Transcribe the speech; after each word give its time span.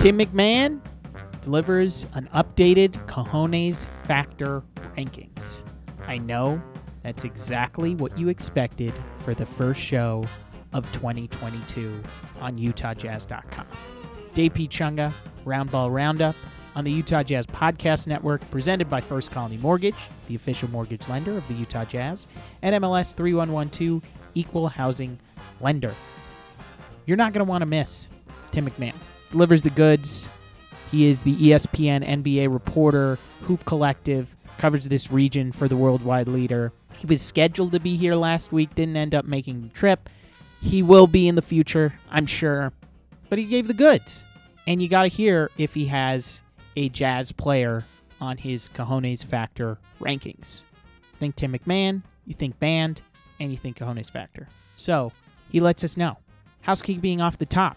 Tim 0.00 0.18
MacMahon 0.18 0.80
delivers 1.42 2.06
an 2.14 2.26
updated 2.34 2.92
Cojones 3.06 3.86
Factor 4.06 4.62
rankings. 4.96 5.62
I 6.06 6.16
know 6.16 6.58
that's 7.02 7.24
exactly 7.24 7.94
what 7.94 8.16
you 8.16 8.30
expected 8.30 8.94
for 9.18 9.34
the 9.34 9.44
first 9.44 9.78
show 9.78 10.24
of 10.72 10.90
2022 10.92 12.02
on 12.40 12.56
UtahJazz.com. 12.56 13.66
JP 14.32 14.70
Chunga, 14.70 15.12
Roundball 15.44 15.92
Roundup 15.92 16.34
on 16.74 16.84
the 16.84 16.92
Utah 16.92 17.22
Jazz 17.22 17.46
Podcast 17.46 18.06
Network, 18.06 18.48
presented 18.50 18.88
by 18.88 19.02
First 19.02 19.30
Colony 19.30 19.58
Mortgage, 19.58 20.08
the 20.28 20.34
official 20.34 20.70
mortgage 20.70 21.06
lender 21.08 21.36
of 21.36 21.46
the 21.46 21.52
Utah 21.52 21.84
Jazz, 21.84 22.26
and 22.62 22.82
MLS 22.82 23.14
3112, 23.14 24.02
Equal 24.34 24.68
Housing 24.68 25.18
Lender. 25.60 25.94
You're 27.04 27.18
not 27.18 27.34
going 27.34 27.44
to 27.44 27.50
want 27.50 27.60
to 27.60 27.66
miss 27.66 28.08
Tim 28.50 28.66
MacMahon. 28.66 28.94
Delivers 29.30 29.62
the 29.62 29.70
goods. 29.70 30.28
He 30.90 31.06
is 31.06 31.22
the 31.22 31.36
ESPN 31.36 32.06
NBA 32.06 32.52
reporter, 32.52 33.18
Hoop 33.42 33.64
Collective, 33.64 34.34
covers 34.58 34.88
this 34.88 35.10
region 35.10 35.52
for 35.52 35.68
the 35.68 35.76
worldwide 35.76 36.28
leader. 36.28 36.72
He 36.98 37.06
was 37.06 37.22
scheduled 37.22 37.72
to 37.72 37.80
be 37.80 37.96
here 37.96 38.16
last 38.16 38.52
week, 38.52 38.74
didn't 38.74 38.96
end 38.96 39.14
up 39.14 39.24
making 39.24 39.62
the 39.62 39.68
trip. 39.68 40.08
He 40.60 40.82
will 40.82 41.06
be 41.06 41.28
in 41.28 41.36
the 41.36 41.42
future, 41.42 41.94
I'm 42.10 42.26
sure. 42.26 42.72
But 43.28 43.38
he 43.38 43.44
gave 43.46 43.68
the 43.68 43.74
goods. 43.74 44.24
And 44.66 44.82
you 44.82 44.88
got 44.88 45.02
to 45.02 45.08
hear 45.08 45.50
if 45.56 45.74
he 45.74 45.86
has 45.86 46.42
a 46.76 46.88
jazz 46.88 47.32
player 47.32 47.84
on 48.20 48.36
his 48.36 48.68
Cojones 48.68 49.24
Factor 49.24 49.78
rankings. 50.00 50.62
Think 51.18 51.36
Tim 51.36 51.52
MacMahon, 51.52 52.02
you 52.26 52.34
think 52.34 52.58
band, 52.58 53.00
and 53.38 53.50
you 53.50 53.56
think 53.56 53.78
Cojones 53.78 54.10
Factor. 54.10 54.48
So 54.74 55.12
he 55.50 55.60
lets 55.60 55.84
us 55.84 55.96
know. 55.96 56.18
Housekeeping 56.62 57.00
being 57.00 57.20
off 57.20 57.38
the 57.38 57.46
top. 57.46 57.76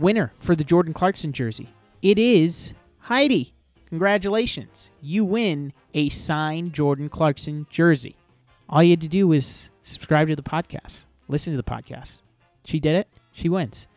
Winner 0.00 0.32
for 0.38 0.56
the 0.56 0.64
Jordan 0.64 0.94
Clarkson 0.94 1.32
jersey. 1.32 1.68
It 2.00 2.18
is 2.18 2.74
Heidi. 3.00 3.54
Congratulations. 3.86 4.90
You 5.02 5.24
win 5.24 5.72
a 5.92 6.08
signed 6.08 6.72
Jordan 6.72 7.08
Clarkson 7.08 7.66
jersey. 7.70 8.16
All 8.68 8.82
you 8.82 8.90
had 8.90 9.00
to 9.02 9.08
do 9.08 9.28
was 9.28 9.68
subscribe 9.82 10.28
to 10.28 10.36
the 10.36 10.42
podcast, 10.42 11.04
listen 11.28 11.52
to 11.52 11.56
the 11.56 11.62
podcast. 11.62 12.20
She 12.64 12.80
did 12.80 12.94
it. 12.94 13.08
She 13.32 13.48
wins. 13.48 13.88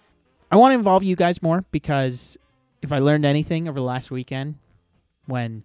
I 0.52 0.58
want 0.58 0.74
to 0.74 0.78
involve 0.78 1.04
you 1.04 1.16
guys 1.16 1.42
more 1.42 1.64
because 1.72 2.38
if 2.82 2.92
I 2.92 3.00
learned 3.00 3.26
anything 3.26 3.68
over 3.68 3.80
the 3.80 3.86
last 3.86 4.12
weekend 4.12 4.56
when 5.26 5.64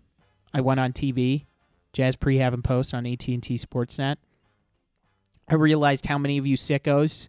I 0.54 0.60
went 0.60 0.78
on 0.78 0.92
TV, 0.92 1.46
Jazz 1.92 2.16
Prehab 2.16 2.54
and 2.54 2.62
Post 2.62 2.94
on 2.94 3.06
AT&T 3.06 3.40
Sportsnet, 3.40 4.16
I 5.48 5.54
realized 5.54 6.06
how 6.06 6.18
many 6.18 6.38
of 6.38 6.46
you 6.46 6.56
sickos 6.56 7.28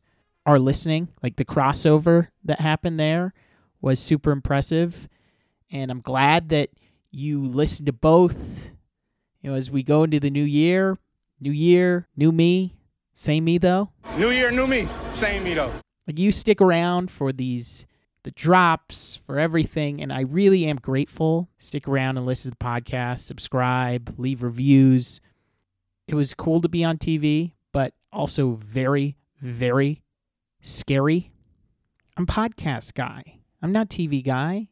are 0.49 0.57
listening. 0.59 1.09
Like 1.21 1.35
the 1.35 1.45
crossover 1.45 2.29
that 2.43 2.59
happened 2.59 2.99
there 2.99 3.33
was 3.81 3.99
super 3.99 4.31
impressive, 4.31 5.07
and 5.71 5.91
I'm 5.91 6.01
glad 6.01 6.49
that 6.49 6.71
you 7.11 7.45
listened 7.45 7.85
to 7.85 7.93
both. 7.93 8.71
You 9.41 9.51
know, 9.51 9.55
as 9.55 9.69
we 9.69 9.83
go 9.83 10.03
into 10.03 10.19
the 10.19 10.31
new 10.31 10.43
year, 10.43 10.97
new 11.39 11.51
year, 11.51 12.07
new 12.15 12.31
me, 12.31 12.75
same 13.13 13.43
me 13.43 13.59
though. 13.59 13.91
New 14.17 14.29
year, 14.29 14.49
new 14.49 14.65
me. 14.65 14.87
Same 15.13 15.43
me 15.43 15.53
though. 15.53 15.71
Like 16.07 16.17
you 16.17 16.31
stick 16.31 16.61
around 16.61 17.11
for 17.11 17.31
these 17.31 17.85
the 18.23 18.31
drops, 18.31 19.15
for 19.15 19.39
everything, 19.39 20.01
and 20.01 20.11
I 20.11 20.21
really 20.21 20.65
am 20.65 20.77
grateful. 20.77 21.47
Stick 21.59 21.87
around 21.87 22.17
and 22.17 22.25
listen 22.25 22.51
to 22.51 22.57
the 22.59 22.65
podcast, 22.65 23.19
subscribe, 23.19 24.15
leave 24.17 24.41
reviews. 24.41 25.21
It 26.07 26.15
was 26.15 26.33
cool 26.33 26.59
to 26.61 26.67
be 26.67 26.83
on 26.83 26.97
TV, 26.97 27.53
but 27.71 27.93
also 28.11 28.53
very, 28.53 29.15
very 29.39 30.01
scary. 30.61 31.31
I'm 32.17 32.25
podcast 32.25 32.93
guy. 32.93 33.39
I'm 33.61 33.71
not 33.71 33.89
TV 33.89 34.23
guy. 34.23 34.69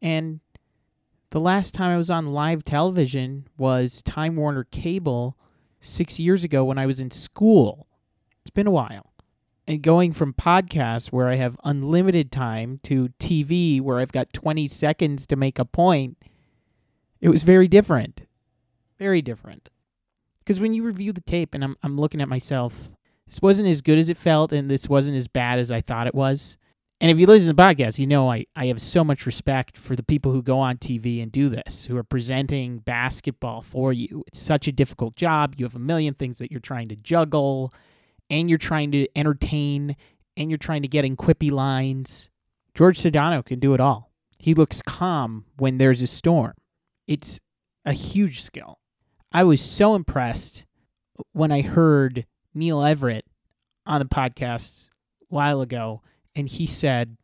And 0.00 0.40
the 1.30 1.40
last 1.40 1.74
time 1.74 1.90
I 1.90 1.96
was 1.96 2.10
on 2.10 2.32
live 2.32 2.64
television 2.64 3.48
was 3.56 4.02
Time 4.02 4.36
Warner 4.36 4.64
Cable 4.64 5.36
six 5.80 6.18
years 6.18 6.44
ago 6.44 6.64
when 6.64 6.78
I 6.78 6.86
was 6.86 7.00
in 7.00 7.10
school. 7.10 7.86
It's 8.40 8.50
been 8.50 8.66
a 8.66 8.72
while. 8.72 9.12
And 9.66 9.82
going 9.82 10.12
from 10.12 10.32
podcasts 10.32 11.08
where 11.08 11.28
I 11.28 11.36
have 11.36 11.58
unlimited 11.64 12.30
time 12.30 12.78
to 12.84 13.08
TV 13.18 13.80
where 13.80 13.98
I've 13.98 14.12
got 14.12 14.32
20 14.32 14.68
seconds 14.68 15.26
to 15.26 15.36
make 15.36 15.58
a 15.58 15.64
point, 15.64 16.16
it 17.20 17.28
was 17.30 17.42
very 17.42 17.66
different. 17.66 18.22
Very 18.98 19.20
different. 19.20 19.68
Because 20.38 20.60
when 20.60 20.72
you 20.72 20.84
review 20.84 21.12
the 21.12 21.20
tape 21.20 21.54
and 21.54 21.64
I'm, 21.64 21.76
I'm 21.82 21.98
looking 21.98 22.20
at 22.20 22.28
myself, 22.28 22.92
this 23.26 23.42
wasn't 23.42 23.68
as 23.68 23.82
good 23.82 23.98
as 23.98 24.08
it 24.08 24.16
felt 24.16 24.52
and 24.52 24.70
this 24.70 24.88
wasn't 24.88 25.16
as 25.16 25.28
bad 25.28 25.58
as 25.58 25.70
I 25.70 25.80
thought 25.80 26.06
it 26.06 26.14
was. 26.14 26.56
And 27.00 27.10
if 27.10 27.18
you 27.18 27.26
listen 27.26 27.48
to 27.48 27.52
the 27.52 27.62
podcast, 27.62 27.98
you 27.98 28.06
know 28.06 28.30
I, 28.30 28.46
I 28.56 28.66
have 28.66 28.80
so 28.80 29.04
much 29.04 29.26
respect 29.26 29.76
for 29.76 29.94
the 29.94 30.02
people 30.02 30.32
who 30.32 30.42
go 30.42 30.58
on 30.58 30.78
TV 30.78 31.22
and 31.22 31.30
do 31.30 31.50
this, 31.50 31.84
who 31.84 31.96
are 31.96 32.02
presenting 32.02 32.78
basketball 32.78 33.60
for 33.60 33.92
you. 33.92 34.24
It's 34.28 34.38
such 34.38 34.66
a 34.66 34.72
difficult 34.72 35.14
job. 35.14 35.54
You 35.58 35.66
have 35.66 35.76
a 35.76 35.80
million 35.80 36.14
things 36.14 36.38
that 36.38 36.50
you're 36.50 36.60
trying 36.60 36.88
to 36.88 36.96
juggle, 36.96 37.74
and 38.30 38.48
you're 38.48 38.58
trying 38.58 38.92
to 38.92 39.06
entertain, 39.14 39.96
and 40.38 40.50
you're 40.50 40.56
trying 40.56 40.82
to 40.82 40.88
get 40.88 41.04
in 41.04 41.16
quippy 41.16 41.50
lines. 41.50 42.30
George 42.74 42.98
Sedano 42.98 43.44
can 43.44 43.58
do 43.58 43.74
it 43.74 43.80
all. 43.80 44.10
He 44.38 44.54
looks 44.54 44.80
calm 44.80 45.44
when 45.58 45.76
there's 45.76 46.00
a 46.00 46.06
storm. 46.06 46.54
It's 47.06 47.40
a 47.84 47.92
huge 47.92 48.42
skill. 48.42 48.78
I 49.32 49.44
was 49.44 49.60
so 49.60 49.94
impressed 49.94 50.64
when 51.32 51.52
I 51.52 51.60
heard 51.60 52.24
Neil 52.56 52.82
Everett 52.82 53.24
on 53.86 54.00
the 54.00 54.06
podcast 54.06 54.88
a 54.88 55.34
while 55.34 55.60
ago 55.60 56.02
and 56.34 56.48
he 56.48 56.66
said 56.66 57.16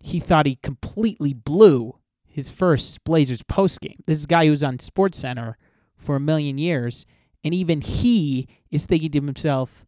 he 0.00 0.20
thought 0.20 0.46
he 0.46 0.56
completely 0.56 1.32
blew 1.32 1.96
his 2.26 2.50
first 2.50 3.02
Blazers 3.04 3.42
post 3.42 3.80
game. 3.80 4.00
This 4.06 4.18
is 4.18 4.24
a 4.24 4.28
guy 4.28 4.44
who 4.44 4.50
was 4.50 4.62
on 4.62 4.78
Sports 4.78 5.18
Center 5.18 5.56
for 5.96 6.16
a 6.16 6.20
million 6.20 6.58
years, 6.58 7.06
and 7.42 7.54
even 7.54 7.80
he 7.80 8.48
is 8.70 8.84
thinking 8.84 9.10
to 9.12 9.20
himself, 9.20 9.86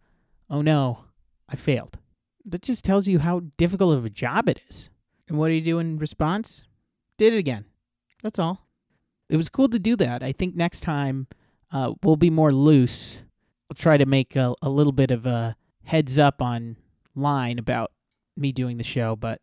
"Oh 0.48 0.62
no, 0.62 1.04
I 1.48 1.56
failed." 1.56 1.98
That 2.44 2.62
just 2.62 2.84
tells 2.84 3.08
you 3.08 3.18
how 3.18 3.42
difficult 3.56 3.96
of 3.96 4.04
a 4.04 4.10
job 4.10 4.48
it 4.48 4.60
is. 4.68 4.90
And 5.28 5.36
what 5.36 5.48
do 5.48 5.54
you 5.54 5.60
do 5.60 5.78
in 5.80 5.98
response? 5.98 6.62
Did 7.18 7.34
it 7.34 7.38
again. 7.38 7.64
That's 8.22 8.38
all. 8.38 8.68
It 9.28 9.36
was 9.36 9.48
cool 9.48 9.68
to 9.68 9.78
do 9.78 9.96
that. 9.96 10.22
I 10.22 10.30
think 10.30 10.54
next 10.54 10.80
time 10.80 11.26
uh, 11.72 11.94
we'll 12.02 12.16
be 12.16 12.30
more 12.30 12.52
loose. 12.52 13.24
We'll 13.68 13.76
try 13.76 13.96
to 13.96 14.06
make 14.06 14.36
a, 14.36 14.54
a 14.62 14.68
little 14.68 14.92
bit 14.92 15.10
of 15.10 15.26
a 15.26 15.56
heads 15.84 16.18
up 16.18 16.40
on 16.40 16.76
line 17.14 17.58
about 17.58 17.92
me 18.36 18.52
doing 18.52 18.76
the 18.76 18.84
show, 18.84 19.16
but 19.16 19.40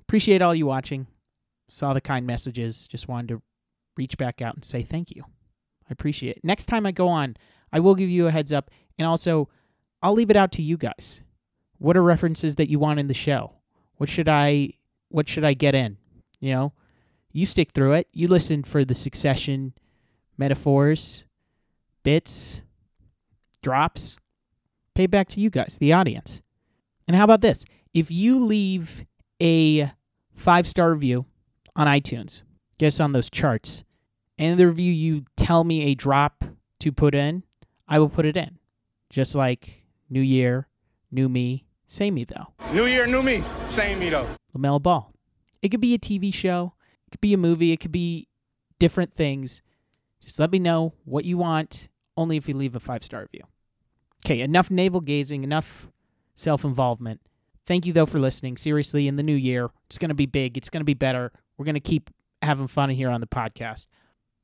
appreciate 0.00 0.42
all 0.42 0.54
you 0.54 0.66
watching. 0.66 1.06
Saw 1.68 1.92
the 1.92 2.00
kind 2.00 2.26
messages. 2.26 2.86
Just 2.86 3.08
wanted 3.08 3.28
to 3.28 3.42
reach 3.96 4.16
back 4.16 4.40
out 4.40 4.54
and 4.54 4.64
say 4.64 4.82
thank 4.82 5.10
you. 5.10 5.24
I 5.88 5.92
appreciate 5.92 6.36
it. 6.36 6.44
Next 6.44 6.66
time 6.66 6.86
I 6.86 6.92
go 6.92 7.08
on, 7.08 7.36
I 7.72 7.80
will 7.80 7.94
give 7.94 8.08
you 8.08 8.26
a 8.26 8.30
heads 8.30 8.52
up, 8.52 8.70
and 8.98 9.06
also 9.06 9.48
I'll 10.02 10.14
leave 10.14 10.30
it 10.30 10.36
out 10.36 10.52
to 10.52 10.62
you 10.62 10.76
guys. 10.76 11.22
What 11.78 11.96
are 11.96 12.02
references 12.02 12.56
that 12.56 12.70
you 12.70 12.78
want 12.78 13.00
in 13.00 13.06
the 13.06 13.14
show? 13.14 13.54
What 13.96 14.08
should 14.08 14.28
I 14.28 14.74
what 15.08 15.28
should 15.28 15.44
I 15.44 15.54
get 15.54 15.74
in? 15.74 15.96
You 16.40 16.52
know, 16.52 16.72
you 17.32 17.46
stick 17.46 17.72
through 17.72 17.94
it. 17.94 18.08
You 18.12 18.28
listen 18.28 18.62
for 18.62 18.84
the 18.84 18.94
succession 18.94 19.74
metaphors, 20.36 21.24
bits, 22.02 22.62
drops. 23.66 24.16
Pay 24.94 25.08
back 25.08 25.26
to 25.30 25.40
you 25.40 25.50
guys, 25.50 25.76
the 25.80 25.92
audience. 25.92 26.40
And 27.08 27.16
how 27.16 27.24
about 27.24 27.40
this? 27.40 27.64
If 27.92 28.12
you 28.12 28.38
leave 28.38 29.04
a 29.42 29.90
five 30.32 30.68
star 30.68 30.92
review 30.92 31.26
on 31.74 31.88
iTunes, 31.88 32.42
get 32.78 32.86
us 32.86 33.00
on 33.00 33.10
those 33.10 33.28
charts, 33.28 33.82
and 34.38 34.56
the 34.56 34.68
review 34.68 34.92
you 34.92 35.24
tell 35.36 35.64
me 35.64 35.86
a 35.86 35.96
drop 35.96 36.44
to 36.78 36.92
put 36.92 37.12
in, 37.12 37.42
I 37.88 37.98
will 37.98 38.08
put 38.08 38.24
it 38.24 38.36
in. 38.36 38.60
Just 39.10 39.34
like 39.34 39.82
New 40.08 40.20
Year, 40.20 40.68
New 41.10 41.28
Me, 41.28 41.66
same 41.88 42.14
me 42.14 42.24
though. 42.24 42.52
New 42.72 42.84
year, 42.84 43.04
new 43.08 43.22
me. 43.24 43.42
Same 43.68 43.98
me 43.98 44.10
though. 44.10 44.28
LaMelo 44.56 44.80
Ball. 44.80 45.12
It 45.60 45.70
could 45.70 45.80
be 45.80 45.92
a 45.92 45.98
TV 45.98 46.32
show, 46.32 46.74
it 47.08 47.10
could 47.10 47.20
be 47.20 47.34
a 47.34 47.36
movie, 47.36 47.72
it 47.72 47.80
could 47.80 47.90
be 47.90 48.28
different 48.78 49.16
things. 49.16 49.60
Just 50.22 50.38
let 50.38 50.52
me 50.52 50.60
know 50.60 50.94
what 51.04 51.24
you 51.24 51.36
want, 51.36 51.88
only 52.16 52.36
if 52.36 52.48
you 52.48 52.54
leave 52.54 52.76
a 52.76 52.80
five 52.80 53.02
star 53.02 53.22
review. 53.22 53.42
Okay, 54.26 54.40
enough 54.40 54.72
navel 54.72 55.00
gazing, 55.00 55.44
enough 55.44 55.86
self 56.34 56.64
involvement. 56.64 57.20
Thank 57.64 57.86
you, 57.86 57.92
though, 57.92 58.06
for 58.06 58.18
listening. 58.18 58.56
Seriously, 58.56 59.06
in 59.06 59.14
the 59.14 59.22
new 59.22 59.36
year, 59.36 59.70
it's 59.86 59.98
going 59.98 60.08
to 60.08 60.16
be 60.16 60.26
big. 60.26 60.56
It's 60.56 60.68
going 60.68 60.80
to 60.80 60.84
be 60.84 60.94
better. 60.94 61.30
We're 61.56 61.64
going 61.64 61.74
to 61.74 61.80
keep 61.80 62.10
having 62.42 62.66
fun 62.66 62.90
here 62.90 63.08
on 63.08 63.20
the 63.20 63.28
podcast. 63.28 63.86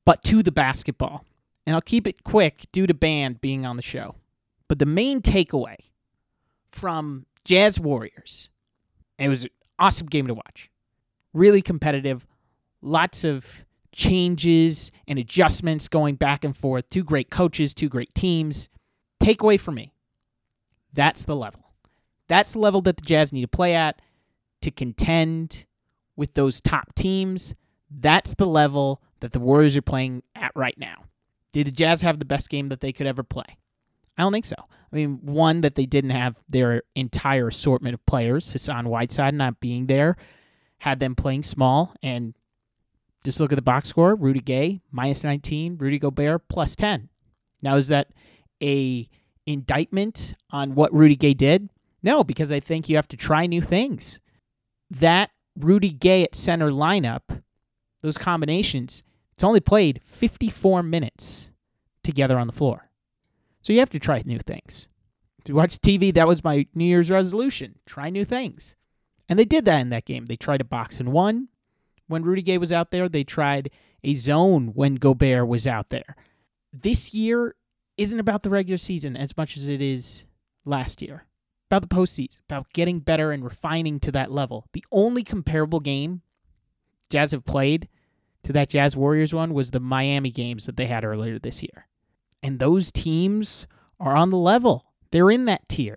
But 0.06 0.22
to 0.22 0.40
the 0.40 0.52
basketball. 0.52 1.24
And 1.66 1.74
I'll 1.74 1.80
keep 1.80 2.06
it 2.06 2.22
quick 2.22 2.66
due 2.70 2.86
to 2.86 2.94
Band 2.94 3.40
being 3.40 3.66
on 3.66 3.74
the 3.74 3.82
show. 3.82 4.14
But 4.68 4.78
the 4.78 4.86
main 4.86 5.20
takeaway 5.20 5.78
from 6.70 7.26
Jazz 7.44 7.80
Warriors, 7.80 8.50
it 9.18 9.28
was 9.28 9.42
an 9.42 9.50
awesome 9.80 10.06
game 10.06 10.28
to 10.28 10.34
watch. 10.34 10.70
Really 11.34 11.60
competitive. 11.60 12.28
Lots 12.82 13.24
of 13.24 13.64
changes 13.90 14.92
and 15.08 15.18
adjustments 15.18 15.88
going 15.88 16.14
back 16.14 16.44
and 16.44 16.56
forth. 16.56 16.88
Two 16.88 17.02
great 17.02 17.30
coaches, 17.30 17.74
two 17.74 17.88
great 17.88 18.14
teams. 18.14 18.68
Takeaway 19.22 19.58
for 19.58 19.72
me 19.72 19.92
that's 20.92 21.24
the 21.24 21.36
level. 21.36 21.72
That's 22.28 22.52
the 22.52 22.58
level 22.58 22.80
that 22.82 22.96
the 22.96 23.04
Jazz 23.04 23.32
need 23.32 23.42
to 23.42 23.48
play 23.48 23.74
at 23.74 24.00
to 24.62 24.70
contend 24.70 25.66
with 26.16 26.34
those 26.34 26.60
top 26.60 26.94
teams. 26.94 27.54
That's 27.90 28.34
the 28.34 28.46
level 28.46 29.02
that 29.20 29.32
the 29.32 29.40
Warriors 29.40 29.76
are 29.76 29.82
playing 29.82 30.22
at 30.34 30.52
right 30.54 30.76
now. 30.78 31.04
Did 31.52 31.66
the 31.66 31.72
Jazz 31.72 32.02
have 32.02 32.18
the 32.18 32.24
best 32.24 32.48
game 32.48 32.68
that 32.68 32.80
they 32.80 32.92
could 32.92 33.06
ever 33.06 33.22
play? 33.22 33.58
I 34.16 34.22
don't 34.22 34.32
think 34.32 34.44
so. 34.44 34.56
I 34.60 34.96
mean, 34.96 35.20
one 35.22 35.62
that 35.62 35.74
they 35.74 35.86
didn't 35.86 36.10
have 36.10 36.36
their 36.48 36.82
entire 36.94 37.48
assortment 37.48 37.94
of 37.94 38.04
players, 38.06 38.52
Hassan 38.52 38.88
Whiteside 38.88 39.34
not 39.34 39.60
being 39.60 39.86
there, 39.86 40.16
had 40.78 41.00
them 41.00 41.14
playing 41.14 41.42
small. 41.42 41.94
And 42.02 42.34
just 43.24 43.40
look 43.40 43.52
at 43.52 43.56
the 43.56 43.62
box 43.62 43.88
score: 43.88 44.14
Rudy 44.14 44.40
Gay 44.40 44.80
minus 44.90 45.24
19, 45.24 45.78
Rudy 45.78 45.98
Gobert 45.98 46.48
plus 46.48 46.76
10. 46.76 47.08
Now, 47.62 47.76
is 47.76 47.88
that 47.88 48.08
a 48.62 49.08
indictment 49.46 50.34
on 50.50 50.74
what 50.74 50.94
Rudy 50.94 51.16
Gay 51.16 51.34
did? 51.34 51.68
No, 52.02 52.24
because 52.24 52.52
I 52.52 52.60
think 52.60 52.88
you 52.88 52.96
have 52.96 53.08
to 53.08 53.16
try 53.16 53.46
new 53.46 53.60
things. 53.60 54.20
That 54.90 55.30
Rudy 55.58 55.90
Gay 55.90 56.24
at 56.24 56.34
center 56.34 56.70
lineup, 56.70 57.42
those 58.02 58.18
combinations, 58.18 59.02
it's 59.32 59.44
only 59.44 59.60
played 59.60 60.00
54 60.04 60.82
minutes 60.82 61.50
together 62.02 62.38
on 62.38 62.46
the 62.46 62.52
floor. 62.52 62.90
So 63.62 63.72
you 63.72 63.78
have 63.78 63.90
to 63.90 63.98
try 63.98 64.22
new 64.24 64.38
things. 64.38 64.88
To 65.44 65.54
watch 65.54 65.78
TV, 65.78 66.12
that 66.14 66.28
was 66.28 66.44
my 66.44 66.66
New 66.74 66.84
Year's 66.84 67.10
resolution. 67.10 67.78
Try 67.86 68.10
new 68.10 68.24
things. 68.24 68.76
And 69.28 69.38
they 69.38 69.44
did 69.44 69.64
that 69.64 69.80
in 69.80 69.90
that 69.90 70.04
game. 70.04 70.26
They 70.26 70.36
tried 70.36 70.60
a 70.60 70.64
box 70.64 71.00
and 71.00 71.12
one 71.12 71.48
when 72.06 72.22
Rudy 72.22 72.42
Gay 72.42 72.58
was 72.58 72.72
out 72.72 72.90
there. 72.90 73.08
They 73.08 73.24
tried 73.24 73.70
a 74.04 74.14
zone 74.14 74.72
when 74.74 74.96
Gobert 74.96 75.48
was 75.48 75.66
out 75.66 75.90
there. 75.90 76.16
This 76.72 77.14
year 77.14 77.54
isn't 78.02 78.20
about 78.20 78.42
the 78.42 78.50
regular 78.50 78.76
season 78.76 79.16
as 79.16 79.36
much 79.36 79.56
as 79.56 79.68
it 79.68 79.80
is 79.80 80.26
last 80.64 81.02
year. 81.02 81.26
About 81.70 81.82
the 81.82 81.94
postseason, 81.94 82.40
about 82.48 82.72
getting 82.74 82.98
better 82.98 83.32
and 83.32 83.42
refining 83.42 83.98
to 84.00 84.12
that 84.12 84.30
level. 84.30 84.68
The 84.74 84.84
only 84.92 85.22
comparable 85.22 85.80
game 85.80 86.20
Jazz 87.08 87.32
have 87.32 87.44
played 87.44 87.88
to 88.42 88.52
that 88.52 88.68
Jazz 88.68 88.96
Warriors 88.96 89.32
one 89.32 89.54
was 89.54 89.70
the 89.70 89.80
Miami 89.80 90.30
games 90.30 90.66
that 90.66 90.76
they 90.76 90.86
had 90.86 91.04
earlier 91.04 91.38
this 91.38 91.62
year. 91.62 91.88
And 92.42 92.58
those 92.58 92.90
teams 92.90 93.66
are 94.00 94.16
on 94.16 94.30
the 94.30 94.36
level. 94.36 94.84
They're 95.12 95.30
in 95.30 95.44
that 95.46 95.68
tier. 95.68 95.96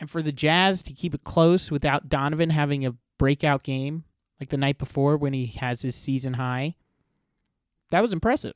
And 0.00 0.10
for 0.10 0.22
the 0.22 0.32
Jazz 0.32 0.82
to 0.84 0.92
keep 0.92 1.14
it 1.14 1.24
close 1.24 1.70
without 1.70 2.08
Donovan 2.08 2.50
having 2.50 2.84
a 2.84 2.94
breakout 3.18 3.62
game 3.62 4.04
like 4.40 4.50
the 4.50 4.56
night 4.56 4.78
before 4.78 5.16
when 5.16 5.32
he 5.32 5.46
has 5.58 5.82
his 5.82 5.94
season 5.94 6.34
high, 6.34 6.76
that 7.90 8.02
was 8.02 8.12
impressive. 8.12 8.54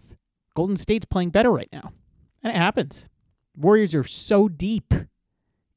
Golden 0.54 0.76
State's 0.76 1.06
playing 1.06 1.30
better 1.30 1.50
right 1.50 1.68
now. 1.72 1.92
And 2.42 2.54
it 2.54 2.58
happens. 2.58 3.08
Warriors 3.56 3.94
are 3.94 4.04
so 4.04 4.48
deep, 4.48 4.94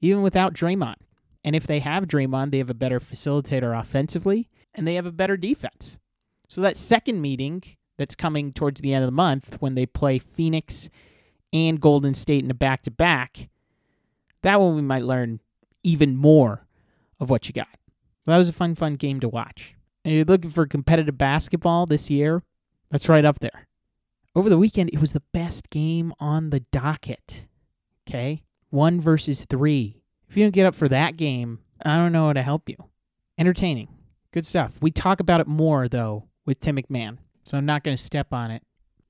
even 0.01 0.21
without 0.21 0.54
Draymond. 0.54 0.95
And 1.44 1.56
if 1.56 1.68
they 1.68 1.80
have 1.80 2.06
Draymond, 2.06 2.51
they 2.51 2.60
have 2.60 2.69
a 2.69 2.75
better 2.75 3.00
facilitator 3.00 3.77
offensively, 3.77 4.50
and 4.74 4.88
they 4.88 4.95
have 4.95 5.06
a 5.06 5.12
better 5.12 5.36
defense. 5.36 6.00
So 6.48 6.62
that 6.62 6.77
second 6.77 7.21
meeting 7.21 7.63
that's 7.98 8.15
coming 8.15 8.54
towards 8.54 8.81
the 8.81 8.94
end 8.94 9.04
of 9.04 9.07
the 9.07 9.15
month 9.15 9.57
when 9.60 9.75
they 9.75 9.86
play 9.86 10.19
Phoenix 10.19 10.89
and 11.51 11.81
Golden 11.81 12.13
State 12.13 12.44
in 12.44 12.51
a 12.51 12.56
back 12.56 12.83
to 12.83 12.92
back, 12.92 13.50
that 14.42 14.60
one 14.60 14.75
we 14.75 14.81
might 14.81 15.04
learn 15.04 15.39
even 15.83 16.15
more 16.15 16.65
of 17.19 17.30
what 17.30 17.48
you 17.48 17.54
got. 17.54 17.68
That 18.25 18.38
was 18.38 18.50
a 18.50 18.54
fun, 18.54 18.75
fun 18.75 18.95
game 18.95 19.19
to 19.19 19.30
watch. 19.30 19.75
And 20.06 20.13
you're 20.13 20.25
looking 20.25 20.50
for 20.50 20.65
competitive 20.65 21.18
basketball 21.18 21.86
this 21.86 22.10
year, 22.10 22.44
that's 22.89 23.10
right 23.10 23.25
up 23.25 23.39
there. 23.39 23.68
Over 24.36 24.50
the 24.50 24.58
weekend, 24.58 24.90
it 24.92 25.00
was 25.00 25.14
the 25.14 25.22
best 25.32 25.70
game 25.70 26.12
on 26.20 26.50
the 26.50 26.62
docket. 26.72 27.46
Okay? 28.08 28.44
One 28.70 29.00
versus 29.00 29.46
three. 29.46 30.02
If 30.28 30.36
you 30.36 30.44
don't 30.44 30.54
get 30.54 30.66
up 30.66 30.74
for 30.74 30.88
that 30.88 31.18
game, 31.18 31.60
I 31.86 31.98
don't 31.98 32.12
know 32.12 32.28
how 32.28 32.34
to 32.34 32.42
help 32.42 32.68
you. 32.68 32.78
Entertaining. 33.38 33.90
Good 34.32 34.46
stuff. 34.46 34.78
We 34.82 34.90
talk 34.90 35.20
about 35.20 35.42
it 35.42 35.48
more, 35.48 35.88
though, 35.88 36.30
with 36.46 36.60
Tim 36.60 36.78
MacMahon, 36.78 37.20
so 37.44 37.58
I'm 37.58 37.68
not 37.68 37.84
going 37.84 37.96
to 37.96 38.04
step 38.04 38.34
on 38.34 38.50
it 38.50 38.64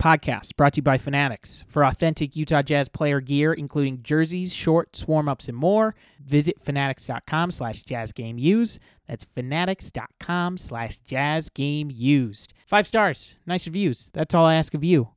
podcast 0.04 0.58
brought 0.58 0.74
to 0.74 0.80
you 0.80 0.84
by 0.84 0.98
Fanatics. 0.98 1.64
For 1.70 1.86
authentic 1.86 2.36
Utah 2.36 2.62
Jazz 2.62 2.90
player 2.90 3.22
gear, 3.22 3.54
including 3.54 4.04
jerseys, 4.04 4.54
shorts, 4.54 5.08
warm-ups, 5.08 5.48
and 5.48 5.58
more, 5.58 5.96
visit 6.20 6.60
fanatics.com 6.60 7.52
slash 7.52 7.86
jazzgameused. 7.86 8.80
That's 9.08 9.24
fanatics.com 9.24 10.58
slash 10.58 11.00
jazzgameused. 11.08 12.48
Five 12.74 12.88
stars, 12.88 13.38
nice 13.46 13.68
reviews. 13.68 14.10
That's 14.16 14.34
all 14.34 14.48
I 14.48 14.56
ask 14.56 14.74
of 14.74 14.84
you. 14.84 15.10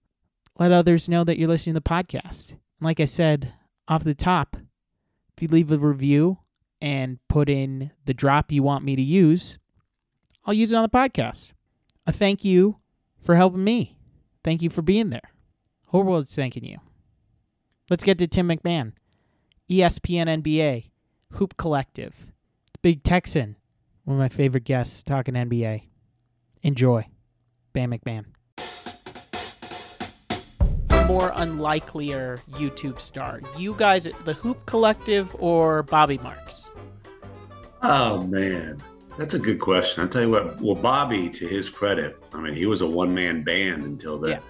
Let 0.58 0.72
others 0.72 1.08
know 1.08 1.24
that 1.24 1.38
you're 1.38 1.48
listening 1.48 1.72
to 1.72 1.80
the 1.80 1.88
podcast. 1.88 2.50
And 2.50 2.58
Like 2.82 3.00
I 3.00 3.06
said 3.06 3.54
off 3.88 4.04
the 4.04 4.12
top, 4.12 4.58
if 5.34 5.42
you 5.42 5.48
leave 5.48 5.72
a 5.72 5.78
review 5.78 6.40
and 6.82 7.18
put 7.30 7.48
in 7.48 7.92
the 8.04 8.12
drop 8.12 8.52
you 8.52 8.62
want 8.62 8.84
me 8.84 8.94
to 8.94 9.00
use, 9.00 9.56
I'll 10.44 10.52
use 10.52 10.70
it 10.70 10.76
on 10.76 10.82
the 10.82 10.90
podcast. 10.90 11.52
A 12.06 12.12
thank 12.12 12.44
you 12.44 12.76
for 13.22 13.36
helping 13.36 13.64
me. 13.64 13.96
Thank 14.44 14.60
you 14.60 14.68
for 14.68 14.82
being 14.82 15.08
there. 15.08 15.30
Whole 15.86 16.02
world's 16.02 16.36
thanking 16.36 16.66
you. 16.66 16.76
Let's 17.88 18.04
get 18.04 18.18
to 18.18 18.26
Tim 18.26 18.48
MacMahon, 18.48 18.92
ESPN 19.70 20.42
NBA, 20.42 20.90
Hoop 21.32 21.56
Collective, 21.56 22.34
Big 22.82 23.02
Texan, 23.02 23.56
one 24.04 24.16
of 24.16 24.20
my 24.20 24.28
favorite 24.28 24.64
guests 24.64 25.02
talking 25.02 25.32
NBA. 25.32 25.84
Enjoy. 26.62 27.06
Bam 27.76 27.90
MacMahon. 27.90 28.24
More 31.06 31.30
unlikelier 31.32 32.40
YouTube 32.52 32.98
star, 32.98 33.42
you 33.58 33.74
guys 33.74 34.06
at 34.06 34.24
the 34.24 34.32
Hoop 34.32 34.64
Collective 34.64 35.36
or 35.38 35.82
Bobby 35.82 36.16
Marks? 36.16 36.70
Oh 37.82 38.22
man, 38.22 38.82
that's 39.18 39.34
a 39.34 39.38
good 39.38 39.60
question. 39.60 40.02
I'll 40.02 40.08
tell 40.08 40.22
you 40.22 40.30
what. 40.30 40.58
Well, 40.58 40.74
Bobby, 40.74 41.28
to 41.28 41.46
his 41.46 41.68
credit, 41.68 42.16
I 42.32 42.40
mean, 42.40 42.54
he 42.54 42.64
was 42.64 42.80
a 42.80 42.86
one-man 42.86 43.44
band 43.44 43.84
until 43.84 44.18
the, 44.18 44.30
yeah. 44.30 44.40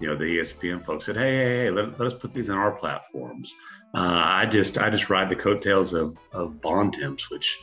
you 0.00 0.06
know, 0.06 0.16
the 0.16 0.38
ESPN 0.38 0.82
folks 0.82 1.04
said, 1.04 1.18
"Hey, 1.18 1.36
hey, 1.36 1.56
hey, 1.64 1.70
let, 1.70 2.00
let 2.00 2.06
us 2.06 2.14
put 2.14 2.32
these 2.32 2.48
on 2.48 2.56
our 2.56 2.72
platforms." 2.72 3.52
Uh, 3.92 4.22
I 4.24 4.46
just, 4.46 4.78
I 4.78 4.88
just 4.88 5.10
ride 5.10 5.28
the 5.28 5.36
coattails 5.36 5.92
of 5.92 6.16
of 6.32 6.62
Bontemps, 6.62 7.28
which 7.28 7.60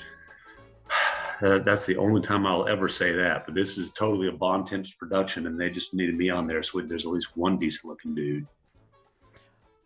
uh, 1.42 1.60
that's 1.66 1.86
the 1.86 1.98
only 1.98 2.22
time 2.22 2.46
I'll 2.46 2.68
ever 2.68 2.88
say 2.88 3.12
that. 3.14 3.46
But 3.46 3.56
this 3.56 3.78
is 3.78 3.92
totally 3.92 4.28
a 4.28 4.32
Bontemps 4.32 4.92
production, 4.92 5.48
and 5.48 5.60
they 5.60 5.70
just 5.70 5.94
needed 5.94 6.16
me 6.16 6.30
on 6.30 6.48
there, 6.48 6.64
so 6.64 6.82
there's 6.82 7.06
at 7.06 7.12
least 7.12 7.36
one 7.36 7.58
decent-looking 7.58 8.16
dude. 8.16 8.48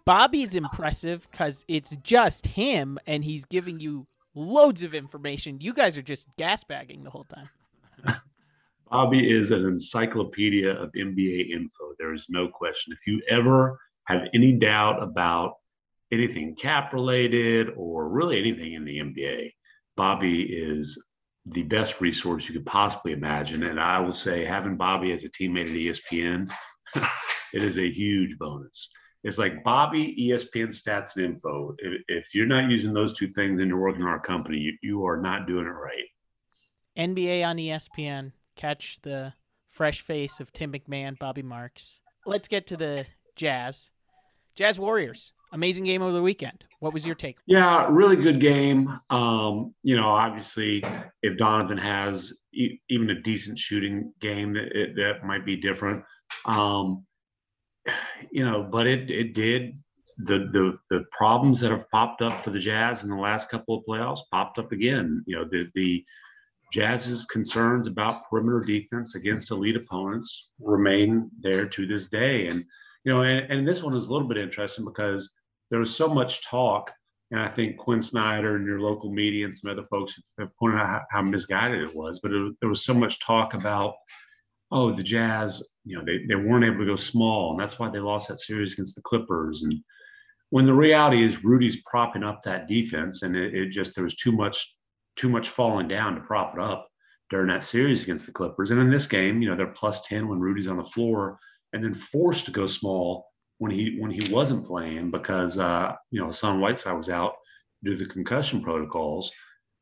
Bobby's 0.06 0.56
impressive 0.56 1.28
because 1.32 1.64
it's 1.68 1.96
just 1.98 2.48
him, 2.48 2.98
and 3.08 3.24
he's 3.24 3.46
giving 3.46 3.80
you 3.80 4.08
loads 4.34 4.84
of 4.84 4.94
information. 4.94 5.60
You 5.62 5.74
guys 5.74 5.98
are 5.98 6.02
just 6.02 6.28
gas 6.38 6.64
bagging 6.64 7.04
the 7.04 7.10
whole 7.10 7.26
time. 7.26 7.50
Bobby 8.92 9.30
is 9.30 9.52
an 9.52 9.66
encyclopedia 9.66 10.72
of 10.72 10.92
NBA 10.92 11.52
info. 11.52 11.94
There 11.98 12.14
is 12.14 12.26
no 12.30 12.48
question. 12.48 12.94
If 12.94 13.08
you 13.08 13.22
ever 13.30 13.80
have 14.06 14.24
any 14.34 14.54
doubt 14.54 15.02
about 15.02 15.56
anything 16.12 16.56
cap 16.56 16.94
related 16.94 17.70
or 17.78 18.10
really 18.10 18.38
anything 18.38 18.74
in 18.74 18.84
the 18.84 18.98
NBA, 18.98 19.54
Bobby 19.96 20.44
is 20.44 21.02
the 21.46 21.64
best 21.64 22.02
resource 22.02 22.48
you 22.48 22.54
could 22.54 22.66
possibly 22.66 23.14
imagine. 23.14 23.64
And 23.64 23.80
I 23.80 24.00
will 24.00 24.12
say, 24.12 24.46
having 24.46 24.78
Bobby 24.78 25.12
as 25.12 25.24
a 25.24 25.30
teammate 25.30 25.70
at 25.70 25.96
ESPN, 25.96 26.52
it 27.54 27.64
is 27.64 27.78
a 27.78 27.90
huge 27.90 28.38
bonus. 28.38 28.92
It's 29.24 29.38
like 29.38 29.64
Bobby, 29.64 30.16
ESPN 30.20 30.70
stats 30.70 31.16
and 31.16 31.26
info. 31.26 31.76
If, 31.78 32.02
if, 32.08 32.36
you're 32.36 32.48
not 32.48 32.70
using 32.72 32.94
those 32.94 33.14
two 33.14 33.28
things 33.28 33.60
and 33.60 33.70
you're 33.70 33.80
working 33.80 34.02
on 34.02 34.08
our 34.08 34.20
company, 34.20 34.58
you, 34.58 34.74
you 34.82 35.06
are 35.06 35.22
not 35.22 35.48
doing 35.48 35.68
it 35.68 35.70
right. 35.70 36.08
NBA 36.98 37.46
on 37.46 37.58
ESPN. 37.58 38.32
Catch 38.56 39.00
the 39.02 39.34
fresh 39.70 40.02
face 40.02 40.40
of 40.40 40.52
Tim 40.52 40.74
MacMahon, 40.74 41.18
Bobby 41.20 41.44
Marks. 41.44 42.02
Let's 42.26 42.48
get 42.48 42.68
to 42.68 42.78
the 42.78 43.06
Jazz. 43.36 43.92
Jazz 44.56 44.80
Warriors. 44.80 45.34
Amazing 45.52 45.84
game 45.84 46.02
over 46.02 46.14
the 46.14 46.22
weekend. 46.22 46.64
What 46.80 46.94
was 46.94 47.06
your 47.06 47.16
take? 47.16 47.38
Yeah, 47.46 47.88
really 47.90 48.16
good 48.16 48.40
game. 48.40 48.90
Um, 49.10 49.74
you 49.84 49.96
know, 49.96 50.08
obviously, 50.08 50.84
if 51.22 51.38
Donovan 51.38 51.78
has 51.78 52.34
e- 52.54 52.80
even 52.90 53.10
a 53.10 53.22
decent 53.22 53.60
shooting 53.60 54.14
game, 54.22 54.56
it, 54.56 54.96
that 54.96 55.26
might 55.26 55.46
be 55.46 55.58
different. 55.58 56.04
Um, 56.46 57.06
you 58.32 58.46
know, 58.46 58.64
but 58.64 58.88
it 58.88 59.12
it 59.12 59.34
did 59.34 59.78
the 60.18 60.50
the 60.52 60.78
the 60.90 61.04
problems 61.12 61.60
that 61.60 61.72
have 61.72 61.90
popped 61.92 62.22
up 62.22 62.34
for 62.44 62.52
the 62.52 62.60
Jazz 62.60 63.04
in 63.04 63.10
the 63.10 63.16
last 63.16 63.50
couple 63.50 63.78
of 63.78 63.84
playoffs 63.86 64.22
popped 64.32 64.58
up 64.58 64.72
again. 64.72 65.24
You 65.28 65.38
know, 65.38 65.46
the 65.50 65.68
the 65.76 66.06
Jazz's 66.72 67.26
concerns 67.26 67.86
about 67.88 68.30
perimeter 68.30 68.62
defense 68.62 69.16
against 69.16 69.52
elite 69.52 69.76
opponents 69.76 70.50
remain 70.60 71.30
there 71.42 71.68
to 71.68 71.86
this 71.86 72.08
day. 72.08 72.48
And 72.48 72.64
you 73.04 73.14
know, 73.14 73.24
and, 73.24 73.52
and 73.52 73.68
this 73.68 73.84
one 73.84 73.96
is 73.96 74.08
a 74.08 74.14
little 74.14 74.28
bit 74.28 74.38
interesting 74.38 74.86
because 74.86 75.30
there 75.72 75.80
was 75.80 75.96
so 75.96 76.08
much 76.08 76.46
talk, 76.46 76.92
and 77.32 77.40
I 77.40 77.48
think 77.48 77.78
Quin 77.78 78.02
Snyder 78.02 78.58
and 78.58 78.66
your 78.68 78.82
local 78.82 79.12
media 79.12 79.46
and 79.46 79.56
some 79.56 79.72
other 79.72 79.86
folks 79.86 80.16
have 80.38 80.56
pointed 80.58 80.80
out 80.80 80.88
how, 80.88 81.02
how 81.10 81.22
misguided 81.22 81.82
it 81.82 81.96
was. 81.96 82.20
But 82.22 82.34
it, 82.34 82.54
there 82.60 82.70
was 82.70 82.86
so 82.86 82.94
much 82.94 83.20
talk 83.20 83.54
about 83.54 83.96
oh, 84.72 84.92
the 84.92 85.04
Jazz, 85.04 85.62
you 85.84 85.98
know, 85.98 86.04
they, 86.06 86.26
they 86.28 86.36
weren't 86.36 86.64
able 86.64 86.80
to 86.80 86.86
go 86.86 86.96
small, 86.96 87.52
and 87.52 87.60
that's 87.60 87.78
why 87.78 87.90
they 87.90 88.00
lost 88.00 88.30
that 88.30 88.40
series 88.40 88.74
against 88.74 88.96
the 88.96 89.02
Clippers. 89.02 89.64
And 89.64 89.74
when 90.50 90.66
the 90.66 90.74
reality 90.74 91.26
is 91.26 91.44
Rudy's 91.44 91.82
propping 91.86 92.24
up 92.24 92.42
that 92.44 92.68
defense, 92.68 93.22
and 93.24 93.36
it, 93.36 93.54
it 93.54 93.70
just 93.72 93.96
there 93.96 94.04
was 94.04 94.16
too 94.16 94.32
much 94.32 94.76
too 95.18 95.30
much 95.30 95.50
falling 95.50 95.90
down 95.90 96.16
to 96.16 96.22
prop 96.22 96.54
it 96.56 96.62
up 96.62 96.88
during 97.30 97.48
that 97.48 97.64
series 97.64 98.02
against 98.02 98.26
the 98.26 98.32
Clippers. 98.32 98.72
And 98.72 98.80
in 98.80 98.90
this 98.90 99.08
game, 99.08 99.42
you 99.42 99.50
know, 99.50 99.58
they're 99.58 99.68
plus 99.68 100.02
10 100.08 100.28
when 100.28 100.40
Rudy's 100.40 100.70
on 100.70 100.78
the 100.78 100.84
floor 100.84 101.38
and 101.74 101.84
then 101.84 101.94
forced 101.94 102.46
to 102.46 102.52
go 102.52 102.66
small 102.66 103.26
when 103.62 103.70
he 103.70 103.96
when 104.00 104.10
he 104.10 104.34
wasn't 104.34 104.66
playing 104.66 105.12
because 105.12 105.60
uh, 105.60 105.94
you 106.10 106.20
know 106.20 106.28
Hassan 106.28 106.60
Whiteside 106.60 106.98
was 106.98 107.10
out 107.10 107.34
due 107.84 107.96
to 107.96 108.08
concussion 108.08 108.64
protocols. 108.64 109.32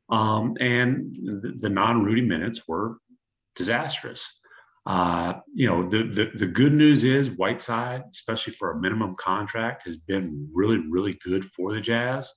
Um, 0.10 0.58
and 0.60 1.10
the, 1.10 1.54
the 1.60 1.70
non-Rudy 1.70 2.24
minutes 2.24 2.68
were 2.68 2.98
disastrous. 3.56 4.28
Uh, 4.86 5.36
you 5.54 5.68
know, 5.68 5.88
the, 5.88 6.04
the, 6.04 6.32
the 6.40 6.48
good 6.48 6.74
news 6.74 7.06
is 7.06 7.30
Whiteside, 7.30 8.04
especially 8.12 8.54
for 8.54 8.72
a 8.72 8.82
minimum 8.82 9.16
contract, 9.16 9.84
has 9.86 9.96
been 9.96 10.50
really, 10.54 10.86
really 10.90 11.18
good 11.24 11.46
for 11.46 11.74
the 11.74 11.80
Jazz. 11.80 12.30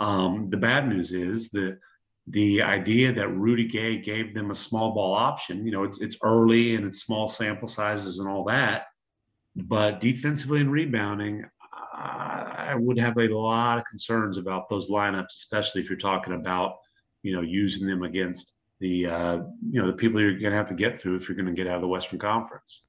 Um, 0.00 0.48
the 0.48 0.56
bad 0.56 0.88
news 0.88 1.12
is 1.12 1.50
that 1.50 1.78
the 2.26 2.62
idea 2.62 3.12
that 3.12 3.28
Rudy 3.28 3.68
Gay 3.68 3.98
gave 3.98 4.34
them 4.34 4.50
a 4.50 4.56
small 4.56 4.92
ball 4.92 5.14
option, 5.14 5.64
you 5.66 5.72
know, 5.72 5.84
it's 5.84 6.00
it's 6.00 6.16
early 6.24 6.74
and 6.74 6.84
it's 6.86 7.00
small 7.00 7.28
sample 7.28 7.68
sizes 7.68 8.18
and 8.18 8.28
all 8.28 8.44
that, 8.44 8.86
but 9.56 10.00
defensively 10.00 10.60
and 10.60 10.70
rebounding, 10.70 11.44
I 11.92 12.74
would 12.76 12.98
have 12.98 13.18
a 13.18 13.26
lot 13.28 13.78
of 13.78 13.84
concerns 13.84 14.38
about 14.38 14.68
those 14.68 14.88
lineups, 14.88 15.28
especially 15.28 15.82
if 15.82 15.90
you're 15.90 15.98
talking 15.98 16.34
about, 16.34 16.76
you 17.22 17.34
know, 17.34 17.42
using 17.42 17.86
them 17.86 18.02
against 18.02 18.54
the, 18.78 19.06
uh, 19.06 19.38
you 19.70 19.80
know, 19.80 19.86
the 19.86 19.96
people 19.96 20.20
you're 20.20 20.38
going 20.38 20.52
to 20.52 20.56
have 20.56 20.68
to 20.68 20.74
get 20.74 20.98
through 20.98 21.16
if 21.16 21.28
you're 21.28 21.36
going 21.36 21.46
to 21.46 21.52
get 21.52 21.66
out 21.66 21.76
of 21.76 21.82
the 21.82 21.88
Western 21.88 22.18
Conference. 22.18 22.82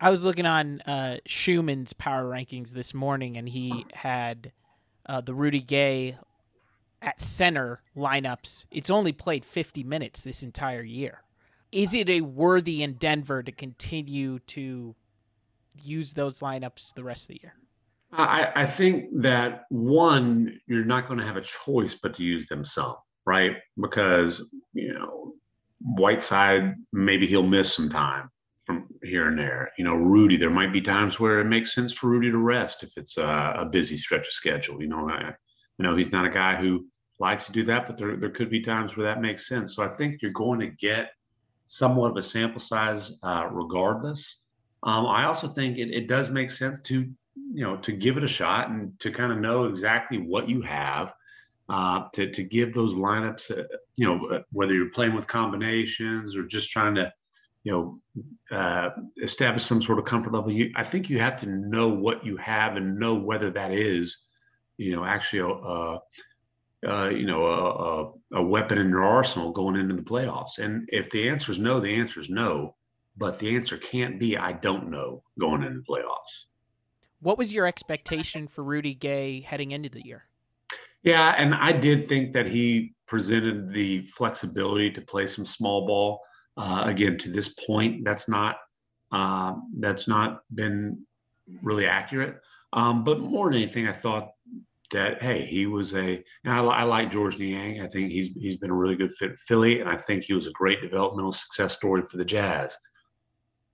I 0.00 0.10
was 0.10 0.24
looking 0.24 0.46
on 0.46 0.80
uh, 0.82 1.18
Schuhmann's 1.26 1.92
power 1.92 2.24
rankings 2.24 2.70
this 2.70 2.94
morning, 2.94 3.36
and 3.36 3.48
he 3.48 3.86
had 3.94 4.52
uh, 5.06 5.20
the 5.20 5.34
Rudy 5.34 5.60
Gay 5.60 6.16
at 7.00 7.18
center 7.20 7.80
lineups. 7.96 8.66
It's 8.70 8.90
only 8.90 9.12
played 9.12 9.44
50 9.44 9.82
minutes 9.84 10.22
this 10.22 10.42
entire 10.42 10.82
year. 10.82 11.22
Is 11.72 11.94
it 11.94 12.08
a 12.08 12.20
worthy 12.20 12.82
in 12.82 12.94
Denver 12.94 13.42
to 13.42 13.52
continue 13.52 14.38
to 14.40 14.94
use 15.82 16.14
those 16.14 16.40
lineups 16.40 16.94
the 16.94 17.04
rest 17.04 17.24
of 17.24 17.28
the 17.28 17.40
year? 17.42 17.54
I, 18.12 18.52
I 18.54 18.66
think 18.66 19.06
that 19.20 19.64
one, 19.68 20.58
you're 20.66 20.84
not 20.84 21.06
going 21.08 21.20
to 21.20 21.26
have 21.26 21.36
a 21.36 21.42
choice 21.42 21.94
but 21.94 22.14
to 22.14 22.24
use 22.24 22.46
them 22.46 22.64
some, 22.64 22.96
right? 23.26 23.56
Because, 23.80 24.48
you 24.72 24.94
know, 24.94 25.34
Whiteside, 25.80 26.74
maybe 26.92 27.26
he'll 27.26 27.42
miss 27.42 27.72
some 27.72 27.90
time 27.90 28.30
from 28.64 28.86
here 29.02 29.28
and 29.28 29.38
there. 29.38 29.70
You 29.78 29.84
know, 29.84 29.94
Rudy, 29.94 30.36
there 30.36 30.50
might 30.50 30.72
be 30.72 30.80
times 30.80 31.20
where 31.20 31.40
it 31.40 31.44
makes 31.44 31.74
sense 31.74 31.92
for 31.92 32.08
Rudy 32.08 32.30
to 32.30 32.38
rest 32.38 32.82
if 32.82 32.92
it's 32.96 33.18
a, 33.18 33.56
a 33.58 33.66
busy 33.66 33.96
stretch 33.96 34.26
of 34.26 34.32
schedule. 34.32 34.80
You 34.80 34.88
know, 34.88 35.08
I, 35.08 35.34
you 35.78 35.82
know, 35.82 35.94
he's 35.94 36.12
not 36.12 36.26
a 36.26 36.30
guy 36.30 36.56
who 36.56 36.86
likes 37.18 37.46
to 37.46 37.52
do 37.52 37.64
that, 37.64 37.86
but 37.86 37.98
there, 37.98 38.16
there 38.16 38.30
could 38.30 38.50
be 38.50 38.60
times 38.60 38.96
where 38.96 39.06
that 39.06 39.20
makes 39.20 39.48
sense. 39.48 39.74
So 39.76 39.82
I 39.82 39.88
think 39.88 40.22
you're 40.22 40.32
going 40.32 40.60
to 40.60 40.68
get 40.68 41.10
somewhat 41.66 42.12
of 42.12 42.16
a 42.16 42.22
sample 42.22 42.60
size 42.60 43.18
uh, 43.22 43.48
regardless. 43.50 44.44
Um, 44.82 45.06
I 45.06 45.24
also 45.24 45.48
think 45.48 45.78
it, 45.78 45.90
it 45.90 46.08
does 46.08 46.30
make 46.30 46.50
sense 46.50 46.80
to 46.82 47.08
you 47.52 47.64
know 47.64 47.76
to 47.78 47.92
give 47.92 48.16
it 48.16 48.24
a 48.24 48.28
shot 48.28 48.70
and 48.70 48.98
to 49.00 49.10
kind 49.10 49.32
of 49.32 49.38
know 49.38 49.64
exactly 49.64 50.18
what 50.18 50.48
you 50.48 50.62
have 50.62 51.12
uh, 51.68 52.04
to 52.12 52.30
to 52.30 52.42
give 52.42 52.74
those 52.74 52.94
lineups 52.94 53.50
uh, 53.56 53.64
you 53.96 54.06
know 54.06 54.26
uh, 54.26 54.42
whether 54.52 54.74
you're 54.74 54.90
playing 54.90 55.14
with 55.14 55.26
combinations 55.26 56.36
or 56.36 56.44
just 56.44 56.70
trying 56.70 56.94
to 56.94 57.12
you 57.64 57.72
know 57.72 58.56
uh, 58.56 58.90
establish 59.22 59.64
some 59.64 59.82
sort 59.82 59.98
of 59.98 60.04
comfort 60.04 60.32
level 60.32 60.50
you, 60.50 60.70
i 60.76 60.84
think 60.84 61.08
you 61.10 61.18
have 61.18 61.36
to 61.36 61.46
know 61.46 61.88
what 61.88 62.24
you 62.24 62.36
have 62.36 62.76
and 62.76 62.98
know 62.98 63.14
whether 63.14 63.50
that 63.50 63.72
is 63.72 64.18
you 64.76 64.94
know 64.94 65.04
actually 65.04 65.40
a, 65.40 65.98
uh, 66.86 67.08
you 67.08 67.26
know 67.26 67.44
a, 67.46 68.38
a, 68.38 68.40
a 68.40 68.42
weapon 68.42 68.78
in 68.78 68.90
your 68.90 69.04
arsenal 69.04 69.52
going 69.52 69.76
into 69.76 69.94
the 69.94 70.02
playoffs. 70.02 70.58
And 70.58 70.88
if 70.92 71.10
the 71.10 71.28
answer 71.28 71.50
is 71.50 71.58
no 71.58 71.80
the 71.80 71.94
answer 71.94 72.20
is 72.20 72.30
no 72.30 72.76
but 73.18 73.38
the 73.38 73.54
answer 73.54 73.76
can't 73.76 74.18
be 74.18 74.36
I 74.36 74.52
don't 74.52 74.90
know 74.90 75.22
going 75.38 75.62
into 75.62 75.80
the 75.80 75.84
playoffs. 75.84 76.46
What 77.20 77.36
was 77.36 77.52
your 77.52 77.66
expectation 77.66 78.46
for 78.46 78.62
Rudy 78.62 78.94
Gay 78.94 79.40
heading 79.40 79.72
into 79.72 79.88
the 79.88 80.04
year? 80.04 80.24
Yeah, 81.02 81.34
and 81.36 81.54
I 81.54 81.72
did 81.72 82.08
think 82.08 82.32
that 82.32 82.46
he 82.46 82.94
presented 83.06 83.72
the 83.72 84.02
flexibility 84.02 84.90
to 84.92 85.00
play 85.00 85.26
some 85.26 85.44
small 85.44 85.86
ball. 85.86 86.20
Uh, 86.56 86.82
again, 86.86 87.18
to 87.18 87.30
this 87.30 87.54
point, 87.66 88.04
that's 88.04 88.28
not 88.28 88.56
uh, 89.10 89.54
that's 89.78 90.06
not 90.06 90.42
been 90.54 91.04
really 91.62 91.86
accurate. 91.86 92.36
Um, 92.72 93.04
but 93.04 93.20
more 93.20 93.46
than 93.46 93.62
anything, 93.62 93.88
I 93.88 93.92
thought 93.92 94.28
that 94.90 95.22
hey, 95.22 95.44
he 95.46 95.66
was 95.66 95.94
a. 95.94 96.22
And 96.44 96.52
I, 96.52 96.58
I 96.58 96.82
like 96.82 97.10
Georges 97.10 97.40
Niang. 97.40 97.80
I 97.80 97.88
think 97.88 98.10
he's 98.10 98.28
he's 98.34 98.58
been 98.58 98.70
a 98.70 98.74
really 98.74 98.96
good 98.96 99.14
fit 99.14 99.38
Philly, 99.38 99.80
and 99.80 99.88
I 99.88 99.96
think 99.96 100.24
he 100.24 100.34
was 100.34 100.46
a 100.46 100.52
great 100.52 100.80
developmental 100.82 101.32
success 101.32 101.76
story 101.76 102.02
for 102.02 102.16
the 102.16 102.24
Jazz 102.24 102.76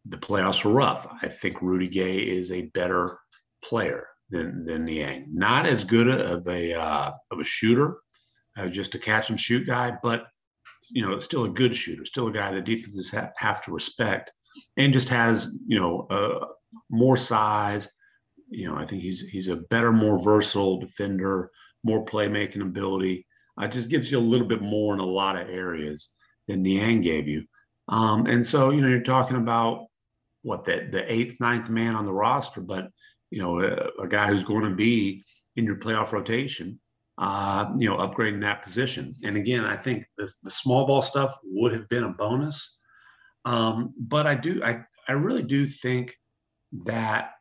the 0.07 0.17
playoffs 0.17 0.65
were 0.65 0.73
rough. 0.73 1.07
I 1.23 1.29
think 1.29 1.63
Rudy 1.63 1.89
Gay 1.89 2.19
is 2.19 2.51
a 2.51 2.63
better 2.75 3.19
player 3.63 4.07
than 4.31 4.65
than 4.65 4.85
Niang. 4.85 5.27
Not 5.33 5.67
as 5.67 5.85
good 5.85 6.09
of 6.09 6.47
a 6.47 6.75
uh, 6.75 7.13
of 7.31 7.41
a 7.41 7.45
shooter, 7.45 7.97
uh, 8.57 8.69
just 8.69 8.95
a 8.95 8.99
catch 8.99 9.31
and 9.31 9.41
shoot 9.41 9.67
guy, 9.67 9.93
but 10.03 10.27
you 10.91 11.07
know, 11.07 11.19
still 11.19 11.45
a 11.45 11.49
good 11.51 11.75
shooter, 11.75 12.05
still 12.05 12.29
a 12.29 12.33
guy 12.33 12.53
that 12.53 12.65
defenses 12.65 13.11
ha- 13.11 13.31
have 13.37 13.65
to 13.65 13.73
respect, 13.73 14.31
and 14.77 14.93
just 14.93 15.09
has 15.09 15.59
you 15.67 15.81
know 15.81 16.07
uh, 16.11 16.47
more 16.91 17.17
size. 17.17 17.89
You 18.51 18.69
know, 18.69 18.77
I 18.77 18.87
think 18.87 19.03
he's 19.03 19.21
he's 19.21 19.49
a 19.49 19.57
better, 19.71 19.93
more 19.93 20.23
versatile 20.23 20.79
defender, 20.79 21.51
more 21.83 22.05
playmaking 22.05 22.63
ability. 22.63 23.27
Uh, 23.61 23.69
just 23.69 23.89
gives 23.89 24.11
you 24.11 24.19
a 24.19 24.21
little 24.21 24.47
bit 24.47 24.63
more 24.63 24.95
in 24.95 25.01
a 25.01 25.07
lot 25.07 25.37
of 25.37 25.49
areas 25.49 26.11
than 26.49 26.63
Niang 26.63 27.01
gave 27.01 27.29
you. 27.29 27.45
Um, 27.89 28.27
and 28.27 28.45
so, 28.45 28.71
you 28.71 28.81
know, 28.81 28.89
you're 28.89 29.01
talking 29.01 29.37
about 29.37 29.87
what 30.45 30.65
the 30.65 30.89
the 30.91 31.03
eighth, 31.13 31.41
ninth 31.41 31.69
man 31.69 31.97
on 31.97 32.05
the 32.05 32.13
roster, 32.13 32.61
but 32.61 32.85
you 33.31 33.43
know, 33.43 33.61
a, 33.61 34.05
a 34.05 34.09
guy 34.09 34.29
who's 34.29 34.45
going 34.45 34.65
to 34.65 34.77
be 34.77 35.25
in 35.57 35.65
your 35.65 35.77
playoff 35.77 36.13
rotation, 36.13 36.79
uh, 37.19 37.65
you 37.77 37.89
know, 37.89 37.97
upgrading 37.97 38.43
that 38.43 38.63
position. 38.63 39.15
And 39.25 39.37
again, 39.37 39.65
I 39.65 39.77
think 39.77 40.05
the, 40.19 40.33
the 40.45 40.51
small 40.51 40.87
ball 40.87 41.03
stuff 41.03 41.37
would 41.43 41.73
have 41.73 41.89
been 41.89 42.05
a 42.05 42.11
bonus. 42.11 42.77
Um, 43.45 43.93
but 43.99 44.27
I 44.27 44.37
do, 44.37 44.63
I, 44.63 44.85
I 45.09 45.13
really 45.13 45.43
do 45.43 45.67
think 45.67 46.17
that 46.87 47.33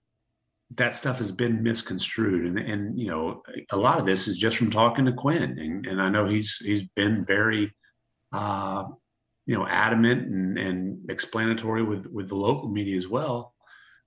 that 0.75 0.95
stuff 0.95 1.19
has 1.19 1.31
been 1.31 1.61
misconstrued. 1.61 2.45
And, 2.47 2.57
and, 2.57 2.99
you 2.99 3.09
know, 3.09 3.43
a 3.71 3.77
lot 3.77 3.99
of 3.99 4.05
this 4.05 4.27
is 4.27 4.37
just 4.37 4.57
from 4.57 4.71
talking 4.71 5.05
to 5.05 5.13
Quin. 5.13 5.43
And, 5.43 5.85
and 5.85 6.01
I 6.01 6.09
know 6.09 6.25
he's, 6.25 6.57
he's 6.57 6.83
been 6.95 7.23
very, 7.23 7.71
uh, 8.31 8.85
you 9.45 9.55
know, 9.55 9.67
adamant 9.67 10.27
and, 10.27 10.57
and 10.57 11.09
explanatory 11.09 11.83
with, 11.83 12.07
with 12.07 12.29
the 12.29 12.35
local 12.35 12.69
media 12.69 12.97
as 12.97 13.07
well. 13.07 13.53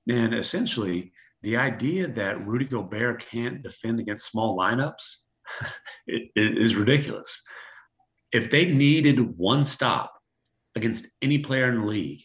And 0.09 0.35
essentially, 0.35 1.12
the 1.43 1.57
idea 1.57 2.09
that 2.09 2.47
Rudy 2.47 2.64
Gobert 2.64 3.26
can't 3.26 3.62
defend 3.62 4.00
against 4.00 4.31
small 4.31 4.57
lineups 4.57 5.16
is 6.07 6.75
ridiculous. 6.75 7.43
If 8.33 8.50
they 8.50 8.66
needed 8.66 9.19
one 9.37 9.62
stop 9.62 10.12
against 10.75 11.07
any 11.23 11.38
player 11.38 11.69
in 11.69 11.81
the 11.81 11.87
league 11.87 12.23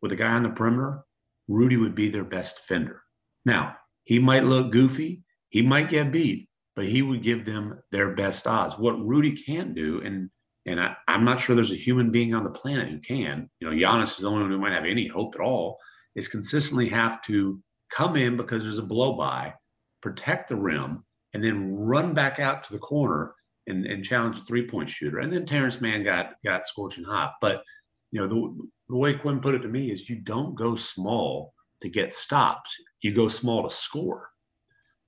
with 0.00 0.12
a 0.12 0.16
guy 0.16 0.32
on 0.32 0.42
the 0.42 0.50
perimeter, 0.50 1.04
Rudy 1.48 1.76
would 1.76 1.94
be 1.94 2.08
their 2.08 2.24
best 2.24 2.56
defender. 2.56 3.02
Now, 3.44 3.76
he 4.04 4.18
might 4.18 4.44
look 4.44 4.72
goofy, 4.72 5.22
he 5.50 5.62
might 5.62 5.90
get 5.90 6.12
beat, 6.12 6.48
but 6.74 6.86
he 6.86 7.02
would 7.02 7.22
give 7.22 7.44
them 7.44 7.80
their 7.90 8.14
best 8.14 8.46
odds. 8.46 8.78
What 8.78 9.04
Rudy 9.04 9.32
can't 9.32 9.74
do, 9.74 10.00
and 10.04 10.30
and 10.66 10.80
I, 10.80 10.94
am 11.08 11.24
not 11.24 11.40
sure 11.40 11.56
there's 11.56 11.72
a 11.72 11.76
human 11.76 12.10
being 12.10 12.34
on 12.34 12.44
the 12.44 12.50
planet 12.50 12.88
who 12.88 12.98
can. 12.98 13.50
You 13.60 13.68
know, 13.68 13.76
Giannis 13.76 14.14
is 14.14 14.18
the 14.18 14.28
only 14.28 14.42
one 14.42 14.50
who 14.50 14.58
might 14.58 14.72
have 14.72 14.84
any 14.84 15.08
hope 15.08 15.34
at 15.34 15.40
all. 15.40 15.78
Is 16.14 16.28
consistently 16.28 16.88
have 16.90 17.22
to 17.22 17.60
come 17.90 18.16
in 18.16 18.36
because 18.36 18.62
there's 18.62 18.78
a 18.78 18.82
blow 18.82 19.14
by, 19.14 19.54
protect 20.02 20.48
the 20.48 20.56
rim, 20.56 21.04
and 21.32 21.42
then 21.42 21.74
run 21.74 22.14
back 22.14 22.38
out 22.38 22.62
to 22.64 22.72
the 22.72 22.78
corner 22.78 23.34
and, 23.66 23.86
and 23.86 24.04
challenge 24.04 24.38
a 24.38 24.42
three 24.42 24.68
point 24.68 24.90
shooter. 24.90 25.20
And 25.20 25.32
then 25.32 25.46
Terance 25.46 25.80
Mann 25.80 26.04
got 26.04 26.34
got 26.44 26.66
scorching 26.66 27.04
hot. 27.04 27.34
But 27.40 27.62
you 28.10 28.20
know, 28.20 28.28
the, 28.28 28.68
the 28.90 28.96
way 28.96 29.14
Quin 29.14 29.40
put 29.40 29.54
it 29.54 29.62
to 29.62 29.68
me 29.68 29.90
is 29.90 30.08
you 30.08 30.16
don't 30.16 30.54
go 30.54 30.76
small 30.76 31.54
to 31.80 31.88
get 31.88 32.14
stopped. 32.14 32.68
You 33.00 33.14
go 33.14 33.28
small 33.28 33.68
to 33.68 33.74
score. 33.74 34.28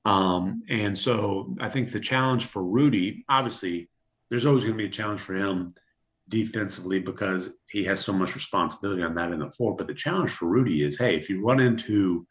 Um, 0.04 0.62
and 0.68 0.98
so 0.98 1.54
I 1.60 1.68
think 1.68 1.90
the 1.90 2.00
challenge 2.00 2.46
for 2.46 2.62
Rudy, 2.62 3.24
obviously, 3.28 3.88
there's 4.30 4.46
always 4.46 4.64
going 4.64 4.74
to 4.74 4.82
be 4.82 4.88
a 4.88 4.90
challenge 4.90 5.20
for 5.20 5.34
him 5.34 5.74
defensively 6.28 6.98
because 6.98 7.52
he 7.68 7.84
has 7.84 8.00
so 8.00 8.12
much 8.12 8.34
responsibility 8.34 9.02
on 9.02 9.14
that 9.14 9.32
in 9.32 9.40
the 9.40 9.50
floor. 9.50 9.76
But 9.76 9.86
the 9.86 9.94
challenge 9.94 10.30
for 10.30 10.46
Rudy 10.46 10.82
is, 10.82 10.98
hey, 10.98 11.16
if 11.16 11.28
you 11.28 11.44
run 11.44 11.60
into, 11.60 12.26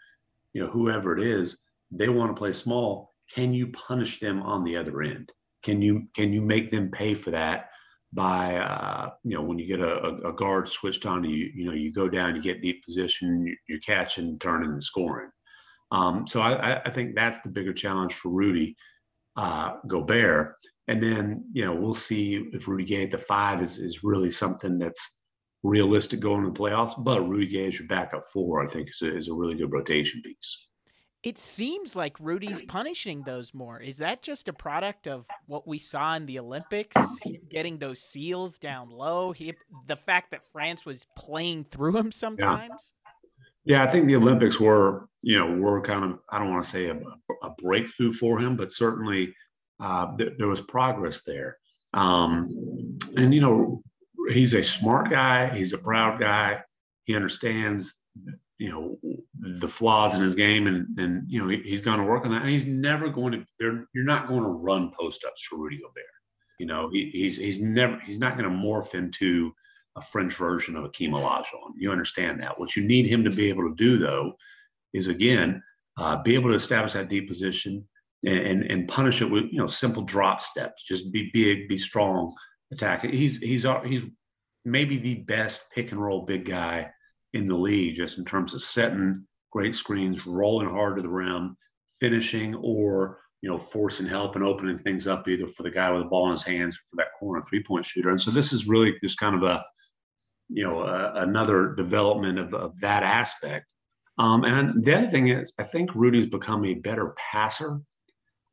you 0.54 0.64
know, 0.64 0.70
whoever 0.70 1.18
it 1.18 1.26
is, 1.26 1.58
they 1.92 2.10
want 2.10 2.32
to 2.32 2.40
play 2.40 2.54
small. 2.54 3.14
Can 3.34 3.54
you 3.54 3.68
punish 3.68 4.20
them 4.20 4.42
on 4.42 4.64
the 4.64 4.78
other 4.78 5.02
end? 5.02 5.32
Can 5.64 5.82
you 5.82 6.08
can 6.16 6.34
you 6.34 6.42
make 6.42 6.72
them 6.72 6.92
pay 6.92 7.14
for 7.14 7.32
that 7.32 7.70
by 8.12 8.58
uh, 8.58 9.10
you 9.24 9.36
know 9.36 9.42
when 9.42 9.58
you 9.58 9.66
get 9.66 9.80
a, 9.80 10.28
a, 10.28 10.34
guard 10.34 10.68
switched 10.68 11.06
on 11.06 11.24
you 11.24 11.50
you 11.56 11.66
know 11.66 11.72
you 11.72 11.92
go 11.92 12.08
down 12.08 12.36
you 12.36 12.42
get 12.42 12.62
deep 12.62 12.84
position 12.86 13.56
you're 13.68 13.80
catching 13.80 14.38
turning 14.40 14.72
and 14.72 14.84
scoring. 14.84 15.30
Um, 15.92 16.28
so 16.28 16.42
I, 16.42 16.82
I 16.86 16.90
think 16.90 17.16
that's 17.16 17.40
the 17.42 17.50
bigger 17.50 17.74
challenge 17.74 18.14
for 18.14 18.30
Rudy 18.30 18.76
uh, 19.36 19.78
Gobert. 19.88 20.56
And 20.88 21.02
then 21.02 21.46
you 21.54 21.66
know 21.66 21.74
we'll 21.74 21.94
see 21.94 22.50
if 22.54 22.68
Rudy 22.68 22.86
Gay 22.86 23.04
at 23.04 23.12
the 23.12 23.18
five 23.18 23.62
is 23.62 23.78
is 23.78 24.04
really 24.04 24.32
something 24.32 24.78
that's 24.78 25.22
realistic 25.64 26.20
going 26.20 26.44
to 26.44 26.52
the 26.52 26.60
playoffs. 26.60 26.94
But 26.98 27.28
Rudy 27.28 27.48
Gay 27.48 27.68
as 27.68 27.80
your 27.80 27.88
backup 27.88 28.24
four, 28.32 28.64
I 28.64 28.68
think, 28.68 28.90
is 28.90 29.02
a, 29.02 29.18
is 29.18 29.28
a 29.30 29.34
really 29.34 29.56
good 29.56 29.72
rotation 29.72 30.22
piece. 30.22 30.68
It 31.24 31.38
seems 31.38 31.96
like 31.96 32.20
Rudy's 32.20 32.62
punishing 32.64 33.24
those 33.24 33.54
more. 33.54 33.80
Is 33.80 33.96
that 34.00 34.22
just 34.22 34.50
a 34.50 34.54
product 34.54 35.08
of 35.08 35.26
what 35.46 35.66
we 35.66 35.78
saw 35.78 36.16
in 36.16 36.26
the 36.26 36.38
Olympics? 36.38 36.98
getting 37.54 37.78
those 37.78 38.02
seals 38.02 38.58
down 38.58 38.90
low. 38.90 39.32
He, 39.32 39.54
the 39.88 39.96
fact 39.96 40.32
that 40.32 40.44
France 40.44 40.86
was 40.86 41.06
playing 41.16 41.66
through 41.66 41.96
him 41.96 42.12
sometimes. 42.12 42.94
Yeah. 43.64 43.78
yeah 43.78 43.84
I 43.84 43.88
think 43.88 44.08
the 44.08 44.16
Olympics 44.16 44.60
were, 44.60 45.08
you 45.22 45.38
know, 45.38 45.56
were 45.56 45.82
kind 45.82 46.04
of 46.04 46.20
I 46.30 46.40
don't 46.40 46.50
want 46.50 46.64
to 46.64 46.70
say 46.70 46.88
a, 46.88 46.96
a 47.44 47.50
breakthrough 47.62 48.12
for 48.14 48.40
him, 48.40 48.58
but 48.58 48.72
certainly 48.72 49.34
uh, 49.80 50.16
th- 50.18 50.34
there 50.38 50.48
was 50.48 50.62
progress 50.62 51.24
there. 51.24 51.58
Um, 51.94 52.98
and 53.16 53.34
you 53.34 53.42
know, 53.42 53.84
he's 54.30 54.54
a 54.54 54.64
smart 54.64 55.10
guy. 55.10 55.50
He's 55.56 55.74
a 55.74 55.78
proud 55.78 56.20
guy. 56.20 56.64
He 57.06 57.16
understands 57.16 57.96
you 58.60 58.72
know 58.72 58.98
the 59.60 59.68
flaws 59.68 60.14
in 60.14 60.22
his 60.22 60.36
game 60.36 60.68
and 60.68 60.88
and 60.98 61.24
you 61.28 61.40
know 61.40 61.50
he, 61.50 61.58
he's 61.64 61.82
going 61.82 62.00
to 62.00 62.06
work 62.06 62.26
on 62.26 62.32
that 62.32 62.44
and 62.44 62.50
he's 62.50 62.66
never 62.66 63.10
going 63.10 63.32
to 63.32 63.46
you're 63.60 64.06
not 64.06 64.28
going 64.28 64.44
to 64.44 64.50
run 64.50 64.92
post 64.98 65.26
ups 65.26 65.44
for 65.44 65.58
Rudy 65.58 65.78
Gobert 65.78 66.06
you 66.60 66.66
know 66.66 66.90
he, 66.90 67.10
he's 67.12 67.36
he's 67.36 67.60
never 67.60 68.00
he's 68.06 68.20
not 68.20 68.38
going 68.38 68.50
to 68.50 68.56
morph 68.56 68.94
into 68.94 69.52
a 69.98 70.02
French 70.02 70.36
version 70.36 70.76
of 70.76 70.86
Akeem 70.86 71.10
Olajuwon 71.10 71.74
you 71.78 71.92
understand 71.92 72.42
that 72.42 72.58
what 72.60 72.76
you 72.76 72.84
need 72.84 73.06
him 73.06 73.24
to 73.24 73.30
be 73.30 73.50
able 73.50 73.64
to 73.64 73.76
do 73.76 73.98
though 73.98 74.34
is 74.94 75.08
again 75.08 75.62
uh, 75.98 76.22
be 76.24 76.36
able 76.36 76.50
to 76.50 76.56
establish 76.56 76.94
that 76.94 77.10
deep 77.10 77.28
position 77.28 77.86
and, 78.26 78.64
and, 78.64 78.88
punish 78.88 79.22
it 79.22 79.30
with 79.30 79.46
you 79.52 79.60
know 79.60 79.68
simple 79.68 80.04
drop 80.04 80.42
steps 80.42 80.84
just 80.84 81.12
be 81.12 81.30
big 81.34 81.68
be 81.68 81.78
strong 81.78 82.34
attack 82.72 83.04
he's 83.04 83.38
he's 83.40 83.66
he's 83.86 84.04
maybe 84.66 84.98
the 84.98 85.16
best 85.16 85.70
pick 85.74 85.92
and 85.92 86.02
roll 86.02 86.26
big 86.26 86.46
guy 86.46 86.90
in 87.34 87.48
the 87.48 87.56
league, 87.56 87.96
just 87.96 88.18
in 88.18 88.26
terms 88.26 88.54
of 88.54 88.62
setting 88.62 89.26
great 89.52 89.76
screens, 89.76 90.26
rolling 90.26 90.70
hard 90.70 90.96
to 90.96 91.02
the 91.02 91.10
rim, 91.10 91.58
finishing, 92.00 92.56
or 92.56 93.20
you 93.42 93.50
know, 93.50 93.58
forcing 93.58 94.06
help 94.06 94.36
and 94.36 94.44
opening 94.44 94.78
things 94.78 95.06
up 95.06 95.28
either 95.28 95.48
for 95.48 95.64
the 95.64 95.70
guy 95.70 95.92
with 95.92 96.04
the 96.04 96.08
ball 96.08 96.28
in 96.28 96.32
his 96.32 96.44
hands 96.44 96.78
or 96.78 96.80
for 96.90 96.96
that 96.96 97.12
corner 97.20 97.42
three 97.42 97.62
point 97.62 97.86
shooter. 97.86 98.10
And 98.10 98.22
so 98.22 98.32
this 98.32 98.54
is 98.54 98.68
really 98.68 98.94
just 99.04 99.20
kind 99.20 99.36
of 99.36 99.44
a, 99.44 99.66
you 100.48 100.64
know, 100.64 100.82
a, 100.84 101.12
another 101.24 101.74
development 101.76 102.40
of, 102.40 102.54
of 102.54 102.80
that 102.80 103.04
aspect. 103.04 103.66
Um, 104.18 104.46
and 104.46 104.86
the 104.86 104.98
other 104.98 105.10
thing 105.10 105.28
is, 105.28 105.52
I 105.60 105.64
think 105.64 105.94
Rudy's 105.94 106.26
become 106.26 106.64
a 106.64 106.76
better 106.76 107.14
passer. 107.18 107.82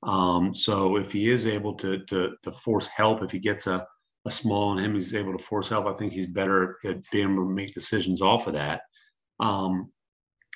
Um, 0.03 0.55
so 0.55 0.97
if 0.97 1.13
he 1.13 1.31
is 1.31 1.47
able 1.47 1.75
to, 1.75 2.05
to, 2.07 2.31
to 2.43 2.53
force 2.53 2.87
help, 2.87 3.23
if 3.23 3.31
he 3.31 3.39
gets 3.39 3.67
a, 3.67 3.87
a 4.27 4.31
small 4.31 4.69
on 4.71 4.79
him. 4.79 4.95
He's 4.95 5.15
able 5.15 5.37
to 5.37 5.43
force 5.43 5.69
help. 5.69 5.87
I 5.87 5.95
think 5.95 6.13
he's 6.13 6.27
better 6.27 6.77
at 6.85 7.11
being 7.11 7.33
able 7.33 7.45
to 7.45 7.51
make 7.51 7.75
decisions 7.75 8.21
off 8.21 8.47
of 8.47 8.55
that. 8.55 8.83
Um, 9.39 9.91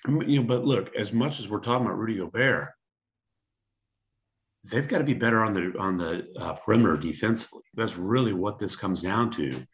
you 0.06 0.40
know, 0.40 0.46
but 0.46 0.64
look, 0.64 0.94
as 0.96 1.12
much 1.12 1.40
as 1.40 1.48
we're 1.48 1.60
talking 1.60 1.86
about 1.86 1.98
Rudy 1.98 2.18
Gobert, 2.18 2.68
they've 4.64 4.88
got 4.88 4.98
to 4.98 5.04
be 5.04 5.14
better 5.14 5.42
on 5.42 5.54
the 5.54 5.72
on 5.78 5.96
the 5.96 6.26
uh, 6.38 6.54
perimeter 6.54 6.96
defensively. 6.98 7.62
That's 7.74 7.96
really 7.96 8.34
what 8.34 8.58
this 8.58 8.76
comes 8.76 9.00
down 9.00 9.30
to. 9.32 9.64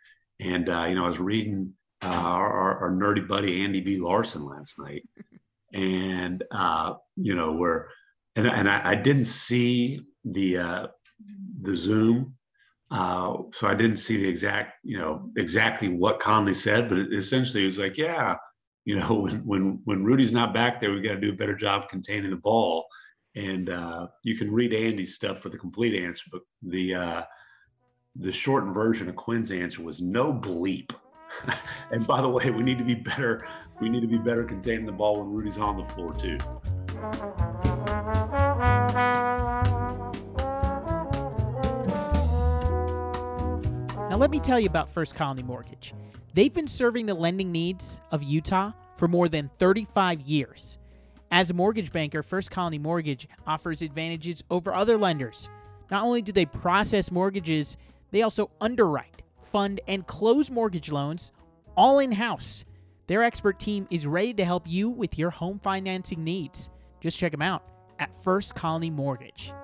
And 0.41 0.69
uh, 0.69 0.87
you 0.89 0.95
know, 0.95 1.05
I 1.05 1.09
was 1.09 1.19
reading 1.19 1.73
uh, 2.03 2.07
our, 2.07 2.79
our, 2.79 2.91
nerdy 2.91 3.27
buddy 3.27 3.63
Andy 3.63 3.81
B. 3.81 3.99
Larsen 3.99 4.45
last 4.45 4.79
night, 4.79 5.03
and 5.75 6.45
uh, 6.53 6.95
you 7.17 7.35
know, 7.35 7.53
where 7.53 7.89
and 8.41 8.49
and 8.49 8.69
I, 8.69 8.91
I 8.91 8.95
didn't 8.95 9.27
see 9.27 10.01
the 10.25 10.59
uh, 10.59 10.87
the 11.61 11.75
Zoom 11.75 12.35
uh, 12.91 13.37
so 13.53 13.69
I 13.69 13.75
didn't 13.75 13.99
see 13.99 14.17
the 14.17 14.29
exact, 14.29 14.79
you 14.83 14.99
know, 14.99 15.31
exactly 15.37 15.89
what 15.89 16.19
Conley 16.19 16.55
said, 16.55 16.89
but 16.89 16.99
essentially 16.99 17.63
it 17.63 17.67
was 17.67 17.79
like, 17.79 17.97
yeah, 17.97 18.35
you 18.85 18.99
know, 18.99 19.15
when 19.21 19.47
when 19.47 19.81
when 19.85 20.05
Rudy's 20.05 20.33
not 20.33 20.53
back 20.53 20.81
there, 20.81 20.93
we 20.93 21.01
got 21.01 21.15
to 21.15 21.21
do 21.21 21.31
a 21.31 21.37
better 21.37 21.55
job 21.55 21.89
containing 21.89 22.31
the 22.31 22.37
ball. 22.37 22.87
And 23.37 23.71
uh, 23.71 24.09
you 24.25 24.37
can 24.37 24.53
read 24.53 24.75
Andy's 24.75 25.15
stuff 25.15 25.39
for 25.39 25.51
the 25.51 25.59
complete 25.59 26.03
answer, 26.03 26.25
but 26.33 26.41
the 26.63 26.95
uh, 26.95 27.23
the 28.17 28.33
shortened 28.33 28.75
version 28.75 29.09
of 29.09 29.15
Quin's 29.15 29.53
answer 29.53 29.83
was 29.83 30.01
no 30.01 30.33
bleep. 30.35 30.93
and 31.93 32.05
by 32.09 32.21
the 32.21 32.29
way, 32.29 32.51
we 32.51 32.65
need 32.65 32.79
to 32.79 32.85
be 32.85 32.97
better. 32.97 33.47
We 33.81 33.89
need 33.89 34.01
to 34.01 34.09
be 34.09 34.19
better 34.19 34.43
containing 34.43 34.85
the 34.85 34.93
ball 34.93 35.21
when 35.21 35.33
Rudy's 35.33 35.59
on 35.59 35.77
the 35.77 35.85
floor 35.95 36.13
too. 36.13 36.39
Let 44.21 44.31
me 44.31 44.39
tell 44.39 44.61
you 44.61 44.67
about 44.67 44.91
First 44.91 45.15
Colony 45.15 45.43
Mortgage. 45.43 45.95
They've 46.35 46.53
been 46.53 46.67
serving 46.67 47.07
the 47.07 47.15
lending 47.15 47.51
needs 47.51 48.03
of 48.11 48.23
Utah 48.23 48.73
for 48.97 49.09
more 49.09 49.31
than 49.31 49.51
35 49.59 50.21
years. 50.21 50.77
As 51.31 51.49
a 51.49 51.55
mortgage 51.55 51.91
banker, 51.91 52.23
First 52.23 52.51
Colony 52.51 52.79
Mortgage 52.79 53.27
offers 53.47 53.81
advantages 53.81 54.45
over 54.51 54.75
other 54.75 54.99
lenders. 54.99 55.49
Not 55.91 56.03
only 56.03 56.21
do 56.21 56.33
they 56.33 56.45
process 56.45 57.11
mortgages, 57.11 57.79
they 58.11 58.21
also 58.21 58.51
underwrite, 58.61 59.23
fund, 59.51 59.81
and 59.89 60.07
close 60.07 60.51
mortgage 60.51 60.93
loans 60.93 61.33
all 61.75 61.99
in 61.99 62.13
house. 62.13 62.67
Their 63.07 63.23
expert 63.23 63.59
team 63.59 63.89
is 63.91 64.07
ready 64.07 64.35
to 64.35 64.45
help 64.45 64.65
you 64.67 64.91
with 64.91 65.19
your 65.19 65.31
home 65.31 65.59
financing 65.65 66.23
needs. 66.23 66.69
Just 67.01 67.17
check 67.17 67.33
them 67.33 67.41
out 67.41 67.63
at 67.99 68.15
First 68.23 68.55
Colony 68.55 68.91
Mortgage. 68.91 69.55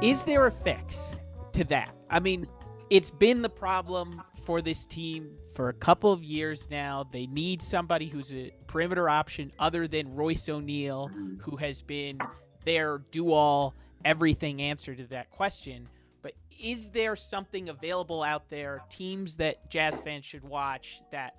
Is 0.00 0.22
there 0.22 0.46
a 0.46 0.50
fix 0.52 1.16
to 1.54 1.64
that? 1.64 1.92
I 2.08 2.20
mean, 2.20 2.46
it's 2.88 3.10
been 3.10 3.42
the 3.42 3.48
problem 3.48 4.22
for 4.44 4.62
this 4.62 4.86
team 4.86 5.36
for 5.56 5.70
a 5.70 5.72
couple 5.72 6.12
of 6.12 6.22
years 6.22 6.68
now. 6.70 7.04
They 7.10 7.26
need 7.26 7.60
somebody 7.60 8.06
who's 8.06 8.32
a 8.32 8.52
perimeter 8.68 9.08
option 9.08 9.50
other 9.58 9.88
than 9.88 10.14
Royce 10.14 10.48
O'Neale, 10.48 11.08
mm-hmm. 11.08 11.40
who 11.40 11.56
has 11.56 11.82
been 11.82 12.20
their 12.64 12.98
do 13.10 13.32
all 13.32 13.74
everything 14.04 14.62
answer 14.62 14.94
to 14.94 15.04
that 15.08 15.30
question. 15.30 15.88
But 16.22 16.34
is 16.62 16.90
there 16.90 17.16
something 17.16 17.68
available 17.68 18.22
out 18.22 18.48
there, 18.50 18.82
teams 18.88 19.34
that 19.38 19.68
Jazz 19.68 19.98
fans 19.98 20.24
should 20.24 20.44
watch 20.44 21.00
that 21.10 21.34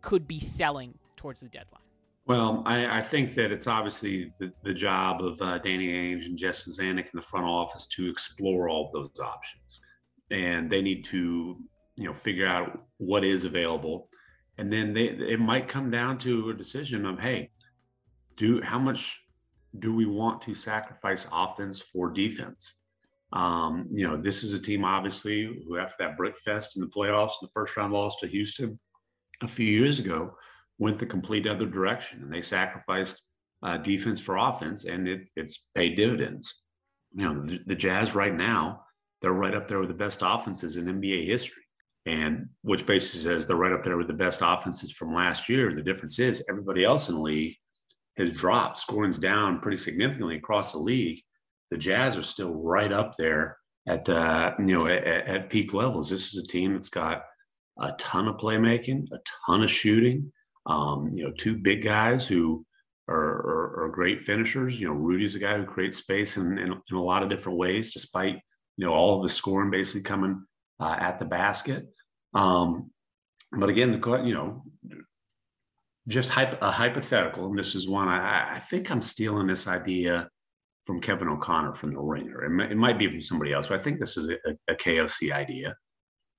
could 0.00 0.28
be 0.28 0.38
selling 0.38 0.94
towards 1.16 1.40
the 1.40 1.48
deadline? 1.48 1.82
Well, 2.30 2.62
I, 2.64 3.00
I, 3.00 3.02
think 3.02 3.34
that 3.34 3.50
it's 3.50 3.66
obviously 3.66 4.32
the, 4.38 4.52
the 4.62 4.72
job 4.72 5.20
of 5.20 5.42
uh, 5.42 5.58
Danny 5.58 5.88
Ainge 5.88 6.26
and 6.26 6.38
Justin 6.38 6.72
Zanik 6.72 7.06
in 7.06 7.16
the 7.16 7.22
front 7.22 7.44
office 7.44 7.86
to 7.86 8.08
explore 8.08 8.68
all 8.68 8.86
of 8.86 8.92
those 8.92 9.18
options, 9.18 9.80
and 10.30 10.70
they 10.70 10.80
need 10.80 11.04
to, 11.06 11.58
you 11.96 12.04
know, 12.04 12.14
figure 12.14 12.46
out 12.46 12.84
what 12.98 13.24
is 13.24 13.42
available, 13.42 14.08
and 14.58 14.72
then 14.72 14.94
they 14.94 15.06
it 15.06 15.40
might 15.40 15.66
come 15.66 15.90
down 15.90 16.18
to 16.18 16.50
a 16.50 16.54
decision 16.54 17.04
of, 17.04 17.18
hey, 17.18 17.50
do 18.36 18.62
how 18.62 18.78
much 18.78 19.20
do 19.80 19.92
we 19.92 20.06
want 20.06 20.40
to 20.42 20.54
sacrifice 20.54 21.26
offense 21.32 21.80
for 21.80 22.10
defense? 22.10 22.74
Um, 23.32 23.88
you 23.90 24.06
know, 24.06 24.16
this 24.16 24.44
is 24.44 24.52
a 24.52 24.62
team 24.62 24.84
obviously 24.84 25.64
who, 25.66 25.78
after 25.78 25.96
that 25.98 26.16
brick 26.16 26.38
fest 26.38 26.76
in 26.76 26.80
the 26.80 26.92
playoffs, 26.96 27.40
the 27.42 27.48
first 27.48 27.76
round 27.76 27.92
loss 27.92 28.20
to 28.20 28.28
Houston 28.28 28.78
a 29.42 29.48
few 29.48 29.66
years 29.66 29.98
ago 29.98 30.32
went 30.80 30.98
the 30.98 31.06
complete 31.06 31.46
other 31.46 31.66
direction 31.66 32.22
and 32.22 32.32
they 32.32 32.40
sacrificed 32.40 33.22
uh, 33.62 33.76
defense 33.76 34.18
for 34.18 34.38
offense 34.38 34.86
and 34.86 35.06
it, 35.06 35.28
it's 35.36 35.68
paid 35.74 35.94
dividends. 35.94 36.52
You 37.12 37.24
know, 37.24 37.42
the, 37.42 37.60
the, 37.66 37.74
Jazz 37.74 38.14
right 38.14 38.34
now, 38.34 38.82
they're 39.20 39.32
right 39.32 39.54
up 39.54 39.68
there 39.68 39.78
with 39.78 39.88
the 39.88 39.94
best 39.94 40.22
offenses 40.24 40.76
in 40.76 40.86
NBA 40.86 41.26
history. 41.26 41.62
And 42.06 42.48
which 42.62 42.86
basically 42.86 43.20
says 43.20 43.46
they're 43.46 43.56
right 43.56 43.72
up 43.72 43.84
there 43.84 43.98
with 43.98 44.06
the 44.06 44.14
best 44.14 44.40
offenses 44.42 44.90
from 44.90 45.14
last 45.14 45.50
year. 45.50 45.74
The 45.74 45.82
difference 45.82 46.18
is 46.18 46.42
everybody 46.48 46.82
else 46.82 47.10
in 47.10 47.16
the 47.16 47.20
league 47.20 47.56
has 48.16 48.30
dropped, 48.30 48.78
scoring's 48.78 49.18
down 49.18 49.60
pretty 49.60 49.76
significantly 49.76 50.36
across 50.36 50.72
the 50.72 50.78
league. 50.78 51.20
The 51.70 51.76
Jazz 51.76 52.16
are 52.16 52.22
still 52.22 52.54
right 52.54 52.90
up 52.90 53.16
there 53.18 53.58
at 53.86 54.08
uh, 54.08 54.54
you 54.58 54.78
know 54.78 54.86
at, 54.86 55.04
at 55.04 55.50
peak 55.50 55.74
levels. 55.74 56.08
This 56.08 56.32
is 56.32 56.42
a 56.42 56.46
team 56.46 56.72
that's 56.72 56.88
got 56.88 57.22
a 57.78 57.92
ton 57.98 58.28
of 58.28 58.38
playmaking, 58.38 59.12
a 59.12 59.18
ton 59.46 59.62
of 59.62 59.70
shooting, 59.70 60.32
um, 60.70 61.10
you 61.12 61.24
know, 61.24 61.32
two 61.32 61.56
big 61.56 61.82
guys 61.82 62.26
who 62.26 62.64
are, 63.08 63.16
are, 63.16 63.84
are, 63.84 63.88
great 63.88 64.22
finishers. 64.22 64.80
You 64.80 64.88
know, 64.88 64.94
Rudy's 64.94 65.34
a 65.34 65.40
guy 65.40 65.58
who 65.58 65.64
creates 65.64 65.98
space 65.98 66.36
in, 66.36 66.58
in, 66.58 66.72
in, 66.72 66.96
a 66.96 67.02
lot 67.02 67.24
of 67.24 67.28
different 67.28 67.58
ways, 67.58 67.92
despite 67.92 68.34
you 68.76 68.86
know 68.86 68.92
all 68.92 69.16
of 69.16 69.22
the 69.22 69.28
scoring 69.28 69.70
basically 69.70 70.02
coming 70.02 70.44
uh, 70.78 70.96
at 71.00 71.18
the 71.18 71.24
basket. 71.24 71.88
Um, 72.34 72.90
but 73.52 73.68
again, 73.68 74.00
the 74.00 74.22
you 74.24 74.32
know, 74.32 74.62
just 76.06 76.30
hypo, 76.30 76.56
a 76.60 76.70
hypothetical, 76.70 77.46
and 77.46 77.58
this 77.58 77.74
is 77.74 77.88
one 77.88 78.06
I, 78.06 78.54
I 78.54 78.58
think 78.60 78.90
I'm 78.90 79.02
stealing 79.02 79.48
this 79.48 79.66
idea 79.66 80.28
from 80.86 81.00
Kevin 81.00 81.28
O'Connor 81.28 81.74
from 81.74 81.94
The 81.94 82.00
Ringer. 82.00 82.44
It, 82.44 82.50
might, 82.50 82.72
it 82.72 82.76
might 82.76 82.98
be 82.98 83.08
from 83.08 83.20
somebody 83.20 83.52
else, 83.52 83.66
but 83.66 83.80
I 83.80 83.82
think 83.82 83.98
this 83.98 84.16
is 84.16 84.28
a, 84.28 84.72
a 84.72 84.74
KOC 84.76 85.32
idea. 85.32 85.74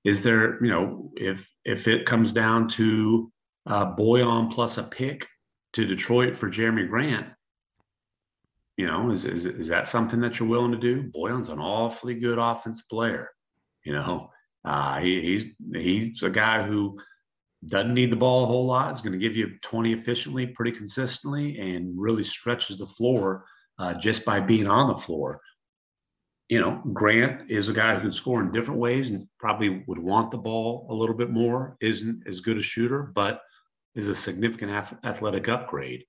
Is 0.04 0.22
there, 0.22 0.62
you 0.64 0.70
know, 0.70 1.10
if 1.16 1.46
if 1.64 1.86
it 1.86 2.06
comes 2.06 2.32
down 2.32 2.66
to 2.68 3.31
uh, 3.66 3.94
Bojan 3.94 4.52
plus 4.52 4.78
a 4.78 4.82
pick 4.82 5.26
to 5.74 5.86
Detroit 5.86 6.36
for 6.36 6.50
Jerami 6.50 6.88
Grant, 6.88 7.28
You 8.76 8.86
know, 8.86 9.10
is, 9.10 9.24
is, 9.24 9.46
is 9.46 9.68
that 9.68 9.86
something 9.86 10.20
that 10.20 10.38
you're 10.38 10.48
willing 10.48 10.72
to 10.72 10.78
do? 10.78 11.10
Bojan's 11.10 11.48
an 11.48 11.58
awfully 11.58 12.14
good 12.14 12.38
offense 12.38 12.82
player. 12.82 13.30
You 13.84 13.92
know, 13.92 14.30
uh, 14.64 15.00
he, 15.00 15.20
he's 15.20 15.44
he's 15.74 16.22
a 16.22 16.30
guy 16.30 16.66
who 16.66 16.98
doesn't 17.66 17.94
need 17.94 18.10
the 18.10 18.16
ball 18.16 18.44
a 18.44 18.46
whole 18.46 18.66
lot. 18.66 18.92
Is 18.92 19.00
going 19.00 19.12
to 19.12 19.18
give 19.18 19.36
you 19.36 19.58
20 19.62 19.92
efficiently, 19.92 20.46
pretty 20.46 20.72
consistently, 20.72 21.58
and 21.58 22.00
really 22.00 22.24
stretches 22.24 22.78
the 22.78 22.86
floor 22.86 23.44
uh, 23.78 23.94
just 23.94 24.24
by 24.24 24.40
being 24.40 24.66
on 24.66 24.88
the 24.88 25.00
floor. 25.00 25.40
You 26.48 26.60
know, 26.60 26.82
Grant 26.92 27.50
is 27.50 27.68
a 27.68 27.72
guy 27.72 27.94
who 27.94 28.00
can 28.00 28.12
score 28.12 28.42
in 28.42 28.52
different 28.52 28.80
ways 28.80 29.10
and 29.10 29.26
probably 29.38 29.84
would 29.86 29.98
want 29.98 30.30
the 30.30 30.38
ball 30.38 30.86
a 30.90 30.94
little 30.94 31.16
bit 31.16 31.30
more. 31.30 31.76
Isn't 31.80 32.22
as 32.26 32.40
good 32.40 32.58
a 32.58 32.62
shooter, 32.62 33.10
but 33.14 33.40
is 33.94 34.08
a 34.08 34.14
significant 34.14 34.70
athletic 35.04 35.48
upgrade. 35.48 36.04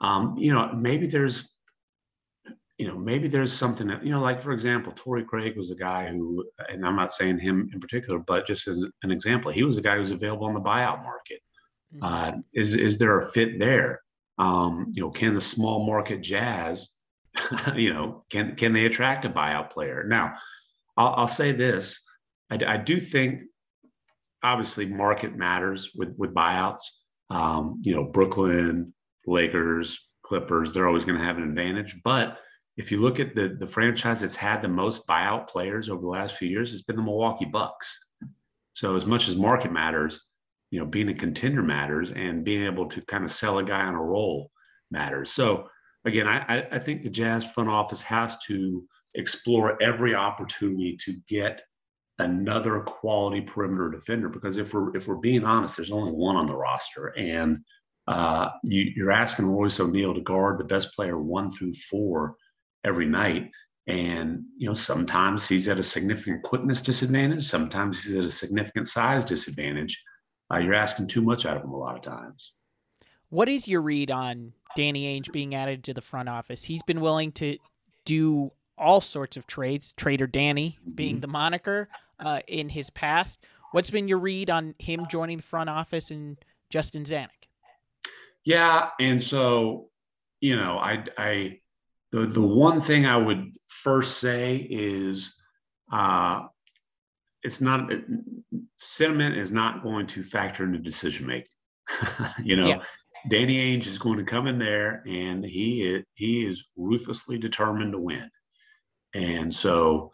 Um, 0.00 0.36
you 0.38 0.52
know, 0.52 0.72
maybe 0.72 1.06
there's 1.06 1.52
you 2.78 2.86
know, 2.86 2.96
maybe 2.96 3.26
there's 3.26 3.52
something 3.52 3.88
that, 3.88 4.06
you 4.06 4.12
know, 4.12 4.20
like 4.20 4.40
for 4.40 4.52
example, 4.52 4.92
Torrey 4.94 5.24
Craig 5.24 5.56
was 5.56 5.72
a 5.72 5.74
guy 5.74 6.06
who, 6.06 6.44
and 6.68 6.86
I'm 6.86 6.94
not 6.94 7.12
saying 7.12 7.40
him 7.40 7.68
in 7.74 7.80
particular, 7.80 8.20
but 8.20 8.46
just 8.46 8.68
as 8.68 8.86
an 9.02 9.10
example, 9.10 9.50
he 9.50 9.64
was 9.64 9.76
a 9.76 9.82
guy 9.82 9.94
who 9.94 9.98
was 9.98 10.12
available 10.12 10.46
on 10.46 10.54
the 10.54 10.60
buyout 10.60 11.02
market. 11.02 11.40
Mm-hmm. 11.92 12.04
Uh, 12.04 12.32
is 12.54 12.74
is 12.74 12.96
there 12.96 13.18
a 13.18 13.26
fit 13.26 13.58
there? 13.58 14.00
Um, 14.38 14.92
you 14.94 15.02
know, 15.02 15.10
can 15.10 15.34
the 15.34 15.40
small 15.40 15.84
market 15.86 16.20
Jazz, 16.20 16.90
you 17.76 17.92
know, 17.92 18.24
can 18.30 18.56
can 18.56 18.72
they 18.72 18.86
attract 18.86 19.24
a 19.24 19.30
buyout 19.30 19.70
player? 19.70 20.04
Now, 20.06 20.34
I'll, 20.96 21.14
I'll 21.14 21.28
say 21.28 21.52
this: 21.52 22.04
I, 22.50 22.58
I, 22.66 22.76
do 22.76 23.00
think, 23.00 23.42
obviously, 24.42 24.86
market 24.86 25.36
matters 25.36 25.92
with 25.94 26.14
with 26.16 26.34
buyouts. 26.34 26.82
Um, 27.30 27.82
you 27.84 27.94
know, 27.94 28.04
Brooklyn, 28.04 28.94
Lakers, 29.26 29.98
Clippers, 30.22 30.72
they're 30.72 30.86
always 30.86 31.04
going 31.04 31.18
to 31.18 31.24
have 31.24 31.36
an 31.36 31.42
advantage, 31.42 31.96
but 32.02 32.38
if 32.76 32.92
you 32.92 33.00
look 33.00 33.20
at 33.20 33.34
the 33.34 33.56
the 33.58 33.66
franchise 33.66 34.20
that's 34.20 34.36
had 34.36 34.62
the 34.62 34.68
most 34.68 35.06
buyout 35.06 35.48
players 35.48 35.88
over 35.88 36.00
the 36.00 36.08
last 36.08 36.36
few 36.36 36.48
years, 36.48 36.72
it's 36.72 36.82
been 36.82 36.96
the 36.96 37.02
Milwaukee 37.02 37.44
Bucks. 37.44 37.98
So 38.74 38.94
as 38.94 39.04
much 39.04 39.26
as 39.26 39.34
market 39.34 39.72
matters, 39.72 40.26
you 40.70 40.78
know, 40.78 40.86
being 40.86 41.08
a 41.08 41.14
contender 41.14 41.62
matters, 41.62 42.12
and 42.12 42.44
being 42.44 42.64
able 42.64 42.88
to 42.88 43.00
kind 43.02 43.24
of 43.24 43.32
sell 43.32 43.58
a 43.58 43.64
guy 43.64 43.80
on 43.80 43.94
a 43.94 44.02
roll 44.02 44.52
matters. 44.90 45.32
So 45.32 45.68
again, 46.04 46.26
I, 46.26 46.66
I 46.70 46.78
think 46.78 47.02
the 47.02 47.10
Jazz 47.10 47.50
front 47.50 47.68
office 47.68 48.00
has 48.02 48.38
to 48.46 48.84
explore 49.14 49.80
every 49.82 50.14
opportunity 50.14 50.96
to 51.04 51.16
get 51.28 51.62
another 52.18 52.80
quality 52.80 53.40
perimeter 53.40 53.90
defender 53.90 54.28
because 54.28 54.56
if 54.56 54.74
we're 54.74 54.96
if 54.96 55.06
we're 55.06 55.16
being 55.16 55.44
honest, 55.44 55.76
there's 55.76 55.92
only 55.92 56.12
one 56.12 56.36
on 56.36 56.46
the 56.46 56.56
roster, 56.56 57.08
and 57.16 57.58
uh, 58.08 58.48
you, 58.64 59.06
are 59.06 59.12
asking 59.12 59.46
Royce 59.46 59.80
O'Neale 59.80 60.14
to 60.14 60.20
guard 60.22 60.58
the 60.58 60.64
best 60.64 60.94
player 60.94 61.18
one 61.18 61.50
through 61.50 61.74
four 61.74 62.36
every 62.82 63.06
night. 63.06 63.50
And, 63.86 64.44
you 64.56 64.66
know, 64.66 64.74
sometimes 64.74 65.46
he's 65.46 65.68
at 65.68 65.78
a 65.78 65.82
significant 65.82 66.42
quickness 66.42 66.80
disadvantage. 66.80 67.46
Sometimes 67.46 68.04
he's 68.04 68.16
at 68.16 68.24
a 68.24 68.30
significant 68.30 68.88
size 68.88 69.26
disadvantage. 69.26 70.02
Uh, 70.52 70.58
you're 70.58 70.74
asking 70.74 71.08
too 71.08 71.20
much 71.20 71.44
out 71.44 71.58
of 71.58 71.64
him 71.64 71.72
a 71.72 71.76
lot 71.76 71.96
of 71.96 72.02
times. 72.02 72.54
What 73.30 73.48
is 73.48 73.68
your 73.68 73.82
read 73.82 74.10
on 74.10 74.52
Danny 74.76 75.18
Ainge 75.20 75.30
being 75.32 75.54
added 75.54 75.84
to 75.84 75.94
the 75.94 76.00
front 76.00 76.28
office? 76.28 76.64
He's 76.64 76.82
been 76.82 77.00
willing 77.00 77.32
to 77.32 77.58
do 78.04 78.52
all 78.78 79.00
sorts 79.00 79.36
of 79.36 79.46
trades, 79.46 79.92
Trader 79.92 80.26
Danny 80.26 80.78
being 80.94 81.16
mm-hmm. 81.16 81.20
the 81.20 81.28
moniker 81.28 81.88
uh, 82.20 82.40
in 82.46 82.68
his 82.68 82.90
past. 82.90 83.44
What's 83.72 83.90
been 83.90 84.08
your 84.08 84.18
read 84.18 84.48
on 84.48 84.74
him 84.78 85.06
joining 85.10 85.38
the 85.38 85.42
front 85.42 85.68
office 85.68 86.10
and 86.10 86.38
Justin 86.70 87.04
Zanik? 87.04 87.28
Yeah, 88.44 88.90
and 88.98 89.22
so 89.22 89.90
you 90.40 90.56
know, 90.56 90.78
I 90.78 91.04
I 91.18 91.60
the 92.12 92.26
the 92.26 92.40
one 92.40 92.80
thing 92.80 93.04
I 93.04 93.16
would 93.16 93.52
first 93.66 94.18
say 94.18 94.56
is 94.56 95.34
uh, 95.92 96.46
it's 97.42 97.60
not 97.60 97.90
sentiment 98.78 99.36
is 99.36 99.50
not 99.50 99.82
going 99.82 100.06
to 100.06 100.22
factor 100.22 100.64
into 100.64 100.78
decision 100.78 101.26
making. 101.26 101.48
you 102.42 102.56
know, 102.56 102.68
yeah. 102.68 102.82
Danny 103.28 103.58
Ainge 103.58 103.86
is 103.86 103.98
going 103.98 104.18
to 104.18 104.24
come 104.24 104.46
in 104.46 104.58
there 104.58 105.02
and 105.06 105.44
he 105.44 105.82
is, 105.82 106.04
he 106.14 106.44
is 106.44 106.64
ruthlessly 106.76 107.38
determined 107.38 107.92
to 107.92 107.98
win. 107.98 108.30
And 109.14 109.54
so, 109.54 110.12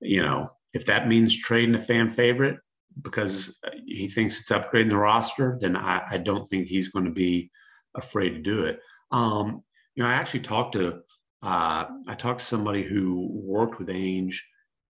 you 0.00 0.22
know, 0.22 0.50
if 0.72 0.86
that 0.86 1.08
means 1.08 1.36
trading 1.36 1.74
a 1.74 1.82
fan 1.82 2.08
favorite 2.08 2.58
because 3.02 3.58
he 3.86 4.08
thinks 4.08 4.40
it's 4.40 4.50
upgrading 4.50 4.90
the 4.90 4.96
roster, 4.96 5.58
then 5.60 5.76
I, 5.76 6.02
I 6.12 6.16
don't 6.18 6.46
think 6.46 6.66
he's 6.66 6.88
going 6.88 7.04
to 7.04 7.10
be 7.10 7.50
afraid 7.94 8.30
to 8.30 8.38
do 8.38 8.64
it. 8.64 8.80
Um, 9.10 9.62
you 9.94 10.02
know, 10.02 10.08
I 10.08 10.14
actually 10.14 10.40
talked 10.40 10.74
to 10.74 11.00
uh, 11.42 11.86
I 12.08 12.14
talked 12.14 12.40
to 12.40 12.46
somebody 12.46 12.82
who 12.82 13.28
worked 13.30 13.78
with 13.78 13.88
Ainge 13.88 14.36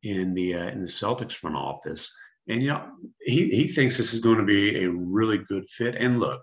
in 0.02 0.34
the 0.34 0.54
uh, 0.54 0.68
in 0.68 0.80
the 0.80 0.88
Celtics 0.88 1.32
front 1.32 1.56
office, 1.56 2.10
and 2.48 2.62
you 2.62 2.68
know 2.68 2.88
he 3.20 3.48
he 3.50 3.68
thinks 3.68 3.96
this 3.96 4.14
is 4.14 4.20
going 4.20 4.38
to 4.38 4.44
be 4.44 4.84
a 4.84 4.90
really 4.90 5.38
good 5.48 5.68
fit. 5.68 5.96
And 5.96 6.20
look, 6.20 6.40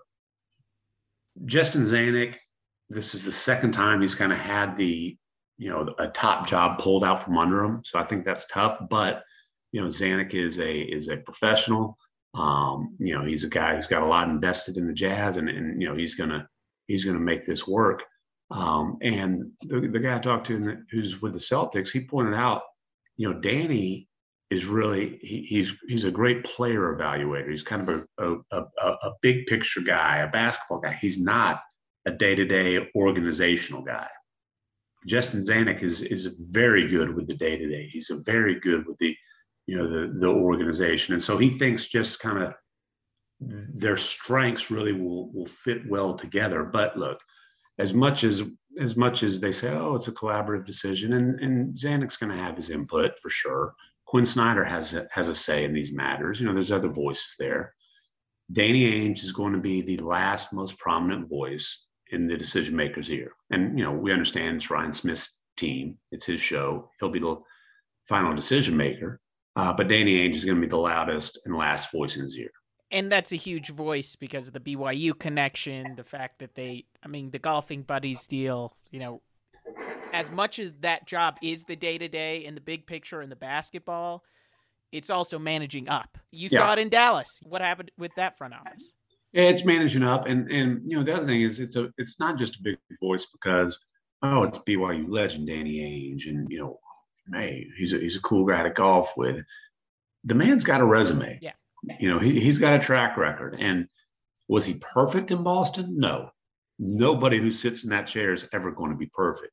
Justin 1.44 1.82
Zanik, 1.82 2.36
this 2.88 3.14
is 3.14 3.24
the 3.24 3.32
second 3.32 3.72
time 3.72 4.00
he's 4.00 4.14
kind 4.14 4.32
of 4.32 4.38
had 4.38 4.76
the 4.76 5.16
you 5.56 5.70
know 5.70 5.94
a 5.98 6.08
top 6.08 6.46
job 6.46 6.78
pulled 6.78 7.04
out 7.04 7.22
from 7.22 7.38
under 7.38 7.62
him. 7.62 7.82
So 7.84 7.98
I 7.98 8.04
think 8.04 8.24
that's 8.24 8.46
tough. 8.46 8.78
But 8.88 9.22
you 9.72 9.80
know 9.80 9.88
Zanik 9.88 10.34
is 10.34 10.58
a 10.58 10.80
is 10.80 11.08
a 11.08 11.16
professional. 11.16 11.96
Um, 12.34 12.96
you 12.98 13.14
know 13.14 13.24
he's 13.24 13.44
a 13.44 13.48
guy 13.48 13.76
who's 13.76 13.86
got 13.86 14.02
a 14.02 14.06
lot 14.06 14.28
invested 14.28 14.76
in 14.76 14.86
the 14.86 14.92
Jazz, 14.92 15.36
and 15.36 15.48
and 15.48 15.80
you 15.80 15.88
know 15.88 15.94
he's 15.94 16.14
gonna 16.14 16.48
he's 16.86 17.04
gonna 17.04 17.18
make 17.18 17.44
this 17.44 17.66
work. 17.66 18.02
Um, 18.50 18.98
and 19.02 19.50
the, 19.62 19.80
the 19.80 19.98
guy 19.98 20.16
I 20.16 20.18
talked 20.18 20.46
to 20.48 20.58
the, 20.58 20.84
who's 20.90 21.20
with 21.20 21.32
the 21.32 21.38
Celtics, 21.38 21.90
he 21.90 22.04
pointed 22.04 22.34
out, 22.34 22.62
you 23.16 23.28
know, 23.30 23.40
Danny 23.40 24.08
is 24.50 24.66
really 24.66 25.18
he, 25.22 25.42
he's 25.42 25.74
he's 25.88 26.04
a 26.04 26.10
great 26.10 26.44
player 26.44 26.96
evaluator. 26.96 27.50
He's 27.50 27.62
kind 27.62 27.88
of 27.88 28.06
a, 28.18 28.34
a, 28.50 28.62
a, 28.82 28.88
a 28.88 29.12
big 29.22 29.46
picture 29.46 29.80
guy, 29.80 30.18
a 30.18 30.30
basketball 30.30 30.80
guy. 30.80 30.96
He's 31.00 31.18
not 31.18 31.60
a 32.06 32.10
day 32.10 32.34
to 32.34 32.44
day 32.44 32.88
organizational 32.94 33.82
guy. 33.82 34.08
Justin 35.06 35.40
Zanik 35.40 35.82
is 35.82 36.02
is 36.02 36.26
very 36.52 36.88
good 36.88 37.14
with 37.14 37.26
the 37.26 37.34
day 37.34 37.56
to 37.56 37.68
day. 37.68 37.88
He's 37.92 38.10
a 38.10 38.16
very 38.16 38.60
good 38.60 38.86
with 38.86 38.98
the 38.98 39.16
you 39.66 39.76
know 39.76 39.88
the 39.88 40.18
the 40.18 40.28
organization, 40.28 41.14
and 41.14 41.22
so 41.22 41.38
he 41.38 41.50
thinks 41.50 41.86
just 41.88 42.20
kind 42.20 42.42
of 42.42 42.54
their 43.40 43.96
strengths 43.96 44.70
really 44.70 44.92
will 44.92 45.32
will 45.32 45.46
fit 45.46 45.88
well 45.88 46.14
together. 46.14 46.64
But 46.64 46.96
look, 46.96 47.18
as 47.78 47.92
much 47.92 48.24
as 48.24 48.42
as 48.80 48.96
much 48.96 49.22
as 49.22 49.40
they 49.40 49.52
say, 49.52 49.72
oh, 49.74 49.94
it's 49.94 50.08
a 50.08 50.12
collaborative 50.12 50.66
decision, 50.66 51.14
and 51.14 51.40
and 51.40 51.74
Zanik's 51.74 52.16
going 52.16 52.32
to 52.32 52.42
have 52.42 52.56
his 52.56 52.70
input 52.70 53.12
for 53.20 53.30
sure. 53.30 53.74
Quin 54.06 54.26
Snyder 54.26 54.64
has 54.64 54.92
a, 54.94 55.06
has 55.10 55.28
a 55.28 55.34
say 55.34 55.64
in 55.64 55.72
these 55.72 55.92
matters. 55.92 56.40
You 56.40 56.46
know, 56.46 56.54
there's 56.54 56.72
other 56.72 56.88
voices 56.88 57.34
there. 57.38 57.74
Danny 58.52 58.90
Ainge 58.90 59.24
is 59.24 59.32
going 59.32 59.54
to 59.54 59.58
be 59.58 59.80
the 59.80 59.96
last 59.98 60.52
most 60.52 60.78
prominent 60.78 61.28
voice 61.28 61.86
in 62.10 62.26
the 62.26 62.36
decision 62.36 62.76
maker's 62.76 63.10
ear. 63.10 63.32
And, 63.50 63.78
you 63.78 63.84
know, 63.84 63.92
we 63.92 64.12
understand 64.12 64.56
it's 64.56 64.70
Ryan 64.70 64.92
Smith's 64.92 65.40
team, 65.56 65.98
it's 66.12 66.26
his 66.26 66.40
show. 66.40 66.90
He'll 67.00 67.08
be 67.08 67.18
the 67.18 67.36
final 68.08 68.34
decision 68.34 68.76
maker. 68.76 69.20
Uh, 69.56 69.72
but 69.72 69.88
Danny 69.88 70.16
Ainge 70.16 70.34
is 70.34 70.44
going 70.44 70.56
to 70.56 70.60
be 70.60 70.68
the 70.68 70.76
loudest 70.76 71.38
and 71.46 71.56
last 71.56 71.90
voice 71.90 72.16
in 72.16 72.22
his 72.22 72.36
ear 72.36 72.50
and 72.94 73.10
that's 73.10 73.32
a 73.32 73.36
huge 73.36 73.70
voice 73.70 74.14
because 74.14 74.46
of 74.46 74.54
the 74.54 74.60
BYU 74.60 75.18
connection, 75.18 75.96
the 75.96 76.04
fact 76.04 76.38
that 76.38 76.54
they, 76.54 76.84
I 77.02 77.08
mean, 77.08 77.32
the 77.32 77.40
golfing 77.40 77.82
buddies 77.82 78.28
deal, 78.28 78.76
you 78.92 79.00
know, 79.00 79.20
as 80.14 80.30
much 80.30 80.58
as 80.58 80.72
that 80.80 81.06
job 81.06 81.36
is 81.42 81.64
the 81.64 81.76
day 81.76 81.98
to 81.98 82.08
day 82.08 82.44
and 82.46 82.56
the 82.56 82.60
big 82.60 82.86
picture 82.86 83.20
and 83.20 83.30
the 83.30 83.36
basketball, 83.36 84.24
it's 84.92 85.10
also 85.10 85.38
managing 85.38 85.88
up. 85.88 86.16
You 86.30 86.48
yeah. 86.50 86.58
saw 86.58 86.72
it 86.72 86.78
in 86.78 86.88
Dallas. 86.88 87.40
What 87.44 87.60
happened 87.60 87.90
with 87.98 88.14
that 88.16 88.38
front 88.38 88.54
office? 88.54 88.92
it's 89.36 89.64
managing 89.64 90.04
up, 90.04 90.26
and 90.26 90.48
and 90.48 90.80
you 90.88 90.96
know 90.96 91.02
the 91.02 91.12
other 91.12 91.26
thing 91.26 91.42
is 91.42 91.58
it's 91.58 91.74
a 91.74 91.90
it's 91.98 92.20
not 92.20 92.38
just 92.38 92.54
a 92.54 92.62
big 92.62 92.76
voice 93.02 93.26
because 93.26 93.84
oh 94.22 94.44
it's 94.44 94.58
BYU 94.58 95.06
legend 95.08 95.48
Danny 95.48 95.78
Ainge 95.80 96.28
and 96.28 96.46
you 96.48 96.60
know 96.60 96.78
hey 97.32 97.66
he's 97.76 97.94
a 97.94 97.98
he's 97.98 98.16
a 98.16 98.20
cool 98.20 98.44
guy 98.44 98.62
to 98.62 98.70
golf 98.70 99.12
with. 99.16 99.42
The 100.22 100.36
man's 100.36 100.62
got 100.62 100.80
a 100.80 100.84
resume. 100.84 101.40
Yeah 101.42 101.52
you 101.98 102.08
know, 102.08 102.18
he, 102.18 102.40
he's 102.40 102.58
got 102.58 102.74
a 102.74 102.78
track 102.78 103.16
record. 103.16 103.56
And 103.58 103.88
was 104.48 104.64
he 104.64 104.74
perfect 104.74 105.30
in 105.30 105.42
Boston? 105.42 105.98
No. 105.98 106.30
Nobody 106.78 107.38
who 107.38 107.52
sits 107.52 107.84
in 107.84 107.90
that 107.90 108.06
chair 108.06 108.32
is 108.32 108.48
ever 108.52 108.70
going 108.70 108.90
to 108.90 108.96
be 108.96 109.10
perfect. 109.14 109.52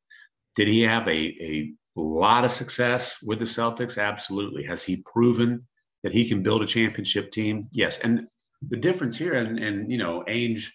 Did 0.55 0.67
he 0.67 0.81
have 0.81 1.07
a, 1.07 1.11
a 1.11 1.71
lot 1.95 2.43
of 2.43 2.51
success 2.51 3.21
with 3.23 3.39
the 3.39 3.45
Celtics? 3.45 4.01
Absolutely. 4.01 4.63
Has 4.65 4.83
he 4.83 5.03
proven 5.05 5.59
that 6.03 6.13
he 6.13 6.27
can 6.27 6.43
build 6.43 6.61
a 6.61 6.67
championship 6.67 7.31
team? 7.31 7.67
Yes. 7.71 7.99
And 7.99 8.27
the 8.67 8.77
difference 8.77 9.17
here, 9.17 9.33
and, 9.33 9.59
and 9.59 9.91
you 9.91 9.97
know, 9.97 10.23
Ainge 10.27 10.65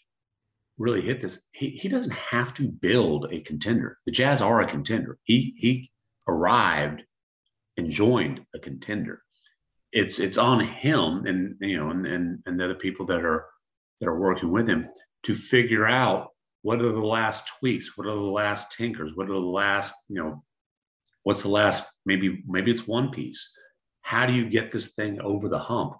really 0.78 1.00
hit 1.00 1.20
this, 1.20 1.40
he, 1.52 1.70
he 1.70 1.88
doesn't 1.88 2.14
have 2.14 2.54
to 2.54 2.68
build 2.68 3.28
a 3.30 3.40
contender. 3.40 3.96
The 4.06 4.12
Jazz 4.12 4.42
are 4.42 4.60
a 4.60 4.68
contender. 4.68 5.18
He 5.24 5.54
he 5.58 5.90
arrived 6.28 7.04
and 7.76 7.90
joined 7.90 8.40
a 8.54 8.58
contender 8.58 9.22
it's 9.96 10.18
it's 10.18 10.36
on 10.36 10.60
him 10.60 11.24
and 11.26 11.56
you 11.60 11.78
know 11.78 11.90
and, 11.90 12.06
and 12.06 12.38
and 12.44 12.60
the 12.60 12.64
other 12.64 12.74
people 12.74 13.06
that 13.06 13.24
are 13.24 13.46
that 14.00 14.08
are 14.08 14.20
working 14.20 14.50
with 14.50 14.68
him 14.68 14.88
to 15.24 15.34
figure 15.34 15.86
out 15.86 16.28
what 16.66 16.81
are 16.81 16.90
the 16.90 16.98
last 16.98 17.48
tweaks? 17.61 17.96
What 17.96 18.09
are 18.09 18.14
the 18.16 18.20
last 18.20 18.72
tinkers? 18.72 19.12
What 19.14 19.31
are 19.31 19.35
the 19.35 19.38
last, 19.38 19.94
you 20.09 20.20
know, 20.20 20.42
what's 21.22 21.42
the 21.42 21.48
last, 21.48 21.88
maybe, 22.05 22.42
maybe 22.44 22.72
it's 22.72 22.88
one 22.88 23.12
piece. 23.12 23.48
How 24.02 24.26
do 24.26 24.33
you 24.33 24.50
get 24.50 24.72
this 24.72 24.94
thing 24.94 25.20
over 25.20 25.48
the 25.48 25.61
hump? 25.61 25.92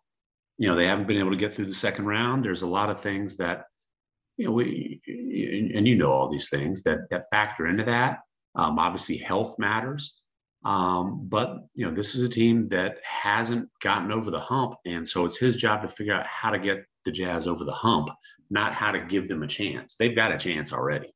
You 0.59 0.67
know, 0.67 0.75
they 0.75 0.87
haven't 0.87 1.07
been 1.07 1.21
able 1.21 1.31
to 1.31 1.37
get 1.37 1.55
through 1.55 1.67
the 1.67 1.73
second 1.73 2.07
round. 2.07 2.45
There's 2.45 2.63
a 2.63 2.67
lot 2.67 2.91
of 2.91 3.01
things 3.01 3.37
that, 3.37 3.67
you 4.39 4.47
know, 4.47 4.51
we, 4.51 5.01
and 5.07 5.87
you 5.87 5.95
know 5.95 6.11
all 6.11 6.33
these 6.33 6.49
things 6.49 6.83
that 6.83 6.99
that 7.11 7.31
factor 7.31 7.69
into 7.69 7.85
that. 7.85 8.19
Um, 8.57 8.77
obviously, 8.81 9.19
health 9.19 9.55
matters. 9.61 10.21
Um, 10.67 11.29
but 11.29 11.59
you 11.75 11.87
know, 11.87 11.95
this 11.95 12.17
is 12.17 12.25
a 12.25 12.29
team 12.29 12.69
that 12.71 12.97
hasn't 13.05 13.69
gotten 13.81 14.11
over 14.11 14.33
the 14.33 14.41
hump, 14.41 14.75
and 14.85 15.09
so 15.09 15.25
it's 15.25 15.37
his 15.37 15.55
job 15.55 15.83
to 15.83 15.89
figure 15.89 16.13
out 16.13 16.27
how 16.27 16.51
to 16.51 16.59
get 16.59 16.79
the 17.05 17.13
Jazz 17.13 17.47
over 17.47 17.63
the 17.63 17.71
hump, 17.73 18.09
not 18.51 18.75
how 18.75 18.91
to 18.91 18.99
give 18.99 19.29
them 19.29 19.45
a 19.45 19.47
chance. 19.47 19.95
They've 19.95 20.17
got 20.17 20.33
a 20.33 20.39
chance 20.39 20.73
already. 20.73 21.15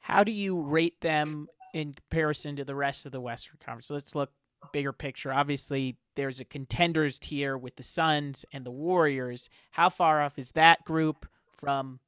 How 0.00 0.24
do 0.24 0.32
you 0.32 0.58
rate 0.58 0.98
them 1.02 1.46
in 1.74 1.92
comparison 1.92 2.56
to 2.56 2.64
the 2.64 2.74
rest 2.74 3.04
of 3.04 3.12
the 3.12 3.20
Western 3.20 3.58
Conference? 3.62 3.90
Let's 3.90 4.14
look 4.14 4.30
bigger 4.72 4.94
picture. 4.94 5.30
Obviously, 5.30 5.98
there's 6.16 6.40
a 6.40 6.46
contenders 6.46 7.18
tier 7.18 7.58
with 7.58 7.76
the 7.76 7.82
Suns 7.82 8.46
and 8.50 8.64
the 8.64 8.70
Warriors. 8.70 9.50
How 9.72 9.90
far 9.90 10.22
off 10.22 10.38
is 10.38 10.52
that 10.52 10.86
group 10.86 11.26
from 11.54 12.00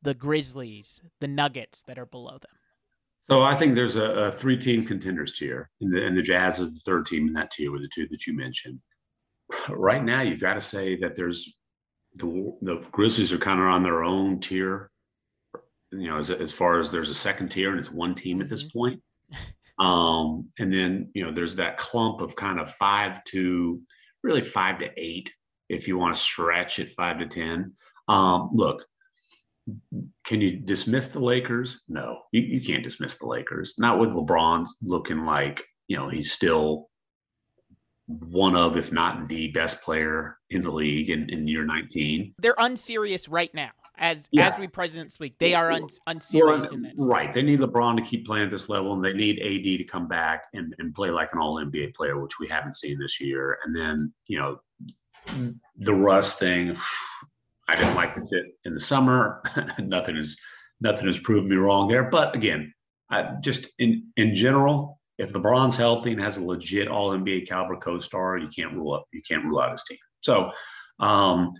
the 0.00 0.14
Grizzlies, 0.14 1.02
the 1.20 1.28
Nuggets 1.28 1.82
that 1.82 1.98
are 1.98 2.06
below 2.06 2.38
them? 2.38 2.55
So 3.28 3.42
I 3.42 3.56
think 3.56 3.74
there's 3.74 3.96
a, 3.96 4.04
a 4.04 4.32
three-team 4.32 4.86
contenders 4.86 5.32
tier, 5.32 5.68
and 5.80 5.92
the, 5.92 6.04
and 6.04 6.16
the 6.16 6.22
Jazz 6.22 6.60
is 6.60 6.74
the 6.74 6.80
third 6.80 7.06
team 7.06 7.26
in 7.26 7.34
that 7.34 7.50
tier 7.50 7.72
with 7.72 7.82
the 7.82 7.88
two 7.92 8.06
that 8.08 8.26
you 8.26 8.36
mentioned. 8.36 8.78
Right 9.68 10.02
now, 10.02 10.22
you've 10.22 10.40
got 10.40 10.54
to 10.54 10.60
say 10.60 10.96
that 10.96 11.16
there's 11.16 11.52
the 12.14 12.56
the 12.62 12.84
Grizzlies 12.92 13.32
are 13.32 13.38
kind 13.38 13.60
of 13.60 13.66
on 13.66 13.82
their 13.82 14.04
own 14.04 14.40
tier. 14.40 14.90
You 15.90 16.08
know, 16.08 16.18
as 16.18 16.30
as 16.30 16.52
far 16.52 16.78
as 16.78 16.90
there's 16.90 17.10
a 17.10 17.14
second 17.14 17.48
tier 17.48 17.70
and 17.70 17.78
it's 17.78 17.90
one 17.90 18.14
team 18.14 18.40
at 18.40 18.48
this 18.48 18.64
mm-hmm. 18.64 18.78
point. 18.78 19.02
Um, 19.78 20.48
and 20.58 20.72
then 20.72 21.10
you 21.14 21.24
know, 21.24 21.32
there's 21.32 21.56
that 21.56 21.76
clump 21.76 22.22
of 22.22 22.34
kind 22.34 22.58
of 22.58 22.72
five 22.74 23.22
to 23.24 23.80
really 24.22 24.40
five 24.40 24.78
to 24.78 24.88
eight, 24.96 25.30
if 25.68 25.86
you 25.86 25.98
want 25.98 26.14
to 26.14 26.20
stretch 26.20 26.78
it 26.78 26.92
five 26.92 27.18
to 27.18 27.26
ten. 27.26 27.74
Um, 28.08 28.50
look, 28.52 28.86
can 30.24 30.40
you 30.40 30.58
dismiss 30.58 31.08
the 31.08 31.20
Lakers? 31.20 31.80
No, 31.88 32.20
you, 32.32 32.42
you 32.42 32.60
can't 32.60 32.84
dismiss 32.84 33.18
the 33.18 33.26
Lakers. 33.26 33.74
Not 33.78 33.98
with 33.98 34.10
LeBron 34.10 34.66
looking 34.82 35.24
like, 35.24 35.64
you 35.88 35.96
know, 35.96 36.08
he's 36.08 36.32
still 36.32 36.88
one 38.06 38.56
of, 38.56 38.76
if 38.76 38.92
not 38.92 39.26
the 39.28 39.48
best 39.48 39.82
player 39.82 40.38
in 40.50 40.62
the 40.62 40.70
league 40.70 41.10
in, 41.10 41.28
in 41.30 41.48
year 41.48 41.64
19. 41.64 42.34
They're 42.38 42.54
unserious 42.58 43.28
right 43.28 43.52
now. 43.54 43.70
As 43.98 44.28
yeah. 44.30 44.48
as 44.48 44.58
we 44.58 44.68
President 44.68 45.10
speak, 45.10 45.38
they 45.38 45.54
are 45.54 45.72
un, 45.72 45.86
unserious 46.06 46.66
well, 46.66 46.74
in 46.74 46.82
this. 46.82 46.92
Right. 46.98 47.32
They 47.32 47.40
need 47.40 47.60
LeBron 47.60 47.96
to 47.96 48.02
keep 48.02 48.26
playing 48.26 48.44
at 48.44 48.50
this 48.50 48.68
level, 48.68 48.92
and 48.92 49.02
they 49.02 49.14
need 49.14 49.38
AD 49.38 49.78
to 49.78 49.84
come 49.84 50.06
back 50.06 50.42
and, 50.52 50.74
and 50.78 50.94
play 50.94 51.08
like 51.08 51.30
an 51.32 51.38
all 51.38 51.56
NBA 51.56 51.94
player, 51.94 52.20
which 52.20 52.38
we 52.38 52.46
haven't 52.46 52.74
seen 52.74 52.98
this 52.98 53.22
year. 53.22 53.58
And 53.64 53.74
then, 53.74 54.12
you 54.26 54.38
know, 54.38 54.60
the 55.78 55.94
Russ 55.94 56.34
thing, 56.34 56.76
I 57.68 57.74
didn't 57.74 57.94
like 57.94 58.14
the 58.14 58.26
fit 58.30 58.44
in 58.64 58.74
the 58.74 58.80
summer. 58.80 59.42
nothing 59.78 60.16
is 60.16 60.38
nothing 60.80 61.06
has 61.06 61.18
proven 61.18 61.48
me 61.48 61.56
wrong 61.56 61.88
there. 61.88 62.04
But 62.04 62.34
again, 62.34 62.72
I, 63.10 63.34
just 63.40 63.68
in 63.78 64.08
in 64.16 64.34
general, 64.34 65.00
if 65.18 65.32
LeBron's 65.32 65.76
healthy 65.76 66.12
and 66.12 66.20
has 66.20 66.36
a 66.36 66.44
legit 66.44 66.88
All 66.88 67.10
NBA 67.10 67.48
caliber 67.48 67.76
co-star, 67.76 68.38
you 68.38 68.48
can't 68.48 68.74
rule 68.74 68.92
up 68.92 69.06
you 69.12 69.22
can't 69.28 69.44
rule 69.44 69.60
out 69.60 69.72
his 69.72 69.84
team. 69.84 69.98
So, 70.20 70.50
um, 71.00 71.52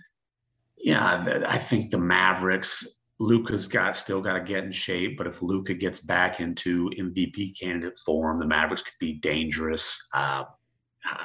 yeah, 0.77 1.43
I 1.47 1.57
think 1.57 1.91
the 1.91 1.97
Mavericks. 1.97 2.87
Luka's 3.19 3.65
got 3.65 3.97
still 3.97 4.21
got 4.21 4.33
to 4.33 4.43
get 4.43 4.63
in 4.63 4.71
shape, 4.71 5.17
but 5.17 5.25
if 5.25 5.41
Luka 5.41 5.73
gets 5.73 5.99
back 5.99 6.39
into 6.39 6.91
MVP 6.91 7.59
candidate 7.59 7.97
form, 8.05 8.39
the 8.39 8.45
Mavericks 8.45 8.83
could 8.83 8.93
be 8.99 9.13
dangerous. 9.13 10.07
Uh, 10.13 10.43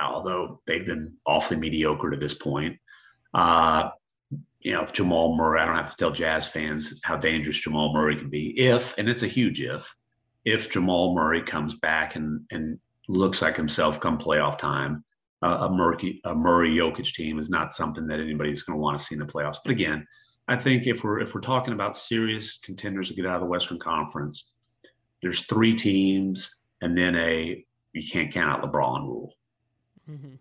although 0.01 0.63
they've 0.67 0.87
been 0.87 1.15
awfully 1.27 1.59
mediocre 1.59 2.11
to 2.11 2.17
this 2.17 2.33
point. 2.33 2.79
Uh, 3.35 3.91
you 4.63 4.73
know, 4.73 4.83
if 4.83 4.93
Jamal 4.93 5.37
Murray, 5.37 5.61
I 5.61 5.67
don't 5.67 5.77
have 5.77 5.91
to 5.91 5.97
tell 5.97 6.13
Jazz 6.13 6.47
fans 6.47 7.01
how 7.05 7.17
dangerous 7.17 7.61
Jamal 7.61 7.93
Murray 7.93 8.17
can 8.17 8.31
be. 8.31 8.59
If, 8.59 8.97
and 8.97 9.09
it's 9.09 9.23
a 9.23 9.29
huge 9.29 9.61
if, 9.61 9.95
if 10.45 10.71
Jamal 10.71 11.15
Murray 11.15 11.43
comes 11.43 11.75
back 11.75 12.17
and 12.17 12.41
and 12.51 12.79
looks 13.09 13.43
like 13.43 13.57
himself 13.57 14.01
come 14.01 14.19
playoff 14.19 14.59
time, 14.59 15.05
uh, 15.43 15.69
a 15.69 15.71
Murray 15.71 16.21
a 16.25 16.35
Murray 16.35 16.71
Jokic 16.71 17.13
team 17.13 17.39
is 17.39 17.51
not 17.51 17.75
something 17.75 18.07
that 18.07 18.21
anybody's 18.21 18.63
going 18.63 18.77
to 18.77 18.81
want 18.81 18.99
to 18.99 19.05
see 19.05 19.15
in 19.15 19.21
the 19.21 19.27
playoffs. 19.27 19.59
But 19.65 19.73
again, 19.73 20.07
I 20.49 20.57
think 20.57 20.87
if 20.87 21.05
we're 21.05 21.21
if 21.21 21.35
we're 21.35 21.41
talking 21.41 21.75
about 21.75 21.97
serious 21.97 22.59
contenders 22.59 23.09
to 23.09 23.15
get 23.15 23.27
out 23.27 23.37
of 23.37 23.41
the 23.41 23.47
Western 23.47 23.79
Conference, 23.79 24.53
there's 25.23 25.43
three 25.43 25.75
teams 25.75 26.63
and 26.81 26.97
then 26.97 27.17
a 27.17 27.65
you 27.93 28.11
can't 28.11 28.33
count 28.33 28.51
out 28.51 28.73
LeBron 28.73 29.03
rule. 29.03 29.35
Mm-hmm. 30.11 30.35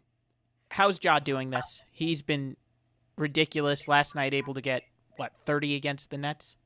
How's 0.70 1.00
Ja 1.04 1.20
doing 1.20 1.50
this? 1.50 1.84
He's 1.92 2.22
been 2.22 2.56
ridiculous 3.22 3.88
last 3.88 4.16
night, 4.16 4.34
able 4.34 4.54
to 4.54 4.62
get 4.62 4.84
what 5.18 5.32
30 5.46 5.76
against 5.76 6.10
the 6.10 6.18
Nets. 6.18 6.58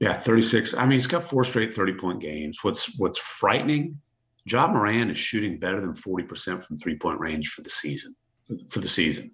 Yeah, 0.00 0.16
36. 0.16 0.74
I 0.74 0.82
mean, 0.82 0.92
he's 0.92 1.06
got 1.06 1.28
four 1.28 1.44
straight 1.44 1.74
30 1.74 1.94
point 1.94 2.20
games. 2.20 2.58
What's 2.62 2.98
what's 2.98 3.18
frightening, 3.18 4.00
Ja 4.46 4.68
Morant 4.68 5.10
is 5.10 5.18
shooting 5.18 5.58
better 5.58 5.80
than 5.80 5.94
40% 5.94 6.62
from 6.62 6.78
three 6.78 6.96
point 6.96 7.20
range 7.20 7.48
for 7.48 7.62
the 7.62 7.70
season. 7.70 8.14
For 8.70 8.78
the 8.78 8.88
season. 8.88 9.32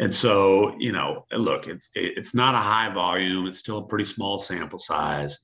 And 0.00 0.14
so, 0.14 0.74
you 0.78 0.92
know, 0.92 1.26
look, 1.32 1.66
it's 1.66 1.88
it's 1.94 2.34
not 2.34 2.54
a 2.54 2.58
high 2.58 2.92
volume, 2.92 3.46
it's 3.46 3.58
still 3.58 3.78
a 3.78 3.86
pretty 3.86 4.04
small 4.04 4.38
sample 4.38 4.78
size. 4.78 5.38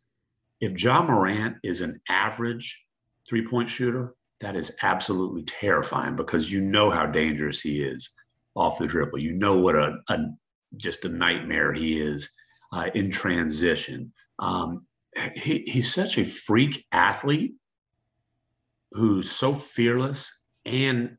If 0.60 0.80
Ja 0.80 1.02
Morant 1.02 1.56
is 1.62 1.80
an 1.80 2.00
average 2.08 2.84
three-point 3.28 3.68
shooter, 3.68 4.14
that 4.40 4.56
is 4.56 4.76
absolutely 4.82 5.42
terrifying 5.42 6.16
because 6.16 6.50
you 6.50 6.60
know 6.60 6.90
how 6.90 7.06
dangerous 7.06 7.60
he 7.60 7.82
is 7.82 8.08
off 8.54 8.78
the 8.78 8.86
dribble. 8.86 9.18
You 9.18 9.32
know 9.32 9.56
what 9.56 9.74
a, 9.74 9.96
a 10.08 10.18
just 10.76 11.04
a 11.04 11.08
nightmare 11.08 11.72
he 11.72 12.00
is 12.00 12.30
uh, 12.72 12.90
in 12.94 13.10
transition. 13.10 14.12
Um, 14.38 14.86
he, 15.34 15.58
he's 15.60 15.92
such 15.92 16.18
a 16.18 16.26
freak 16.26 16.84
athlete 16.92 17.54
who's 18.92 19.30
so 19.30 19.54
fearless 19.54 20.32
and 20.64 21.16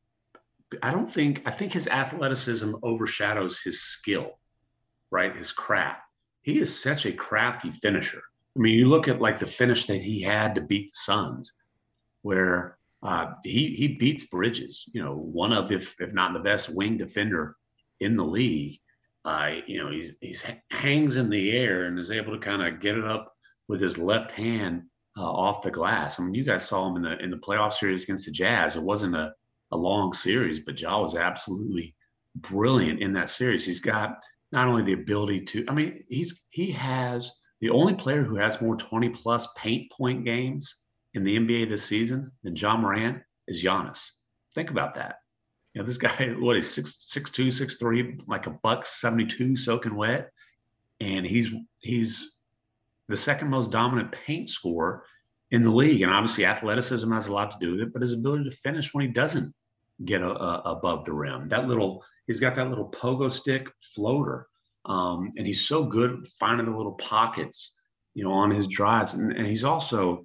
I 0.82 0.92
don't 0.92 1.10
think 1.10 1.44
I 1.46 1.52
think 1.52 1.74
his 1.74 1.88
athleticism 1.88 2.74
overshadows 2.84 3.60
his 3.62 3.82
skill, 3.82 4.40
right? 5.12 5.36
His 5.36 5.52
craft. 5.52 6.02
He 6.42 6.60
is 6.60 6.82
such 6.82 7.06
a 7.06 7.12
crafty 7.12 7.72
finisher. 7.72 8.22
I 8.56 8.60
mean, 8.60 8.76
you 8.76 8.88
look 8.88 9.08
at 9.08 9.22
like 9.22 9.40
the 9.40 9.46
finish 9.46 9.86
that 9.86 10.02
he 10.02 10.22
had 10.22 10.56
to 10.56 10.62
beat 10.62 10.88
the 10.88 10.96
Suns, 10.96 11.54
where 12.22 12.78
uh, 13.04 13.34
he 13.44 13.76
he 13.76 13.90
beats 13.90 14.26
Bridges. 14.26 14.84
You 14.94 15.04
know, 15.04 15.16
one 15.16 15.54
of 15.54 15.72
if 15.72 15.96
if 16.00 16.14
not 16.14 16.34
the 16.34 16.40
best 16.40 16.74
wing 16.74 16.98
defender 16.98 17.56
in 18.00 18.16
the 18.16 18.26
league, 18.26 18.80
uh, 19.26 19.50
you 19.66 19.84
know, 19.84 19.92
he's 19.92 20.12
he's 20.22 20.46
hangs 20.70 21.18
in 21.18 21.30
the 21.30 21.52
air 21.52 21.86
and 21.86 21.98
is 21.98 22.12
able 22.12 22.34
to 22.34 22.40
kind 22.40 22.62
of 22.62 22.80
get 22.80 22.98
it 22.98 23.06
up 23.06 23.34
with 23.68 23.82
his 23.82 23.98
left 23.98 24.32
hand 24.32 24.84
uh, 25.18 25.24
off 25.24 25.64
the 25.64 25.72
glass. 25.72 26.20
I 26.20 26.24
mean, 26.24 26.36
you 26.36 26.44
guys 26.44 26.68
saw 26.68 26.88
him 26.88 26.98
in 26.98 27.02
the 27.02 27.18
in 27.24 27.32
the 27.32 27.38
playoff 27.38 27.74
series 27.74 28.04
against 28.04 28.26
the 28.26 28.32
Jazz. 28.32 28.76
It 28.76 28.84
wasn't 28.84 29.16
a, 29.16 29.34
a 29.72 29.78
long 29.78 30.14
series, 30.14 30.60
but 30.60 30.80
Ja 30.80 31.02
was 31.02 31.16
absolutely 31.16 31.96
brilliant 32.36 33.02
in 33.02 33.14
that 33.14 33.30
series. 33.30 33.66
He's 33.66 33.80
got 33.80 34.20
not 34.52 34.68
only 34.68 34.84
the 34.84 35.02
ability 35.02 35.42
to, 35.42 35.66
I 35.68 35.74
mean, 35.74 36.04
he's 36.08 36.42
he 36.50 36.72
has 36.72 37.32
the 37.62 37.72
only 37.72 37.96
player 37.96 38.24
who 38.24 38.36
has 38.36 38.62
more 38.62 38.76
20 38.76 39.10
plus 39.10 39.48
paint 39.58 39.92
point 39.92 40.24
games 40.24 40.82
in 41.16 41.24
the 41.24 41.38
NBA 41.38 41.70
this 41.70 41.84
season 41.84 42.32
than 42.44 42.56
Ja 42.56 42.78
Morant 42.78 43.24
is 43.48 43.64
Giannis. 43.64 44.12
Think 44.54 44.70
about 44.70 44.96
that. 44.96 45.16
You 45.76 45.82
know, 45.82 45.88
this 45.88 45.98
guy, 45.98 46.34
what 46.40 46.56
is 46.56 46.74
six 46.74 46.96
six 47.00 47.30
two, 47.30 47.52
six 47.52 47.76
three, 47.76 48.18
like 48.28 48.48
a 48.48 48.52
buck 48.52 48.86
seventy 48.88 49.26
two, 49.26 49.56
soaking 49.58 49.96
wet, 49.96 50.32
and 51.00 51.26
he's 51.26 51.54
he's 51.80 52.32
the 53.08 53.18
second 53.18 53.50
most 53.50 53.72
dominant 53.72 54.12
paint 54.12 54.50
scorer 54.50 55.04
in 55.52 55.62
the 55.62 55.70
league. 55.70 56.02
And 56.02 56.12
obviously, 56.12 56.46
athleticism 56.46 57.12
has 57.12 57.28
a 57.28 57.34
lot 57.34 57.52
to 57.52 57.58
do 57.60 57.74
with 57.74 57.82
it, 57.82 57.94
but 57.94 58.02
his 58.02 58.14
ability 58.14 58.46
to 58.46 58.56
finish 58.56 58.94
when 58.94 59.06
he 59.06 59.12
doesn't 59.12 59.54
get 60.04 60.22
a, 60.22 60.30
a, 60.30 60.62
above 60.78 61.06
the 61.06 61.14
rim, 61.14 61.50
that 61.50 61.68
little 61.68 62.04
he's 62.26 62.40
got 62.40 62.56
that 62.56 62.70
little 62.70 62.90
pogo 62.90 63.32
stick 63.32 63.68
floater, 63.94 64.48
um, 64.86 65.32
and 65.38 65.46
he's 65.46 65.68
so 65.68 65.84
good 65.84 66.26
finding 66.40 66.66
the 66.66 66.76
little 66.76 66.94
pockets, 66.94 67.76
you 68.14 68.24
know, 68.24 68.32
on 68.32 68.50
his 68.50 68.68
drives, 68.68 69.14
and, 69.14 69.34
and 69.34 69.46
he's 69.46 69.66
also 69.66 70.24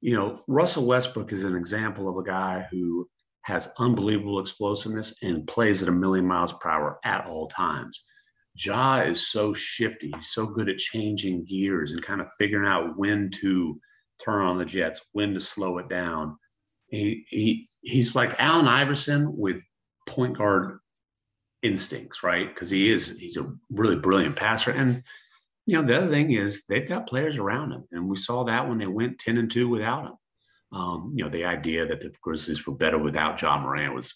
you 0.00 0.14
know, 0.14 0.38
Russell 0.48 0.84
Westbrook 0.84 1.32
is 1.32 1.44
an 1.44 1.56
example 1.56 2.10
of 2.10 2.18
a 2.18 2.22
guy 2.22 2.66
who 2.70 3.08
has 3.44 3.68
unbelievable 3.78 4.40
explosiveness 4.40 5.16
and 5.22 5.46
plays 5.46 5.82
at 5.82 5.88
a 5.88 5.92
million 5.92 6.26
miles 6.26 6.52
per 6.60 6.70
hour 6.70 6.98
at 7.04 7.26
all 7.26 7.46
times. 7.48 8.02
Ja 8.56 9.02
is 9.02 9.30
so 9.30 9.52
shifty. 9.52 10.10
He's 10.14 10.30
so 10.30 10.46
good 10.46 10.68
at 10.68 10.78
changing 10.78 11.44
gears 11.44 11.92
and 11.92 12.02
kind 12.02 12.20
of 12.20 12.30
figuring 12.38 12.66
out 12.66 12.96
when 12.96 13.30
to 13.40 13.78
turn 14.24 14.46
on 14.46 14.58
the 14.58 14.64
jets, 14.64 15.02
when 15.12 15.34
to 15.34 15.40
slow 15.40 15.78
it 15.78 15.88
down. 15.88 16.36
He, 16.88 17.26
he 17.28 17.68
he's 17.82 18.14
like 18.14 18.36
Allen 18.38 18.68
Iverson 18.68 19.36
with 19.36 19.62
point 20.06 20.38
guard 20.38 20.78
instincts, 21.62 22.22
right? 22.22 22.48
Because 22.48 22.70
he 22.70 22.90
is 22.90 23.18
he's 23.18 23.36
a 23.36 23.52
really 23.70 23.96
brilliant 23.96 24.36
passer. 24.36 24.70
And 24.70 25.02
you 25.66 25.80
know, 25.80 25.86
the 25.86 25.98
other 25.98 26.10
thing 26.10 26.32
is 26.32 26.64
they've 26.66 26.88
got 26.88 27.08
players 27.08 27.36
around 27.36 27.72
him, 27.72 27.84
and 27.92 28.08
we 28.08 28.16
saw 28.16 28.44
that 28.44 28.68
when 28.68 28.78
they 28.78 28.86
went 28.86 29.18
ten 29.18 29.36
and 29.36 29.50
two 29.50 29.68
without 29.68 30.06
him. 30.06 30.14
Um, 30.74 31.12
you 31.14 31.22
know, 31.22 31.30
the 31.30 31.44
idea 31.44 31.86
that 31.86 32.00
the 32.00 32.12
Grizzlies 32.20 32.66
were 32.66 32.74
better 32.74 32.98
without 32.98 33.40
Ja 33.40 33.58
Morant 33.60 33.94
was 33.94 34.12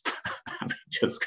just 0.91 1.25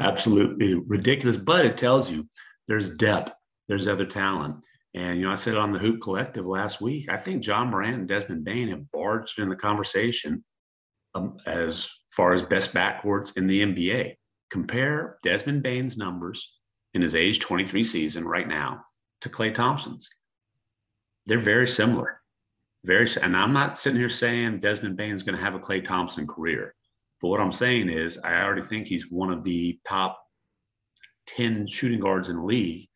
absolutely 0.00 0.74
ridiculous. 0.74 1.36
But 1.36 1.66
it 1.66 1.76
tells 1.76 2.10
you 2.10 2.26
there's 2.66 2.88
depth, 2.88 3.32
there's 3.68 3.86
other 3.86 4.06
talent. 4.06 4.56
And, 4.94 5.18
you 5.18 5.26
know, 5.26 5.32
I 5.32 5.36
said 5.36 5.56
on 5.56 5.72
the 5.72 5.78
Hoop 5.78 6.00
Collective 6.00 6.46
last 6.46 6.80
week, 6.80 7.10
I 7.10 7.18
think 7.18 7.46
Ja 7.46 7.64
Morant 7.64 7.94
and 7.94 8.08
Desmond 8.08 8.44
Bane 8.44 8.68
have 8.68 8.90
barged 8.90 9.38
in 9.38 9.48
the 9.48 9.56
conversation 9.56 10.42
um, 11.14 11.36
as 11.46 11.88
far 12.16 12.32
as 12.32 12.42
best 12.42 12.74
backcourts 12.74 13.36
in 13.36 13.46
the 13.46 13.62
NBA. 13.62 14.14
Compare 14.50 15.18
Desmond 15.22 15.62
Bane's 15.62 15.96
numbers 15.96 16.58
in 16.94 17.02
his 17.02 17.14
age 17.14 17.40
23 17.40 17.84
season 17.84 18.26
right 18.26 18.48
now 18.48 18.82
to 19.20 19.28
Klay 19.28 19.54
Thompson's. 19.54 20.08
They're 21.26 21.38
very 21.38 21.68
similar. 21.68 22.21
Very, 22.84 23.06
and 23.22 23.36
I'm 23.36 23.52
not 23.52 23.78
sitting 23.78 23.98
here 23.98 24.08
saying 24.08 24.58
Desmond 24.58 24.96
Bane's 24.96 25.22
going 25.22 25.36
to 25.36 25.44
have 25.44 25.54
a 25.54 25.60
Klay 25.60 25.84
Thompson 25.84 26.26
career. 26.26 26.74
But 27.20 27.28
what 27.28 27.40
I'm 27.40 27.52
saying 27.52 27.88
is, 27.88 28.18
I 28.18 28.42
already 28.42 28.62
think 28.62 28.88
he's 28.88 29.10
one 29.10 29.30
of 29.32 29.44
the 29.44 29.78
top 29.86 30.20
10 31.28 31.68
shooting 31.68 32.00
guards 32.00 32.28
in 32.28 32.36
the 32.36 32.44
league. 32.44 32.88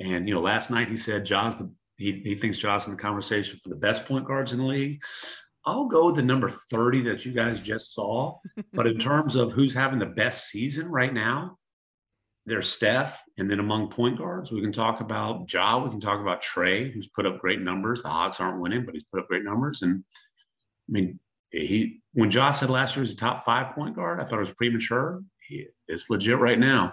And, 0.00 0.28
you 0.28 0.34
know, 0.34 0.40
last 0.40 0.70
night 0.70 0.88
he 0.88 0.96
said 0.96 1.24
Ja's 1.24 1.56
the, 1.56 1.70
he, 1.96 2.20
he 2.24 2.34
thinks 2.34 2.58
Ja's 2.58 2.86
in 2.86 2.92
the 2.92 3.02
conversation 3.02 3.60
for 3.62 3.68
the 3.68 3.76
best 3.76 4.06
point 4.06 4.26
guards 4.26 4.52
in 4.52 4.58
the 4.58 4.64
league. 4.64 5.00
I'll 5.64 5.86
go 5.86 6.06
with 6.06 6.16
the 6.16 6.22
number 6.22 6.48
30 6.48 7.02
that 7.02 7.24
you 7.24 7.32
guys 7.32 7.60
just 7.60 7.94
saw. 7.94 8.38
but 8.72 8.86
in 8.86 8.98
terms 8.98 9.36
of 9.36 9.52
who's 9.52 9.74
having 9.74 9.98
the 9.98 10.06
best 10.06 10.48
season 10.48 10.88
right 10.88 11.12
now, 11.12 11.57
there's 12.48 12.68
Steph, 12.68 13.22
And 13.36 13.50
then 13.50 13.60
among 13.60 13.90
point 13.90 14.18
guards, 14.18 14.50
we 14.50 14.60
can 14.60 14.72
talk 14.72 15.00
about 15.00 15.52
Ja. 15.52 15.82
We 15.84 15.90
can 15.90 16.00
talk 16.00 16.20
about 16.20 16.40
Trey, 16.40 16.90
who's 16.90 17.06
put 17.06 17.26
up 17.26 17.38
great 17.40 17.60
numbers. 17.60 18.02
The 18.02 18.08
Hawks 18.08 18.40
aren't 18.40 18.60
winning, 18.60 18.84
but 18.84 18.94
he's 18.94 19.04
put 19.04 19.20
up 19.20 19.28
great 19.28 19.44
numbers. 19.44 19.82
And 19.82 20.02
I 20.88 20.92
mean, 20.92 21.20
he 21.50 22.00
when 22.14 22.30
Ja 22.30 22.50
said 22.50 22.70
last 22.70 22.96
year 22.96 23.02
was 23.02 23.12
a 23.12 23.16
top 23.16 23.44
five 23.44 23.74
point 23.74 23.94
guard, 23.94 24.20
I 24.20 24.24
thought 24.24 24.36
it 24.36 24.40
was 24.40 24.50
premature. 24.50 25.22
He, 25.46 25.66
it's 25.86 26.08
legit 26.10 26.38
right 26.38 26.58
now. 26.58 26.92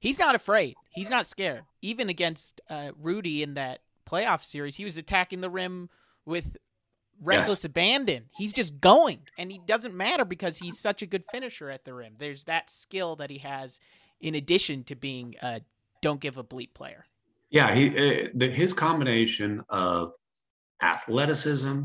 He's 0.00 0.18
not 0.18 0.34
afraid. 0.34 0.74
He's 0.92 1.10
not 1.10 1.26
scared. 1.26 1.62
Even 1.82 2.08
against 2.08 2.60
uh, 2.68 2.92
Rudy 3.00 3.42
in 3.42 3.54
that 3.54 3.80
playoff 4.08 4.44
series, 4.44 4.76
he 4.76 4.84
was 4.84 4.98
attacking 4.98 5.40
the 5.40 5.50
rim 5.50 5.88
with 6.24 6.56
reckless 7.20 7.60
yes. 7.60 7.64
abandon. 7.64 8.24
He's 8.36 8.52
just 8.52 8.80
going, 8.80 9.20
and 9.38 9.50
he 9.50 9.60
doesn't 9.66 9.94
matter 9.94 10.24
because 10.24 10.58
he's 10.58 10.78
such 10.78 11.02
a 11.02 11.06
good 11.06 11.24
finisher 11.32 11.70
at 11.70 11.84
the 11.84 11.94
rim. 11.94 12.14
There's 12.18 12.44
that 12.44 12.70
skill 12.70 13.16
that 13.16 13.30
he 13.30 13.38
has 13.38 13.80
in 14.20 14.34
addition 14.34 14.84
to 14.84 14.94
being 14.94 15.34
a 15.42 15.60
don't 16.00 16.20
give 16.20 16.38
a 16.38 16.44
bleep 16.44 16.74
player. 16.74 17.04
Yeah, 17.50 17.74
he 17.74 17.88
uh, 17.88 18.28
the, 18.34 18.50
his 18.50 18.72
combination 18.72 19.64
of 19.68 20.12
athleticism, 20.82 21.82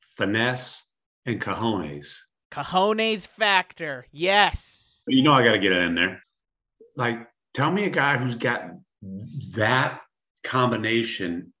finesse, 0.00 0.82
and 1.26 1.40
cojones. 1.40 2.16
Cojones 2.50 3.26
factor, 3.26 4.06
yes. 4.10 5.02
You 5.06 5.22
know 5.22 5.32
I 5.32 5.44
got 5.44 5.52
to 5.52 5.58
get 5.58 5.72
it 5.72 5.82
in 5.82 5.94
there. 5.94 6.22
Like, 6.96 7.28
tell 7.54 7.70
me 7.70 7.84
a 7.84 7.90
guy 7.90 8.16
who's 8.16 8.34
got 8.34 8.70
that 9.54 10.00
combination 10.44 11.52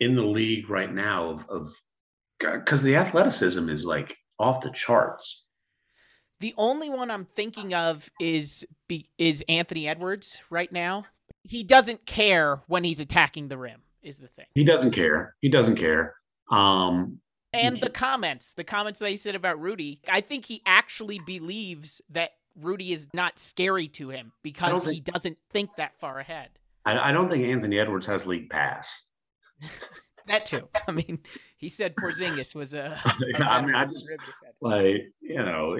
in 0.00 0.14
the 0.14 0.22
league 0.22 0.70
right 0.70 0.92
now 0.92 1.30
of 1.30 1.48
of 1.48 1.74
because 2.38 2.82
the 2.82 2.96
athleticism 2.96 3.68
is 3.68 3.84
like 3.84 4.16
off 4.38 4.60
the 4.60 4.70
charts. 4.70 5.44
The 6.40 6.54
only 6.56 6.88
one 6.88 7.10
I'm 7.10 7.24
thinking 7.24 7.74
of 7.74 8.08
is 8.20 8.66
is 9.18 9.44
Anthony 9.48 9.88
Edwards 9.88 10.40
right 10.50 10.70
now. 10.70 11.06
He 11.42 11.64
doesn't 11.64 12.06
care 12.06 12.62
when 12.66 12.84
he's 12.84 13.00
attacking 13.00 13.48
the 13.48 13.58
rim. 13.58 13.82
Is 14.02 14.18
the 14.18 14.28
thing. 14.28 14.46
He 14.54 14.64
doesn't 14.64 14.92
care. 14.92 15.34
He 15.40 15.48
doesn't 15.48 15.76
care. 15.76 16.14
Um, 16.50 17.20
and 17.52 17.78
the 17.80 17.90
comments, 17.90 18.54
the 18.54 18.64
comments 18.64 19.00
that 19.00 19.10
he 19.10 19.16
said 19.16 19.34
about 19.34 19.60
Rudy, 19.60 20.00
I 20.08 20.20
think 20.20 20.44
he 20.44 20.62
actually 20.66 21.18
believes 21.26 22.00
that 22.10 22.30
Rudy 22.60 22.92
is 22.92 23.08
not 23.12 23.38
scary 23.38 23.88
to 23.88 24.10
him 24.10 24.32
because 24.42 24.84
think, 24.84 24.94
he 24.94 25.00
doesn't 25.00 25.38
think 25.50 25.70
that 25.76 25.98
far 25.98 26.20
ahead. 26.20 26.50
I, 26.84 27.08
I 27.08 27.12
don't 27.12 27.28
think 27.28 27.44
Anthony 27.44 27.78
Edwards 27.78 28.06
has 28.06 28.26
league 28.26 28.50
pass. 28.50 29.02
that 30.28 30.46
too. 30.46 30.68
I 30.88 30.92
mean, 30.92 31.18
he 31.56 31.68
said 31.68 31.94
Porzingis 31.96 32.54
was 32.54 32.74
a. 32.74 32.98
I 33.40 33.62
mean, 33.62 33.74
I 33.74 33.84
just 33.84 34.08
like 34.60 35.12
you 35.20 35.36
know, 35.36 35.78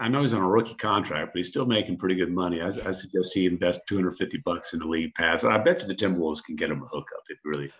I 0.00 0.08
know 0.08 0.22
he's 0.22 0.34
on 0.34 0.42
a 0.42 0.48
rookie 0.48 0.74
contract, 0.74 1.32
but 1.32 1.38
he's 1.38 1.48
still 1.48 1.66
making 1.66 1.98
pretty 1.98 2.14
good 2.14 2.30
money. 2.30 2.60
I, 2.60 2.66
I 2.66 2.90
suggest 2.90 3.34
he 3.34 3.46
invest 3.46 3.82
250 3.88 4.38
bucks 4.38 4.72
in 4.72 4.80
the 4.80 4.86
league 4.86 5.14
pass. 5.14 5.44
I 5.44 5.58
bet 5.58 5.82
you 5.82 5.88
the 5.88 5.94
Timberwolves 5.94 6.44
can 6.44 6.56
get 6.56 6.70
him 6.70 6.82
a 6.82 6.86
hookup 6.86 7.22
if 7.28 7.38
really. 7.44 7.72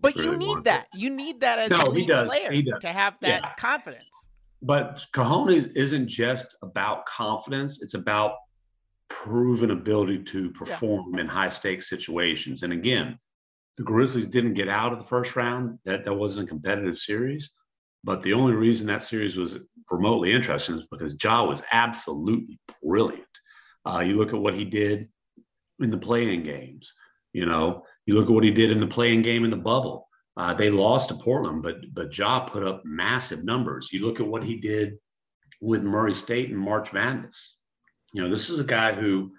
But 0.00 0.14
really 0.14 0.30
you 0.30 0.36
need 0.36 0.64
that. 0.64 0.86
It. 0.92 0.98
You 0.98 1.10
need 1.10 1.40
that 1.40 1.58
as 1.58 1.70
no, 1.70 1.82
a 1.82 1.90
league 1.90 2.08
player 2.08 2.52
he 2.52 2.62
does. 2.62 2.80
to 2.80 2.88
have 2.88 3.14
that 3.20 3.42
yeah. 3.42 3.54
confidence. 3.58 4.04
But 4.60 5.06
cojones 5.12 5.54
is 5.54 5.66
isn't 5.66 6.08
just 6.08 6.56
about 6.62 7.06
confidence; 7.06 7.80
it's 7.80 7.94
about 7.94 8.34
proven 9.08 9.70
ability 9.70 10.22
to 10.22 10.50
perform 10.50 11.14
yeah. 11.14 11.22
in 11.22 11.26
high 11.26 11.48
stakes 11.48 11.88
situations. 11.88 12.62
And 12.62 12.72
again, 12.72 13.18
the 13.78 13.84
Grizzlies 13.84 14.26
didn't 14.26 14.54
get 14.54 14.68
out 14.68 14.92
of 14.92 14.98
the 14.98 15.04
first 15.04 15.36
round. 15.36 15.78
That 15.84 16.04
that 16.04 16.12
wasn't 16.12 16.46
a 16.46 16.48
competitive 16.48 16.98
series. 16.98 17.50
But 18.04 18.22
the 18.22 18.34
only 18.34 18.52
reason 18.52 18.88
that 18.88 19.02
series 19.02 19.36
was 19.36 19.58
remotely 19.90 20.32
interesting 20.32 20.76
is 20.76 20.86
because 20.90 21.16
Ja 21.22 21.44
was 21.44 21.62
absolutely 21.72 22.58
brilliant. 22.82 23.24
Uh, 23.86 24.00
you 24.00 24.16
look 24.16 24.34
at 24.34 24.40
what 24.40 24.54
he 24.54 24.64
did 24.64 25.08
in 25.80 25.90
the 25.90 25.98
play-in 25.98 26.42
games. 26.42 26.92
You 27.32 27.46
know, 27.46 27.84
you 28.04 28.14
look 28.14 28.26
at 28.26 28.32
what 28.32 28.44
he 28.44 28.50
did 28.50 28.70
in 28.70 28.80
the 28.80 28.86
play-in 28.86 29.22
game 29.22 29.44
in 29.44 29.50
the 29.50 29.56
bubble. 29.56 30.08
Uh, 30.36 30.54
they 30.54 30.70
lost 30.70 31.08
to 31.08 31.14
Portland, 31.14 31.62
but 31.62 31.76
but 31.92 32.16
Ja 32.16 32.40
put 32.40 32.64
up 32.64 32.82
massive 32.84 33.44
numbers. 33.44 33.92
You 33.92 34.04
look 34.04 34.18
at 34.20 34.26
what 34.26 34.44
he 34.44 34.56
did 34.56 34.98
with 35.60 35.82
Murray 35.84 36.14
State 36.14 36.50
and 36.50 36.58
March 36.58 36.92
Madness. 36.92 37.56
You 38.12 38.22
know, 38.22 38.30
this 38.30 38.50
is 38.50 38.58
a 38.58 38.64
guy 38.64 38.92
who, 38.92 39.32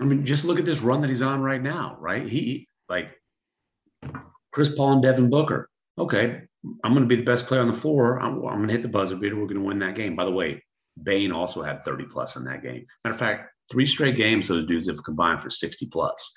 I 0.00 0.04
mean, 0.04 0.24
just 0.24 0.44
look 0.44 0.58
at 0.58 0.64
this 0.64 0.80
run 0.80 1.02
that 1.02 1.10
he's 1.10 1.22
on 1.22 1.40
right 1.40 1.62
now, 1.62 1.96
right? 2.00 2.26
He 2.26 2.68
like 2.92 4.12
Chris 4.52 4.74
Paul 4.74 4.92
and 4.92 5.02
Devin 5.02 5.30
Booker. 5.30 5.68
Okay, 5.98 6.42
I'm 6.84 6.92
going 6.92 7.08
to 7.08 7.08
be 7.08 7.16
the 7.16 7.30
best 7.30 7.46
player 7.46 7.60
on 7.60 7.66
the 7.66 7.72
floor. 7.72 8.20
I'm, 8.20 8.34
I'm 8.34 8.58
going 8.58 8.68
to 8.68 8.72
hit 8.72 8.82
the 8.82 8.88
buzzer 8.88 9.16
beater. 9.16 9.34
We're 9.34 9.46
going 9.46 9.60
to 9.60 9.66
win 9.66 9.78
that 9.80 9.94
game. 9.94 10.14
By 10.14 10.24
the 10.24 10.30
way, 10.30 10.62
Bane 11.02 11.32
also 11.32 11.62
had 11.62 11.82
30 11.82 12.04
plus 12.10 12.36
in 12.36 12.44
that 12.44 12.62
game. 12.62 12.86
Matter 13.02 13.14
of 13.14 13.18
fact, 13.18 13.50
three 13.70 13.86
straight 13.86 14.16
games 14.16 14.48
those 14.48 14.66
dudes 14.66 14.88
have 14.88 15.02
combined 15.02 15.40
for 15.40 15.50
60 15.50 15.86
plus. 15.86 16.32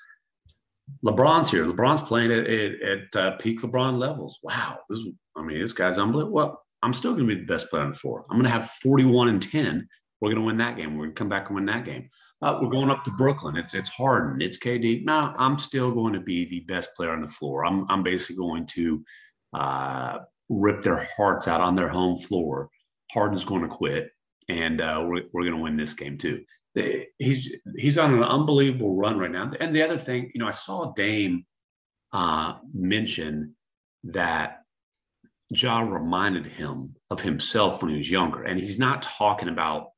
LeBron's 1.04 1.50
here. 1.50 1.66
LeBron's 1.66 2.02
playing 2.02 2.32
at, 2.32 2.46
at, 2.46 2.72
at 2.82 3.16
uh, 3.16 3.36
peak 3.36 3.60
LeBron 3.60 3.98
levels. 3.98 4.38
Wow, 4.42 4.78
this 4.88 5.00
I 5.36 5.42
mean, 5.42 5.60
this 5.60 5.72
guy's 5.72 5.98
unbelievable. 5.98 6.34
Well, 6.34 6.62
I'm 6.82 6.94
still 6.94 7.12
going 7.12 7.28
to 7.28 7.34
be 7.34 7.40
the 7.40 7.52
best 7.52 7.68
player 7.68 7.82
on 7.82 7.90
the 7.90 7.96
floor. 7.96 8.24
I'm 8.30 8.36
going 8.36 8.44
to 8.44 8.50
have 8.50 8.70
41 8.82 9.28
and 9.28 9.42
10. 9.42 9.88
We're 10.20 10.30
going 10.30 10.40
to 10.40 10.46
win 10.46 10.58
that 10.58 10.76
game. 10.76 10.96
We're 10.96 11.04
going 11.04 11.14
to 11.14 11.18
come 11.18 11.28
back 11.28 11.48
and 11.48 11.56
win 11.56 11.66
that 11.66 11.84
game. 11.84 12.08
Uh, 12.42 12.58
we're 12.60 12.70
going 12.70 12.90
up 12.90 13.02
to 13.04 13.10
Brooklyn. 13.12 13.56
It's 13.56 13.74
it's 13.74 13.88
Harden. 13.88 14.42
It's 14.42 14.58
KD. 14.58 15.04
No, 15.04 15.34
I'm 15.38 15.58
still 15.58 15.90
going 15.92 16.12
to 16.12 16.20
be 16.20 16.44
the 16.44 16.60
best 16.60 16.90
player 16.94 17.10
on 17.10 17.22
the 17.22 17.28
floor. 17.28 17.64
I'm 17.64 17.86
I'm 17.90 18.02
basically 18.02 18.36
going 18.36 18.66
to 18.66 19.04
uh, 19.54 20.18
rip 20.48 20.82
their 20.82 21.06
hearts 21.16 21.48
out 21.48 21.60
on 21.60 21.76
their 21.76 21.88
home 21.88 22.16
floor. 22.16 22.68
Harden's 23.12 23.44
going 23.44 23.62
to 23.62 23.68
quit, 23.68 24.10
and 24.48 24.80
uh, 24.80 25.02
we're 25.06 25.22
we're 25.32 25.44
going 25.44 25.56
to 25.56 25.62
win 25.62 25.76
this 25.76 25.94
game 25.94 26.18
too. 26.18 26.42
He's 27.18 27.50
he's 27.76 27.96
on 27.96 28.12
an 28.12 28.22
unbelievable 28.22 28.96
run 28.96 29.18
right 29.18 29.30
now. 29.30 29.50
And 29.58 29.74
the 29.74 29.82
other 29.82 29.98
thing, 29.98 30.30
you 30.34 30.40
know, 30.40 30.48
I 30.48 30.52
saw 30.52 30.92
Dame 30.92 31.46
uh, 32.12 32.56
mention 32.74 33.56
that 34.04 34.62
Ja 35.48 35.80
reminded 35.80 36.44
him 36.46 36.96
of 37.08 37.22
himself 37.22 37.80
when 37.80 37.92
he 37.92 37.96
was 37.96 38.10
younger, 38.10 38.42
and 38.42 38.60
he's 38.60 38.78
not 38.78 39.02
talking 39.02 39.48
about 39.48 39.88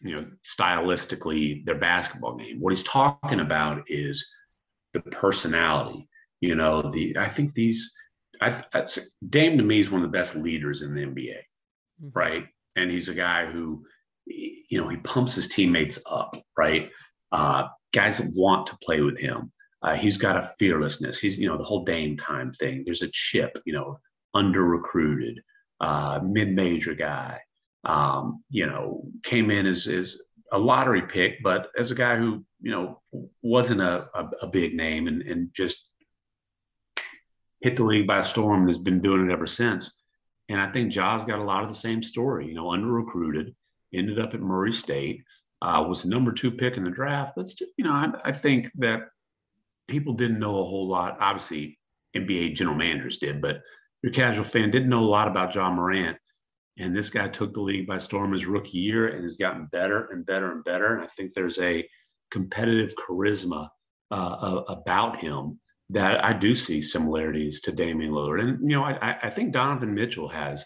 you 0.00 0.14
know, 0.14 0.26
stylistically 0.44 1.64
their 1.64 1.78
basketball 1.78 2.36
game. 2.36 2.60
What 2.60 2.72
he's 2.72 2.84
talking 2.84 3.40
about 3.40 3.82
is 3.88 4.26
the 4.94 5.00
personality. 5.00 6.08
You 6.40 6.54
know, 6.54 6.90
the 6.90 7.16
I 7.18 7.28
think 7.28 7.54
these 7.54 7.92
I, 8.40 8.62
I 8.72 8.86
Dame 9.28 9.58
to 9.58 9.64
me 9.64 9.80
is 9.80 9.90
one 9.90 10.02
of 10.02 10.10
the 10.10 10.16
best 10.16 10.36
leaders 10.36 10.82
in 10.82 10.94
the 10.94 11.00
NBA, 11.00 11.36
mm-hmm. 12.02 12.08
right? 12.12 12.46
And 12.76 12.90
he's 12.90 13.08
a 13.08 13.14
guy 13.14 13.46
who, 13.46 13.84
you 14.26 14.80
know, 14.80 14.88
he 14.88 14.96
pumps 14.98 15.34
his 15.34 15.48
teammates 15.48 15.98
up, 16.06 16.36
right? 16.56 16.90
Uh, 17.32 17.66
guys 17.92 18.18
that 18.18 18.32
want 18.36 18.68
to 18.68 18.78
play 18.82 19.00
with 19.00 19.18
him. 19.18 19.52
Uh, 19.82 19.96
he's 19.96 20.16
got 20.16 20.36
a 20.36 20.48
fearlessness. 20.58 21.18
He's, 21.18 21.38
you 21.38 21.48
know, 21.48 21.56
the 21.56 21.64
whole 21.64 21.84
Dame 21.84 22.16
time 22.16 22.52
thing. 22.52 22.82
There's 22.84 23.02
a 23.02 23.10
chip, 23.12 23.58
you 23.64 23.72
know, 23.72 23.98
under 24.34 24.64
recruited, 24.64 25.40
uh, 25.80 26.20
mid 26.22 26.50
major 26.50 26.94
guy 26.94 27.40
um, 27.84 28.42
you 28.50 28.66
know, 28.66 29.04
came 29.22 29.50
in 29.50 29.66
as, 29.66 29.86
as 29.86 30.20
a 30.52 30.58
lottery 30.58 31.02
pick, 31.02 31.42
but 31.42 31.68
as 31.78 31.90
a 31.90 31.94
guy 31.94 32.16
who, 32.16 32.44
you 32.60 32.70
know, 32.70 33.00
wasn't 33.42 33.80
a, 33.80 34.08
a, 34.14 34.30
a 34.42 34.46
big 34.46 34.74
name 34.74 35.06
and, 35.06 35.22
and 35.22 35.50
just 35.54 35.86
hit 37.60 37.76
the 37.76 37.84
league 37.84 38.06
by 38.06 38.20
storm 38.22 38.60
and 38.60 38.68
has 38.68 38.78
been 38.78 39.00
doing 39.00 39.28
it 39.28 39.32
ever 39.32 39.46
since. 39.46 39.90
And 40.48 40.60
I 40.60 40.70
think 40.70 40.92
Ja's 40.92 41.24
got 41.24 41.40
a 41.40 41.44
lot 41.44 41.62
of 41.62 41.68
the 41.68 41.74
same 41.74 42.02
story, 42.02 42.46
you 42.46 42.54
know, 42.54 42.72
under 42.72 42.86
recruited, 42.86 43.54
ended 43.92 44.18
up 44.18 44.34
at 44.34 44.40
Murray 44.40 44.72
State, 44.72 45.22
uh, 45.60 45.84
was 45.86 46.06
number 46.06 46.32
two 46.32 46.50
pick 46.50 46.76
in 46.76 46.84
the 46.84 46.90
draft. 46.90 47.34
But, 47.36 47.48
still, 47.48 47.68
you 47.76 47.84
know, 47.84 47.92
I, 47.92 48.12
I 48.24 48.32
think 48.32 48.70
that 48.76 49.08
people 49.88 50.14
didn't 50.14 50.38
know 50.38 50.60
a 50.60 50.64
whole 50.64 50.88
lot. 50.88 51.18
Obviously, 51.20 51.78
NBA 52.16 52.54
general 52.54 52.76
managers 52.76 53.18
did, 53.18 53.42
but 53.42 53.62
your 54.02 54.12
casual 54.12 54.44
fan 54.44 54.70
didn't 54.70 54.88
know 54.88 55.00
a 55.02 55.04
lot 55.04 55.28
about 55.28 55.54
Ja 55.54 55.70
Morant. 55.70 56.16
And 56.78 56.96
this 56.96 57.10
guy 57.10 57.28
took 57.28 57.54
the 57.54 57.60
league 57.60 57.86
by 57.86 57.98
storm 57.98 58.32
his 58.32 58.46
rookie 58.46 58.78
year 58.78 59.08
and 59.08 59.22
has 59.22 59.36
gotten 59.36 59.68
better 59.72 60.08
and 60.12 60.24
better 60.24 60.52
and 60.52 60.62
better. 60.64 60.94
And 60.94 61.02
I 61.02 61.08
think 61.08 61.34
there's 61.34 61.58
a 61.58 61.88
competitive 62.30 62.94
charisma 62.94 63.68
uh, 64.10 64.62
about 64.68 65.16
him 65.16 65.58
that 65.90 66.22
I 66.24 66.32
do 66.32 66.54
see 66.54 66.82
similarities 66.82 67.60
to 67.62 67.72
Damian 67.72 68.12
Lillard. 68.12 68.40
And, 68.40 68.68
you 68.68 68.76
know, 68.76 68.84
I, 68.84 69.16
I 69.22 69.30
think 69.30 69.52
Donovan 69.52 69.94
Mitchell 69.94 70.28
has 70.28 70.64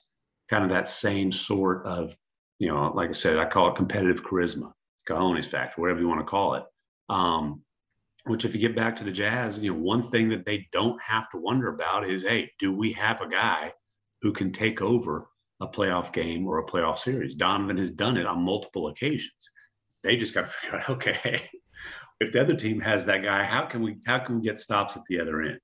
kind 0.50 0.64
of 0.64 0.70
that 0.70 0.88
same 0.88 1.32
sort 1.32 1.86
of, 1.86 2.14
you 2.58 2.68
know, 2.68 2.92
like 2.94 3.10
I 3.10 3.12
said, 3.12 3.38
I 3.38 3.46
call 3.46 3.68
it 3.68 3.76
competitive 3.76 4.22
charisma, 4.22 4.72
cojones 5.08 5.46
factor, 5.46 5.80
whatever 5.80 6.00
you 6.00 6.08
want 6.08 6.20
to 6.20 6.26
call 6.26 6.54
it. 6.54 6.64
Um, 7.08 7.62
which, 8.24 8.44
if 8.44 8.54
you 8.54 8.60
get 8.60 8.76
back 8.76 8.96
to 8.96 9.04
the 9.04 9.10
Jazz, 9.10 9.60
you 9.60 9.72
know, 9.72 9.78
one 9.80 10.02
thing 10.02 10.28
that 10.28 10.44
they 10.44 10.68
don't 10.72 11.00
have 11.02 11.28
to 11.30 11.38
wonder 11.38 11.68
about 11.68 12.08
is, 12.08 12.22
hey, 12.22 12.50
do 12.60 12.72
we 12.72 12.92
have 12.92 13.20
a 13.20 13.28
guy 13.28 13.72
who 14.20 14.32
can 14.32 14.52
take 14.52 14.80
over 14.80 15.28
a 15.62 15.68
playoff 15.68 16.12
game 16.12 16.46
or 16.46 16.58
a 16.58 16.66
playoff 16.66 16.98
series? 16.98 17.34
Donovan 17.34 17.78
has 17.78 17.90
done 17.90 18.16
it 18.16 18.26
on 18.26 18.42
multiple 18.42 18.88
occasions. 18.88 19.50
They 20.02 20.16
just 20.16 20.34
got 20.34 20.42
to 20.42 20.46
figure 20.60 20.78
out, 20.78 20.90
okay, 20.90 21.48
if 22.20 22.32
the 22.32 22.40
other 22.40 22.56
team 22.56 22.80
has 22.80 23.04
that 23.06 23.22
guy, 23.22 23.44
how 23.44 23.66
can 23.66 23.82
we 23.82 23.96
how 24.06 24.18
can 24.18 24.36
we 24.36 24.42
get 24.42 24.58
stops 24.58 24.96
at 24.96 25.02
the 25.08 25.20
other 25.20 25.42
end? 25.42 25.58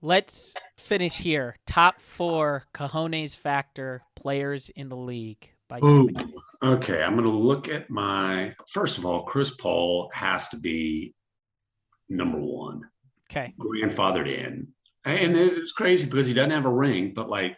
Let's 0.00 0.54
finish 0.76 1.16
here. 1.16 1.56
Top 1.66 2.00
four 2.00 2.64
cojones 2.72 3.36
factor 3.36 4.02
players 4.14 4.68
in 4.68 4.88
the 4.88 4.96
league 4.96 5.52
by 5.68 5.80
Ooh, 5.82 6.08
Okay, 6.62 7.02
I'm 7.02 7.14
going 7.14 7.24
to 7.24 7.30
look 7.30 7.68
at 7.68 7.90
my. 7.90 8.54
First 8.68 8.98
of 8.98 9.06
all, 9.06 9.24
Chris 9.24 9.50
Paul 9.50 10.10
has 10.12 10.48
to 10.50 10.56
be 10.56 11.14
number 12.08 12.38
one. 12.38 12.82
Okay. 13.30 13.54
Grandfathered 13.58 14.28
in, 14.28 14.68
and 15.04 15.36
it's 15.36 15.72
crazy 15.72 16.06
because 16.06 16.26
he 16.26 16.32
doesn't 16.32 16.50
have 16.50 16.64
a 16.64 16.72
ring, 16.72 17.12
but 17.14 17.28
like, 17.28 17.56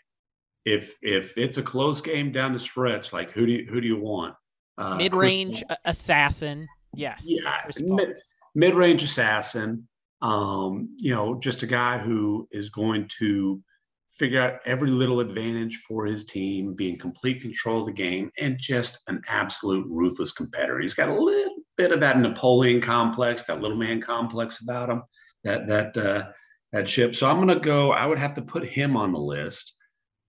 if 0.65 0.97
if 1.03 1.37
it's 1.37 1.59
a 1.59 1.63
close 1.63 2.01
game 2.01 2.33
down 2.33 2.53
the 2.53 2.61
stretch, 2.61 3.13
like 3.13 3.31
who 3.31 3.47
do 3.47 3.53
you, 3.53 3.67
who 3.71 3.81
do 3.81 3.87
you 3.87 3.99
want? 3.99 4.35
Uh, 4.79 4.97
Mid 4.97 5.15
range 5.15 5.63
assassin. 5.85 6.69
Yes. 6.95 7.25
Yeah. 7.27 7.61
Mid, 7.81 8.15
mid-range 8.55 9.03
assassin. 9.03 9.87
Um, 10.23 10.95
you 10.99 11.15
know, 11.15 11.39
just 11.39 11.63
a 11.63 11.67
guy 11.67 11.99
who 11.99 12.47
is 12.51 12.69
going 12.69 13.09
to 13.19 13.63
figure 14.11 14.41
out 14.41 14.61
every 14.67 14.91
little 14.91 15.21
advantage 15.21 15.81
for 15.89 16.05
his 16.05 16.25
team, 16.27 16.75
be 16.75 16.91
in 16.91 16.99
complete 16.99 17.41
control 17.41 17.81
of 17.81 17.87
the 17.87 17.93
game, 17.93 18.31
and 18.39 18.59
just 18.59 19.01
an 19.09 19.23
absolute 19.29 19.87
ruthless 19.89 20.33
competitor. 20.33 20.79
He's 20.79 20.95
got 20.95 21.09
a 21.09 21.15
little 21.15 21.55
bit 21.79 21.93
of 21.93 22.01
that 22.01 22.19
Napoleon 22.19 22.83
complex, 22.83 23.47
that 23.47 23.63
little 23.63 23.79
man 23.79 24.03
complex 24.03 24.61
about 24.61 24.91
him, 24.91 25.03
that 25.45 25.67
that 25.69 25.97
uh, 25.97 26.25
that 26.73 26.89
ship. 26.89 27.17
So 27.17 27.31
I'm 27.31 27.37
going 27.37 27.49
to 27.49 27.65
go. 27.65 27.93
I 27.93 28.05
would 28.05 28.19
have 28.19 28.35
to 28.35 28.43
put 28.43 28.67
him 28.67 28.97
on 28.97 29.13
the 29.13 29.19
list. 29.19 29.75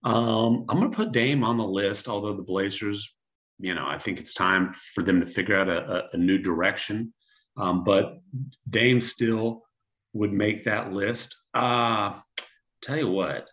Um, 0.04 0.64
I'm 0.68 0.78
going 0.78 0.90
to 0.90 0.96
put 0.96 1.12
Dame 1.12 1.44
on 1.44 1.56
the 1.56 1.66
list, 1.66 2.08
although 2.08 2.34
the 2.34 2.42
Blazers 2.42 3.14
you 3.62 3.74
know, 3.74 3.86
I 3.86 3.96
think 3.96 4.18
it's 4.18 4.34
time 4.34 4.74
for 4.94 5.02
them 5.02 5.20
to 5.20 5.26
figure 5.26 5.56
out 5.56 5.68
a, 5.68 5.90
a, 5.90 6.08
a 6.14 6.16
new 6.16 6.36
direction. 6.36 7.14
Um, 7.56 7.84
but 7.84 8.18
Dame 8.68 9.00
still 9.00 9.62
would 10.12 10.32
make 10.32 10.64
that 10.64 10.92
list. 10.92 11.36
Uh, 11.54 12.14
tell 12.82 12.98
you 12.98 13.08
what. 13.08 13.48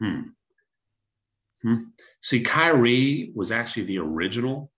Hmm. 0.00 0.20
Hmm. 1.62 1.82
See, 2.22 2.42
Kyrie 2.42 3.32
was 3.36 3.52
actually 3.52 3.84
the 3.84 3.98
original, 3.98 4.72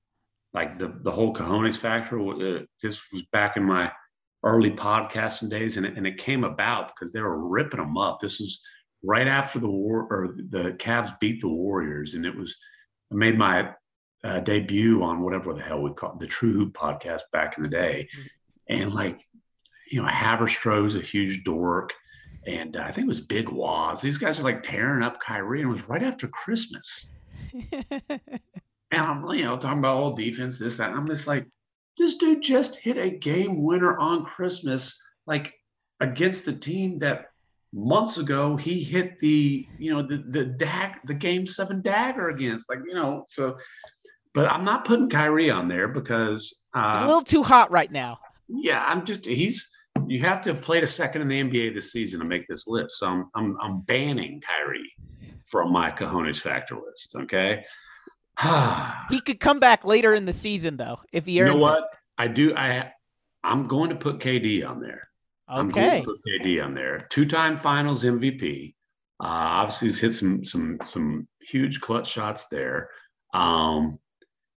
like 0.53 0.79
the, 0.79 0.93
the 1.03 1.11
whole 1.11 1.33
cojones 1.33 1.77
factor. 1.77 2.21
Uh, 2.21 2.65
this 2.83 3.03
was 3.11 3.23
back 3.33 3.57
in 3.57 3.65
my 3.65 3.91
early 4.45 4.71
podcasting 4.71 5.49
days, 5.49 5.79
and 5.79 5.87
it, 5.87 5.97
and 5.97 6.07
it 6.07 6.19
came 6.19 6.45
about 6.45 6.89
because 6.95 7.13
they 7.13 7.23
were 7.23 7.49
ripping 7.49 7.81
them 7.81 7.97
up. 7.97 8.21
This 8.21 8.39
is 8.39 8.61
right 9.03 9.27
after 9.27 9.59
the 9.59 9.69
war 9.69 10.07
or 10.11 10.35
the 10.51 10.73
Cavs 10.79 11.19
beat 11.21 11.41
the 11.41 11.49
Warriors, 11.49 12.15
and 12.15 12.25
it 12.25 12.37
was 12.37 12.57
I 13.13 13.15
made 13.15 13.39
my 13.39 13.71
uh, 14.25 14.41
debut 14.41 15.03
on 15.03 15.23
whatever 15.23 15.55
the 15.55 15.63
hell 15.63 15.83
we 15.83 15.93
call 15.93 16.13
it, 16.13 16.19
the 16.19 16.27
TrueHoop 16.27 16.73
podcast 16.73 17.23
back 17.33 17.57
in 17.57 17.63
the 17.63 17.69
day, 17.69 18.09
and 18.69 18.93
like 18.93 19.27
you 19.91 20.03
know 20.03 20.09
Haberstroh's 20.09 20.97
a 20.97 21.01
huge 21.01 21.45
dork, 21.45 21.93
and 22.47 22.77
uh, 22.77 22.81
I 22.81 22.93
think 22.93 23.05
it 23.05 23.09
was 23.09 23.21
Big 23.21 23.49
Waz. 23.49 24.01
These 24.01 24.19
guys 24.19 24.41
are 24.41 24.45
like 24.45 24.63
tearing 24.63 25.03
up 25.03 25.21
Kyrie, 25.21 25.61
and 25.61 25.69
it 25.69 25.73
was 25.73 25.89
right 25.89 26.03
after 26.03 26.29
Christmas. 26.29 27.07
and 27.73 28.11
I'm 28.91 29.27
you 29.29 29.45
know 29.45 29.57
talking 29.57 29.79
about 29.79 29.97
all 29.97 30.13
defense, 30.13 30.59
this 30.59 30.77
that. 30.79 30.91
And 30.91 30.99
I'm 30.99 31.07
just 31.07 31.27
like, 31.27 31.47
this 31.97 32.17
dude 32.17 32.43
just 32.43 32.77
hit 32.77 32.97
a 32.97 33.11
game 33.11 33.63
winner 33.63 33.97
on 33.99 34.25
Christmas, 34.25 35.01
like 35.27 35.55
against 36.01 36.45
the 36.45 36.53
team 36.53 36.99
that 36.99 37.27
months 37.73 38.17
ago 38.17 38.57
he 38.57 38.83
hit 38.83 39.19
the 39.19 39.67
you 39.79 39.93
know 39.93 40.03
the 40.03 40.19
the 40.29 40.45
dag 40.45 40.93
the 41.05 41.15
game 41.15 41.47
seven 41.47 41.83
dagger 41.83 42.29
against 42.31 42.69
like 42.69 42.79
you 42.87 42.95
know 42.95 43.25
so 43.29 43.57
but 44.35 44.51
i'm 44.51 44.65
not 44.65 44.85
putting 44.85 45.09
Kyrie 45.09 45.51
on 45.51 45.69
there 45.69 45.89
because 45.89 46.55
uh, 46.75 47.01
a 47.03 47.07
little 47.07 47.23
too 47.23 47.43
hot 47.43 47.71
right 47.71 47.91
now. 47.91 48.19
Yeah 48.49 48.85
i'm 48.87 49.05
just 49.05 49.25
he's 49.25 49.69
you 50.07 50.21
have 50.21 50.41
to 50.43 50.55
have 50.55 50.63
played 50.63 50.85
a 50.85 50.87
second 50.87 51.23
in 51.23 51.29
the 51.29 51.43
nba 51.43 51.75
this 51.75 51.93
season 51.93 52.21
to 52.21 52.25
make 52.25 52.47
this 52.47 52.67
list. 52.67 52.99
So 52.99 53.09
i'm 53.09 53.29
i'm, 53.35 53.57
I'm 53.61 53.81
banning 53.81 54.41
Kyrie 54.41 54.93
from 55.45 55.73
my 55.73 55.91
cojones 55.91 56.41
factor 56.41 56.77
list 56.77 57.15
okay? 57.17 57.65
He 59.11 59.21
could 59.21 59.41
come 59.41 59.61
back 59.61 59.85
later 59.85 60.15
in 60.15 60.25
the 60.25 60.33
season 60.33 60.77
though 60.77 60.99
if 61.13 61.27
he 61.27 61.41
earns 61.41 61.53
you 61.53 61.59
know 61.59 61.65
what 61.65 61.79
it. 61.79 61.85
i 62.19 62.29
do 62.29 62.55
i 62.55 62.93
i'm 63.43 63.67
going 63.67 63.91
to 63.91 63.97
put 63.97 64.19
kd 64.19 64.67
on 64.69 64.81
there 64.81 65.09
Okay. 65.51 66.03
put 66.05 66.19
KD 66.27 66.63
on 66.63 66.75
there. 66.75 67.07
Two-time 67.11 67.57
Finals 67.57 68.05
MVP. 68.05 68.75
Uh, 69.21 69.27
obviously, 69.27 69.89
he's 69.89 70.01
hit 70.01 70.13
some 70.13 70.45
some 70.45 70.79
some 70.85 71.27
huge 71.41 71.81
clutch 71.81 72.11
shots 72.11 72.47
there. 72.49 72.91
Um, 73.33 73.99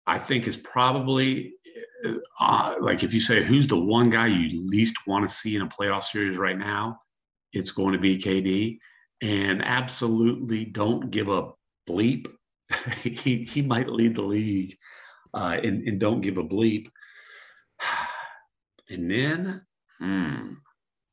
I 0.06 0.18
think 0.18 0.46
is 0.46 0.56
probably 0.56 1.54
uh, 2.38 2.74
like 2.80 3.02
if 3.02 3.14
you 3.14 3.20
say 3.20 3.42
who's 3.42 3.66
the 3.66 3.78
one 3.78 4.10
guy 4.10 4.26
you 4.26 4.68
least 4.68 4.96
want 5.06 5.26
to 5.26 5.34
see 5.34 5.56
in 5.56 5.62
a 5.62 5.68
playoff 5.68 6.02
series 6.02 6.36
right 6.36 6.58
now, 6.58 6.98
it's 7.52 7.70
going 7.70 7.92
to 7.92 7.98
be 7.98 8.18
KD. 8.18 8.78
And 9.22 9.62
absolutely 9.64 10.64
don't 10.64 11.10
give 11.10 11.28
a 11.28 11.50
bleep. 11.88 12.26
he 13.02 13.44
he 13.44 13.62
might 13.62 13.88
lead 13.88 14.14
the 14.14 14.22
league, 14.22 14.76
uh, 15.34 15.58
and 15.62 15.86
and 15.86 16.00
don't 16.00 16.20
give 16.20 16.38
a 16.38 16.44
bleep. 16.44 16.88
And 18.92 19.08
then, 19.08 19.64
hmm, 20.00 20.54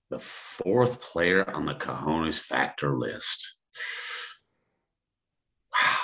the 0.10 0.20
fourth 0.20 1.02
player 1.02 1.50
on 1.50 1.66
the 1.66 1.74
Cajones 1.74 2.40
factor 2.40 2.98
list. 2.98 3.56
Wow. 5.74 5.98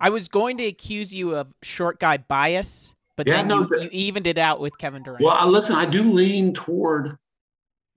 I 0.00 0.10
was 0.10 0.28
going 0.28 0.58
to 0.58 0.64
accuse 0.64 1.14
you 1.14 1.36
of 1.36 1.48
short 1.62 2.00
guy 2.00 2.18
bias, 2.18 2.94
but 3.16 3.26
yeah, 3.26 3.36
then 3.36 3.48
no, 3.48 3.60
you, 3.60 3.66
the, 3.66 3.82
you, 3.84 3.88
evened 3.92 4.26
it 4.26 4.38
out 4.38 4.60
with 4.60 4.76
Kevin 4.78 5.02
Durant. 5.02 5.24
Well, 5.24 5.46
listen, 5.48 5.76
I 5.76 5.86
do 5.86 6.02
lean 6.02 6.52
toward 6.54 7.16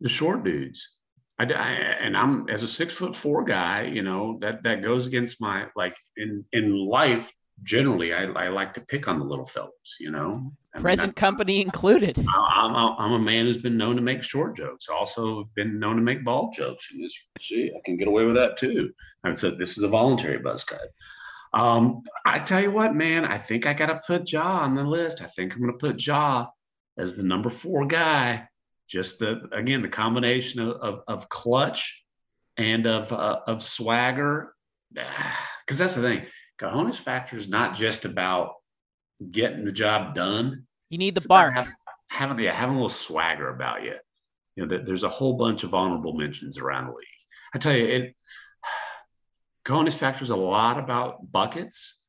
the 0.02 0.10
short 0.10 0.44
dudes. 0.44 0.88
I, 1.40 1.46
I, 1.46 1.70
and 2.02 2.16
I'm 2.16 2.48
as 2.50 2.64
a 2.64 2.68
six 2.68 2.94
foot 2.94 3.16
four 3.16 3.44
guy, 3.44 3.84
you 3.84 4.04
know 4.04 4.38
that 4.40 4.64
that 4.64 4.82
goes 4.82 5.06
against 5.06 5.42
my 5.42 5.66
like 5.76 5.98
in 6.16 6.46
in 6.54 6.74
life 6.74 7.32
generally, 7.64 8.14
I, 8.14 8.26
I 8.26 8.50
like 8.50 8.74
to 8.76 8.82
pick 8.82 9.08
on 9.08 9.20
the 9.20 9.26
little 9.26 9.46
fellows, 9.46 9.96
you 10.00 10.12
know. 10.12 10.52
I 10.74 10.80
Present 10.80 11.10
mean, 11.10 11.14
company 11.14 11.62
included. 11.62 12.20
I, 12.20 12.66
I'm, 12.66 12.76
I'm 12.76 13.14
a 13.14 13.20
man 13.20 13.46
who's 13.46 13.58
been 13.58 13.78
known 13.78 13.96
to 13.96 14.02
make 14.02 14.24
short 14.24 14.58
jokes. 14.58 14.88
Also, 14.90 15.40
have 15.40 15.56
been 15.56 15.80
known 15.80 15.96
to 15.96 16.02
make 16.02 16.24
bald 16.24 16.54
jokes. 16.54 16.90
And 16.92 17.04
this, 17.04 17.18
see, 17.40 17.72
I 17.76 17.80
can 17.86 17.98
get 17.98 18.08
away 18.08 18.26
with 18.26 18.36
that 18.36 18.58
too. 18.58 18.92
I 19.24 19.34
said 19.36 19.58
this 19.58 19.78
is 19.78 19.84
a 19.84 19.88
voluntary 19.88 20.38
buzz 20.38 20.64
cut. 20.64 20.90
Um, 21.54 22.04
I 22.26 22.40
tell 22.40 22.62
you 22.62 22.72
what, 22.72 22.96
man, 22.96 23.24
I 23.24 23.38
think 23.38 23.66
I 23.66 23.74
got 23.74 23.86
to 23.88 24.02
put 24.06 24.32
Ja 24.32 24.60
on 24.60 24.76
the 24.76 24.84
list. 24.84 25.22
I 25.22 25.28
think 25.28 25.54
I'm 25.54 25.62
going 25.62 25.72
to 25.72 25.78
put 25.78 26.06
Ja 26.06 26.48
as 26.98 27.16
the 27.16 27.24
number 27.24 27.50
four 27.50 27.86
guy. 27.86 28.48
Just 28.88 29.18
the 29.20 29.42
again 29.52 29.82
the 29.82 29.88
combination 29.88 30.60
of 30.62 30.76
of, 30.78 31.02
of 31.08 31.30
clutch 31.30 32.04
and 32.58 32.86
of 32.86 33.12
uh, 33.12 33.40
of 33.48 33.64
swagger, 33.64 34.54
because 34.94 35.80
that's 35.80 35.96
the 35.96 36.02
thing 36.02 36.26
cojones 36.60 36.96
factor 36.96 37.38
is 37.38 37.48
not 37.48 37.76
just 37.76 38.06
about 38.06 38.56
getting 39.32 39.66
the 39.66 39.72
job 39.72 40.16
done. 40.16 40.66
You 40.90 40.98
need 40.98 41.16
the 41.16 41.28
bark. 41.28 41.54
Having, 41.54 41.74
having, 42.10 42.40
yeah, 42.40 42.56
having 42.56 42.76
a 42.76 42.78
little 42.78 42.90
swagger 42.90 43.50
about 43.50 43.84
you. 43.84 43.96
You 44.56 44.66
know, 44.66 44.84
there's 44.84 45.04
a 45.04 45.10
whole 45.10 45.38
bunch 45.38 45.64
of 45.64 45.74
honorable 45.74 46.14
mentions 46.14 46.58
around 46.58 46.88
the 46.88 46.94
league. 46.94 47.06
I 47.54 47.58
tell 47.58 47.76
you, 47.76 47.86
it 47.86 48.16
cojones 49.66 49.94
factor 49.94 50.24
is 50.24 50.30
a 50.30 50.36
lot 50.36 50.80
about 50.80 51.32
buckets. 51.32 52.00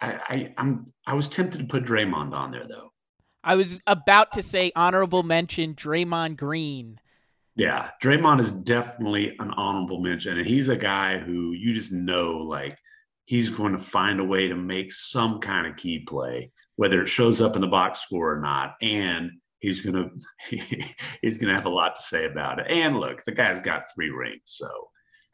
I, 0.00 0.12
I 0.28 0.54
I'm 0.56 0.92
I 1.06 1.14
was 1.14 1.28
tempted 1.28 1.58
to 1.58 1.64
put 1.64 1.84
Draymond 1.84 2.32
on 2.32 2.50
there 2.50 2.66
though. 2.68 2.92
I 3.42 3.56
was 3.56 3.80
about 3.86 4.32
to 4.32 4.42
say 4.42 4.72
honorable 4.76 5.22
mention 5.22 5.74
Draymond 5.74 6.36
Green. 6.36 7.00
Yeah, 7.60 7.90
Draymond 8.02 8.40
is 8.40 8.50
definitely 8.50 9.36
an 9.38 9.50
honorable 9.50 10.00
mention, 10.00 10.38
and 10.38 10.48
he's 10.48 10.70
a 10.70 10.76
guy 10.76 11.18
who 11.18 11.52
you 11.52 11.74
just 11.74 11.92
know 11.92 12.38
like 12.38 12.78
he's 13.26 13.50
going 13.50 13.72
to 13.72 13.78
find 13.78 14.18
a 14.18 14.24
way 14.24 14.48
to 14.48 14.54
make 14.54 14.90
some 14.94 15.40
kind 15.40 15.66
of 15.66 15.76
key 15.76 15.98
play, 15.98 16.52
whether 16.76 17.02
it 17.02 17.08
shows 17.08 17.42
up 17.42 17.56
in 17.56 17.60
the 17.60 17.66
box 17.66 18.00
score 18.00 18.34
or 18.34 18.40
not. 18.40 18.76
And 18.80 19.32
he's 19.58 19.82
gonna 19.82 20.08
he's 20.48 21.36
gonna 21.36 21.52
have 21.52 21.66
a 21.66 21.68
lot 21.68 21.96
to 21.96 22.00
say 22.00 22.24
about 22.24 22.60
it. 22.60 22.66
And 22.70 22.98
look, 22.98 23.22
the 23.26 23.32
guy's 23.32 23.60
got 23.60 23.82
three 23.94 24.08
rings. 24.08 24.40
So, 24.46 24.70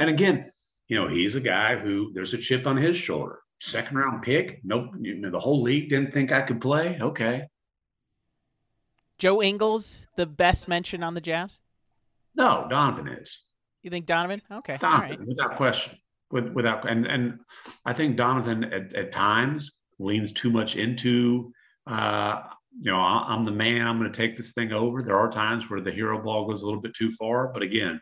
and 0.00 0.10
again, 0.10 0.50
you 0.88 0.96
know, 0.96 1.06
he's 1.06 1.36
a 1.36 1.40
guy 1.40 1.76
who 1.76 2.10
there's 2.12 2.34
a 2.34 2.38
chip 2.38 2.66
on 2.66 2.76
his 2.76 2.96
shoulder. 2.96 3.38
Second 3.60 3.98
round 3.98 4.22
pick. 4.22 4.62
Nope. 4.64 4.88
You 4.98 5.14
know, 5.20 5.30
the 5.30 5.38
whole 5.38 5.62
league 5.62 5.90
didn't 5.90 6.12
think 6.12 6.32
I 6.32 6.42
could 6.42 6.60
play. 6.60 6.98
Okay. 7.00 7.44
Joe 9.16 9.40
Ingles, 9.40 10.08
the 10.16 10.26
best 10.26 10.66
mention 10.66 11.04
on 11.04 11.14
the 11.14 11.20
Jazz. 11.20 11.60
No, 12.36 12.66
Donovan 12.68 13.08
is. 13.08 13.42
You 13.82 13.90
think 13.90 14.06
Donovan? 14.06 14.42
Okay. 14.50 14.76
Donovan, 14.78 15.18
right. 15.18 15.28
without 15.28 15.56
question. 15.56 15.98
With, 16.32 16.48
without 16.48 16.90
and 16.90 17.06
and 17.06 17.38
I 17.84 17.92
think 17.92 18.16
Donovan 18.16 18.64
at, 18.64 18.92
at 18.94 19.12
times 19.12 19.70
leans 20.00 20.32
too 20.32 20.50
much 20.50 20.74
into 20.74 21.52
uh, 21.86 22.42
you 22.80 22.90
know, 22.90 22.98
I'm 22.98 23.44
the 23.44 23.50
man, 23.50 23.86
I'm 23.86 23.98
going 23.98 24.12
to 24.12 24.16
take 24.16 24.36
this 24.36 24.52
thing 24.52 24.72
over. 24.72 25.02
There 25.02 25.18
are 25.18 25.30
times 25.30 25.70
where 25.70 25.80
the 25.80 25.92
hero 25.92 26.22
ball 26.22 26.46
goes 26.46 26.62
a 26.62 26.66
little 26.66 26.80
bit 26.80 26.94
too 26.94 27.10
far. 27.12 27.48
But 27.48 27.62
again, 27.62 28.00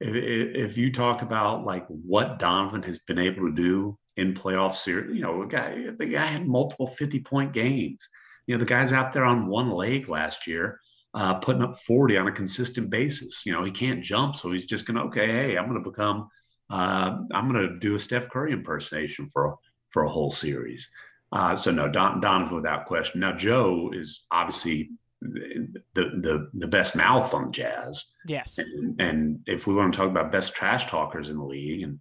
if, 0.00 0.14
if 0.14 0.78
you 0.78 0.92
talk 0.92 1.22
about 1.22 1.64
like 1.64 1.86
what 1.88 2.38
Donovan 2.38 2.82
has 2.82 2.98
been 2.98 3.18
able 3.18 3.46
to 3.46 3.54
do 3.54 3.98
in 4.16 4.34
playoff 4.34 4.74
series, 4.74 5.14
you 5.14 5.22
know, 5.22 5.44
guy, 5.46 5.86
the 5.96 6.06
guy 6.06 6.26
had 6.26 6.46
multiple 6.46 6.86
50 6.86 7.20
point 7.20 7.52
games. 7.52 8.06
You 8.46 8.54
know, 8.54 8.58
the 8.58 8.66
guy's 8.66 8.92
out 8.92 9.12
there 9.12 9.24
on 9.24 9.46
one 9.46 9.70
leg 9.70 10.08
last 10.08 10.46
year, 10.46 10.80
uh, 11.16 11.34
putting 11.34 11.62
up 11.62 11.74
40 11.74 12.18
on 12.18 12.28
a 12.28 12.32
consistent 12.32 12.90
basis. 12.90 13.46
You 13.46 13.52
know, 13.52 13.64
he 13.64 13.72
can't 13.72 14.04
jump. 14.04 14.36
So 14.36 14.52
he's 14.52 14.66
just 14.66 14.84
going 14.84 14.98
to, 14.98 15.04
okay, 15.04 15.26
hey, 15.26 15.56
I'm 15.56 15.66
going 15.68 15.82
to 15.82 15.90
become, 15.90 16.28
uh, 16.70 17.16
I'm 17.32 17.50
going 17.50 17.66
to 17.66 17.78
do 17.78 17.94
a 17.94 17.98
Steph 17.98 18.28
Curry 18.28 18.52
impersonation 18.52 19.26
for, 19.26 19.56
for 19.90 20.04
a 20.04 20.08
whole 20.08 20.30
series. 20.30 20.90
Uh, 21.32 21.56
so 21.56 21.70
no, 21.70 21.88
Don, 21.88 22.20
Donovan 22.20 22.56
without 22.56 22.84
question. 22.84 23.20
Now 23.20 23.34
Joe 23.34 23.90
is 23.94 24.26
obviously 24.30 24.90
the 25.22 25.68
the 25.94 26.50
the 26.52 26.66
best 26.66 26.94
mouth 26.94 27.32
on 27.34 27.50
Jazz. 27.50 28.04
Yes. 28.26 28.58
And, 28.58 29.00
and, 29.00 29.40
if 29.46 29.66
we 29.66 29.74
want 29.74 29.92
to 29.92 29.96
talk 29.96 30.10
about 30.10 30.30
best 30.30 30.54
trash 30.54 30.86
talkers 30.86 31.30
in 31.30 31.38
the 31.38 31.44
league, 31.44 31.82
and 31.82 31.98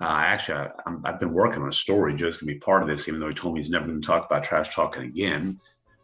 uh, 0.00 0.04
actually 0.04 0.68
I, 0.86 1.10
have 1.10 1.20
been 1.20 1.32
working 1.32 1.62
on 1.62 1.68
a 1.68 1.72
story. 1.72 2.14
Joe's 2.16 2.36
gonna 2.36 2.52
be 2.52 2.58
part 2.58 2.82
of 2.82 2.88
this, 2.88 3.08
even 3.08 3.20
though 3.20 3.28
he 3.28 3.34
told 3.34 3.54
me 3.54 3.60
he's 3.60 3.70
never 3.70 3.86
going 3.86 4.00
to 4.00 4.06
talk 4.06 4.26
about 4.26 4.44
trash 4.44 4.74
talking 4.74 5.04
again, 5.04 5.58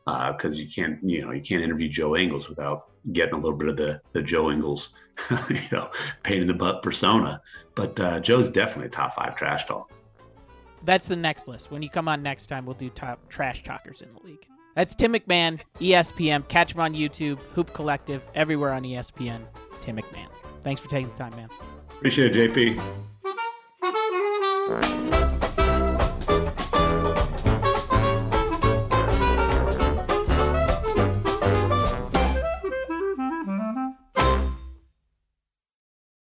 because 0.05 0.57
uh, 0.57 0.61
you 0.61 0.69
can't 0.69 0.99
you 1.03 1.23
know 1.23 1.33
you 1.33 1.41
can't 1.41 1.63
interview 1.63 1.89
Joe 1.89 2.17
Ingles 2.17 2.49
without 2.49 2.89
getting 3.13 3.35
a 3.35 3.39
little 3.39 3.57
bit 3.57 3.69
of 3.69 3.77
the 3.77 4.01
the 4.13 4.23
Joe 4.23 4.51
Ingles, 4.51 4.91
you 5.49 5.61
know, 5.71 5.91
pain 6.23 6.43
in 6.43 6.47
the 6.47 6.55
butt 6.55 6.83
persona. 6.83 7.41
But 7.75 7.99
uh, 8.01 8.21
Joe's 8.21 8.49
definitely 8.49 8.87
a 8.87 8.91
top 8.91 9.15
five 9.15 9.37
trash 9.37 9.65
talk. 9.65 9.91
That's 10.85 11.07
the 11.07 11.17
next 11.17 11.47
list. 11.47 11.71
When 11.71 11.83
you 11.83 11.91
come 11.91 12.09
on 12.09 12.23
next 12.23 12.49
time, 12.49 12.67
we'll 12.67 12.75
do 12.75 12.91
top 12.91 13.29
trash 13.29 13.63
talkers 13.63 14.03
in 14.03 14.13
the 14.13 14.21
league. 14.21 14.47
That's 14.75 14.95
Tim 14.95 15.13
MacMahon, 15.13 15.61
ESPN. 15.81 16.49
Catch 16.49 16.75
him 16.75 16.81
on 16.81 16.95
YouTube, 16.95 17.39
Hoop 17.55 17.73
Collective, 17.75 18.23
everywhere 18.35 18.73
on 18.73 18.83
ESPN. 18.83 19.43
Tim 19.81 19.97
MacMahon. 19.97 20.29
Thanks 20.63 20.81
for 20.81 20.89
taking 20.89 21.11
the 21.11 21.17
time, 21.17 21.37
man. 21.37 21.49
Appreciate 21.91 22.37
it, 22.37 22.53
JP. 22.53 22.81